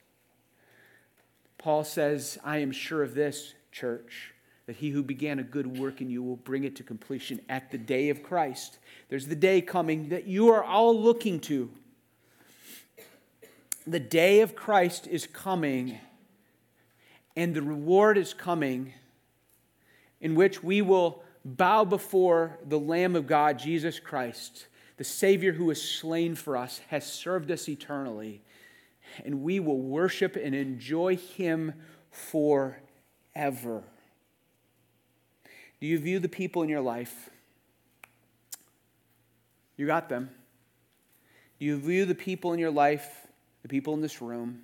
Paul 1.59 1.85
says, 1.85 2.39
I 2.45 2.59
am 2.59 2.73
sure 2.73 3.03
of 3.03 3.15
this, 3.15 3.55
church, 3.73 4.35
that 4.67 4.77
he 4.77 4.91
who 4.91 5.03
began 5.03 5.39
a 5.39 5.43
good 5.43 5.79
work 5.79 6.01
in 6.01 6.11
you 6.11 6.23
will 6.23 6.37
bring 6.37 6.65
it 6.65 6.77
to 6.77 6.83
completion 6.83 7.41
at 7.49 7.71
the 7.71 7.79
day 7.79 8.11
of 8.11 8.23
Christ. 8.23 8.79
There's 9.09 9.27
the 9.27 9.35
day 9.35 9.61
coming 9.61 10.11
that 10.11 10.27
you 10.27 10.49
are 10.49 10.63
all 10.63 10.99
looking 10.99 11.41
to 11.41 11.71
the 13.87 14.01
day 14.01 14.41
of 14.41 14.57
Christ 14.57 15.07
is 15.07 15.27
coming, 15.27 15.99
and 17.37 17.55
the 17.55 17.63
reward 17.63 18.17
is 18.17 18.33
coming, 18.33 18.93
in 20.21 20.35
which 20.35 20.63
we 20.63 20.81
will 20.81 21.23
bow 21.45 21.85
before 21.85 22.59
the 22.67 22.79
Lamb 22.79 23.15
of 23.17 23.27
God, 23.27 23.59
Jesus 23.59 24.01
Christ, 24.01 24.67
the 24.97 25.05
Savior 25.05 25.53
who 25.53 25.67
was 25.67 25.83
slain 25.83 26.35
for 26.35 26.57
us, 26.57 26.81
has 26.89 27.05
served 27.05 27.51
us 27.51 27.69
eternally, 27.69 28.43
and 29.25 29.43
we 29.43 29.61
will 29.61 29.81
worship 29.81 30.37
and 30.37 30.55
enjoy 30.55 31.17
Him 31.17 31.75
forever. 32.11 33.83
Do 35.81 35.87
you 35.87 35.99
view 35.99 36.19
the 36.19 36.29
people 36.29 36.63
in 36.63 36.71
your 36.71 36.81
life? 36.81 37.29
You 39.77 39.87
got 39.87 40.09
them. 40.09 40.31
Do 41.59 41.67
you 41.67 41.77
view 41.77 42.07
the 42.07 42.15
people 42.15 42.53
in 42.53 42.59
your 42.59 42.71
life 42.71 43.27
the 43.65 43.69
people 43.69 43.95
in 43.95 44.03
this 44.03 44.21
room, 44.21 44.61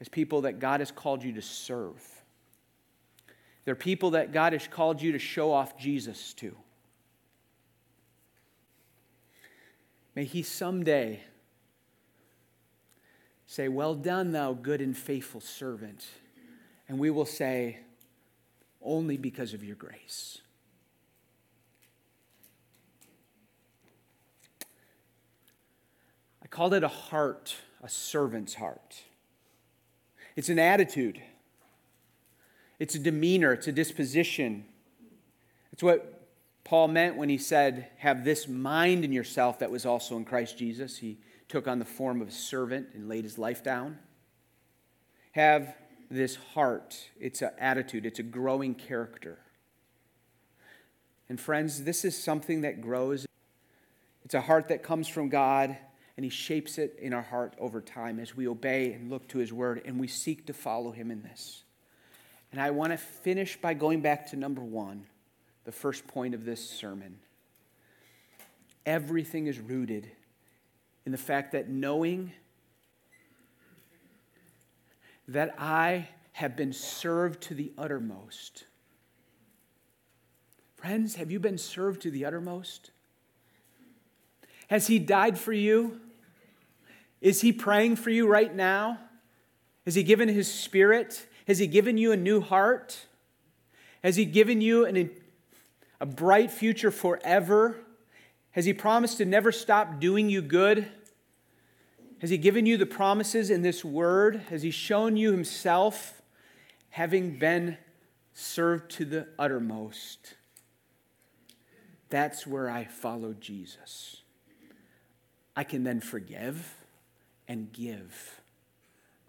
as 0.00 0.08
people 0.08 0.40
that 0.40 0.58
God 0.58 0.80
has 0.80 0.90
called 0.90 1.22
you 1.22 1.32
to 1.34 1.40
serve. 1.40 2.02
They're 3.64 3.76
people 3.76 4.10
that 4.10 4.32
God 4.32 4.52
has 4.52 4.66
called 4.66 5.00
you 5.00 5.12
to 5.12 5.20
show 5.20 5.52
off 5.52 5.78
Jesus 5.78 6.34
to. 6.34 6.56
May 10.16 10.24
He 10.24 10.42
someday 10.42 11.20
say, 13.46 13.68
Well 13.68 13.94
done, 13.94 14.32
thou 14.32 14.52
good 14.52 14.80
and 14.80 14.96
faithful 14.98 15.40
servant. 15.40 16.04
And 16.88 16.98
we 16.98 17.10
will 17.10 17.24
say, 17.24 17.78
Only 18.82 19.16
because 19.16 19.54
of 19.54 19.62
your 19.62 19.76
grace. 19.76 20.40
Called 26.52 26.74
it 26.74 26.84
a 26.84 26.88
heart, 26.88 27.56
a 27.82 27.88
servant's 27.88 28.54
heart. 28.54 29.02
It's 30.36 30.50
an 30.50 30.58
attitude, 30.58 31.20
it's 32.78 32.94
a 32.94 32.98
demeanor, 32.98 33.52
it's 33.52 33.66
a 33.66 33.72
disposition. 33.72 34.66
It's 35.72 35.82
what 35.82 36.28
Paul 36.64 36.88
meant 36.88 37.16
when 37.16 37.30
he 37.30 37.38
said, 37.38 37.88
Have 37.96 38.24
this 38.24 38.46
mind 38.46 39.04
in 39.04 39.12
yourself 39.12 39.58
that 39.60 39.70
was 39.70 39.86
also 39.86 40.16
in 40.18 40.26
Christ 40.26 40.58
Jesus. 40.58 40.98
He 40.98 41.18
took 41.48 41.66
on 41.66 41.78
the 41.78 41.86
form 41.86 42.20
of 42.20 42.28
a 42.28 42.32
servant 42.32 42.88
and 42.92 43.08
laid 43.08 43.24
his 43.24 43.38
life 43.38 43.64
down. 43.64 43.98
Have 45.32 45.74
this 46.10 46.36
heart, 46.36 47.08
it's 47.18 47.40
an 47.40 47.52
attitude, 47.58 48.04
it's 48.04 48.18
a 48.18 48.22
growing 48.22 48.74
character. 48.74 49.38
And 51.30 51.40
friends, 51.40 51.84
this 51.84 52.04
is 52.04 52.22
something 52.22 52.60
that 52.60 52.82
grows. 52.82 53.26
It's 54.26 54.34
a 54.34 54.42
heart 54.42 54.68
that 54.68 54.82
comes 54.82 55.08
from 55.08 55.30
God 55.30 55.78
and 56.16 56.24
He 56.24 56.30
shapes 56.30 56.78
it 56.78 56.98
in 57.00 57.12
our 57.12 57.22
heart 57.22 57.54
over 57.58 57.80
time 57.80 58.18
as 58.18 58.36
we 58.36 58.46
obey 58.48 58.92
and 58.92 59.10
look 59.10 59.28
to 59.28 59.38
His 59.38 59.52
Word 59.52 59.82
and 59.84 59.98
we 59.98 60.08
seek 60.08 60.46
to 60.46 60.52
follow 60.52 60.90
Him 60.90 61.10
in 61.10 61.22
this. 61.22 61.62
And 62.50 62.60
I 62.60 62.70
want 62.70 62.92
to 62.92 62.98
finish 62.98 63.56
by 63.56 63.74
going 63.74 64.02
back 64.02 64.26
to 64.30 64.36
number 64.36 64.62
one, 64.62 65.06
the 65.64 65.72
first 65.72 66.06
point 66.06 66.34
of 66.34 66.44
this 66.44 66.68
sermon. 66.68 67.18
Everything 68.84 69.46
is 69.46 69.58
rooted 69.58 70.10
in 71.06 71.12
the 71.12 71.18
fact 71.18 71.52
that 71.52 71.68
knowing 71.68 72.32
that 75.28 75.54
I 75.58 76.08
have 76.32 76.56
been 76.56 76.72
served 76.72 77.42
to 77.44 77.54
the 77.54 77.72
uttermost. 77.78 78.64
Friends, 80.76 81.14
have 81.16 81.30
you 81.30 81.38
been 81.38 81.58
served 81.58 82.02
to 82.02 82.10
the 82.10 82.24
uttermost? 82.24 82.90
Has 84.72 84.86
He 84.86 84.98
died 84.98 85.36
for 85.36 85.52
you? 85.52 86.00
Is 87.20 87.42
He 87.42 87.52
praying 87.52 87.96
for 87.96 88.08
you 88.08 88.26
right 88.26 88.56
now? 88.56 88.98
Has 89.84 89.94
He 89.94 90.02
given 90.02 90.30
His 90.30 90.50
Spirit? 90.50 91.26
Has 91.46 91.58
He 91.58 91.66
given 91.66 91.98
you 91.98 92.10
a 92.10 92.16
new 92.16 92.40
heart? 92.40 93.04
Has 94.02 94.16
He 94.16 94.24
given 94.24 94.62
you 94.62 94.86
an, 94.86 95.10
a 96.00 96.06
bright 96.06 96.50
future 96.50 96.90
forever? 96.90 97.80
Has 98.52 98.64
He 98.64 98.72
promised 98.72 99.18
to 99.18 99.26
never 99.26 99.52
stop 99.52 100.00
doing 100.00 100.30
you 100.30 100.40
good? 100.40 100.88
Has 102.22 102.30
He 102.30 102.38
given 102.38 102.64
you 102.64 102.78
the 102.78 102.86
promises 102.86 103.50
in 103.50 103.60
this 103.60 103.84
word? 103.84 104.36
Has 104.48 104.62
He 104.62 104.70
shown 104.70 105.18
you 105.18 105.32
Himself 105.32 106.22
having 106.88 107.38
been 107.38 107.76
served 108.32 108.90
to 108.92 109.04
the 109.04 109.28
uttermost? 109.38 110.32
That's 112.08 112.46
where 112.46 112.70
I 112.70 112.86
follow 112.86 113.34
Jesus. 113.34 114.21
I 115.56 115.64
can 115.64 115.84
then 115.84 116.00
forgive 116.00 116.74
and 117.48 117.72
give. 117.72 118.40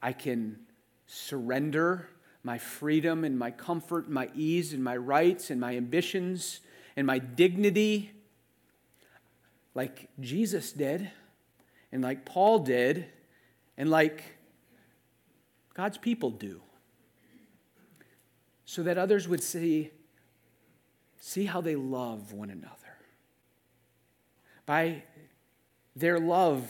I 0.01 0.13
can 0.13 0.59
surrender 1.07 2.09
my 2.43 2.57
freedom 2.57 3.23
and 3.23 3.37
my 3.37 3.51
comfort, 3.51 4.09
my 4.09 4.29
ease 4.35 4.73
and 4.73 4.83
my 4.83 4.97
rights 4.97 5.49
and 5.49 5.59
my 5.59 5.75
ambitions 5.77 6.59
and 6.95 7.07
my 7.07 7.19
dignity 7.19 8.11
like 9.75 10.09
Jesus 10.19 10.71
did 10.71 11.09
and 11.91 12.01
like 12.01 12.25
Paul 12.25 12.59
did 12.59 13.05
and 13.77 13.89
like 13.89 14.23
God's 15.73 15.97
people 15.97 16.29
do. 16.29 16.61
So 18.65 18.83
that 18.83 18.97
others 18.97 19.27
would 19.27 19.43
see 19.43 19.91
see 21.19 21.45
how 21.45 21.61
they 21.61 21.75
love 21.75 22.33
one 22.33 22.49
another. 22.49 22.75
By 24.65 25.03
their 25.95 26.19
love, 26.19 26.67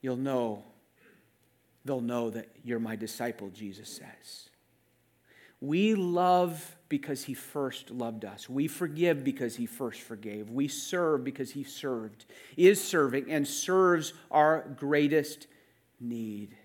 you'll 0.00 0.16
know, 0.16 0.64
they'll 1.84 2.00
know 2.00 2.30
that 2.30 2.48
you're 2.64 2.78
my 2.78 2.96
disciple, 2.96 3.48
Jesus 3.50 3.88
says. 3.88 4.48
We 5.60 5.94
love 5.94 6.76
because 6.88 7.22
he 7.22 7.34
first 7.34 7.90
loved 7.90 8.24
us. 8.24 8.48
We 8.48 8.66
forgive 8.66 9.22
because 9.22 9.54
he 9.54 9.66
first 9.66 10.00
forgave. 10.00 10.50
We 10.50 10.66
serve 10.66 11.22
because 11.22 11.52
he 11.52 11.62
served, 11.62 12.24
is 12.56 12.82
serving, 12.82 13.30
and 13.30 13.46
serves 13.46 14.12
our 14.30 14.68
greatest 14.76 15.46
need. 16.00 16.56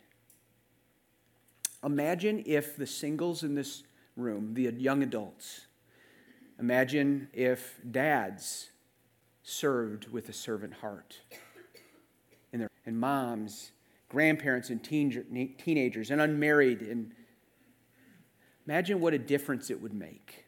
Imagine 1.84 2.44
if 2.48 2.76
the 2.76 2.88
singles 2.88 3.44
in 3.44 3.54
this 3.54 3.84
room, 4.16 4.56
the 4.56 4.64
young 4.64 5.04
adults, 5.04 5.68
imagine 6.60 7.30
if 7.34 7.80
dads 7.90 8.72
served 9.48 10.10
with 10.10 10.28
a 10.28 10.34
servant 10.34 10.74
heart. 10.74 11.22
And, 12.52 12.62
their, 12.62 12.70
and 12.86 13.00
moms, 13.00 13.72
grandparents, 14.10 14.70
and 14.70 14.84
teen, 14.84 15.56
teenagers, 15.58 16.12
and 16.12 16.20
unmarried. 16.20 16.82
And 16.82 17.14
imagine 18.66 19.00
what 19.00 19.14
a 19.14 19.18
difference 19.18 19.70
it 19.70 19.82
would 19.82 19.94
make. 19.94 20.46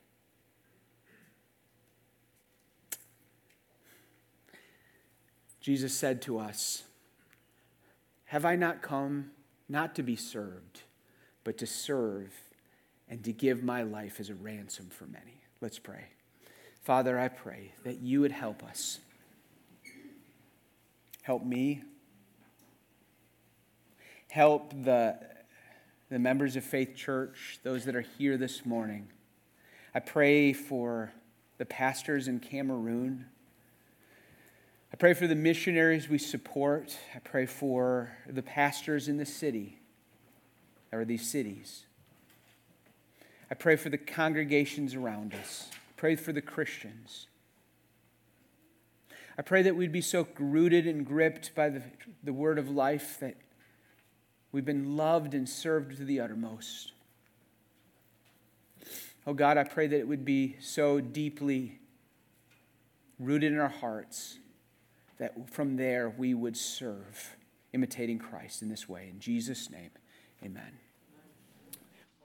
Jesus 5.62 5.94
said 5.94 6.22
to 6.24 6.38
us, 6.38 6.84
Have 8.26 8.44
I 8.44 8.58
not 8.58 8.82
come 8.82 9.32
not 9.70 9.96
to 9.96 10.04
be 10.04 10.18
served, 10.18 10.82
but 11.46 11.58
to 11.60 11.66
serve 11.66 12.34
and 13.08 13.24
to 13.24 13.32
give 13.32 13.64
my 13.64 13.82
life 13.84 14.20
as 14.20 14.30
a 14.30 14.36
ransom 14.36 14.90
for 14.90 15.06
many? 15.06 15.42
Let's 15.62 15.80
pray. 15.80 16.06
Father, 16.90 17.20
I 17.20 17.28
pray 17.28 17.72
that 17.84 18.00
you 18.00 18.22
would 18.22 18.32
help 18.32 18.64
us. 18.64 18.98
Help 21.22 21.46
me. 21.46 21.84
Help 24.32 24.72
the, 24.72 25.20
the 26.10 26.18
members 26.18 26.56
of 26.56 26.64
Faith 26.64 26.96
Church, 26.96 27.60
those 27.62 27.86
that 27.86 27.96
are 27.96 28.02
here 28.02 28.38
this 28.38 28.66
morning. 28.66 29.08
I 29.94 30.00
pray 30.00 30.52
for 30.52 31.14
the 31.60 31.66
pastors 31.66 32.28
in 32.28 32.40
Cameroon. 32.40 33.28
I 34.92 34.96
pray 34.96 35.14
for 35.14 35.28
the 35.28 35.36
missionaries 35.36 36.10
we 36.10 36.18
support. 36.18 36.98
I 37.16 37.20
pray 37.20 37.46
for 37.46 38.18
the 38.28 38.42
pastors 38.42 39.08
in 39.08 39.18
the 39.18 39.28
city, 39.28 39.78
or 40.92 41.06
these 41.06 41.30
cities. 41.30 41.84
I 43.52 43.54
pray 43.54 43.76
for 43.76 43.90
the 43.90 44.00
congregations 44.00 44.96
around 44.96 45.36
us 45.36 45.70
pray 46.00 46.16
for 46.16 46.32
the 46.32 46.42
Christians. 46.42 47.28
I 49.38 49.42
pray 49.42 49.64
that 49.64 49.76
we'd 49.76 49.92
be 49.92 50.00
so 50.00 50.26
rooted 50.40 50.88
and 50.88 51.06
gripped 51.06 51.54
by 51.56 51.68
the, 51.68 51.82
the 52.24 52.32
word 52.32 52.58
of 52.58 52.70
life 52.70 53.20
that 53.20 53.36
we've 54.54 54.64
been 54.64 54.96
loved 54.96 55.34
and 55.34 55.48
served 55.48 55.98
to 55.98 56.06
the 56.06 56.22
uttermost. 56.22 56.94
Oh 59.28 59.34
God, 59.34 59.58
I 59.58 59.66
pray 59.66 59.88
that 59.88 60.00
it 60.00 60.08
would 60.08 60.24
be 60.24 60.56
so 60.62 61.02
deeply 61.02 61.80
rooted 63.20 63.52
in 63.52 63.60
our 63.60 63.68
hearts 63.68 64.40
that 65.18 65.50
from 65.50 65.76
there 65.76 66.14
we 66.18 66.34
would 66.34 66.56
serve, 66.56 67.36
imitating 67.74 68.20
Christ 68.20 68.62
in 68.62 68.70
this 68.70 68.88
way. 68.88 69.10
In 69.12 69.20
Jesus' 69.20 69.70
name, 69.70 69.92
amen. 70.42 70.80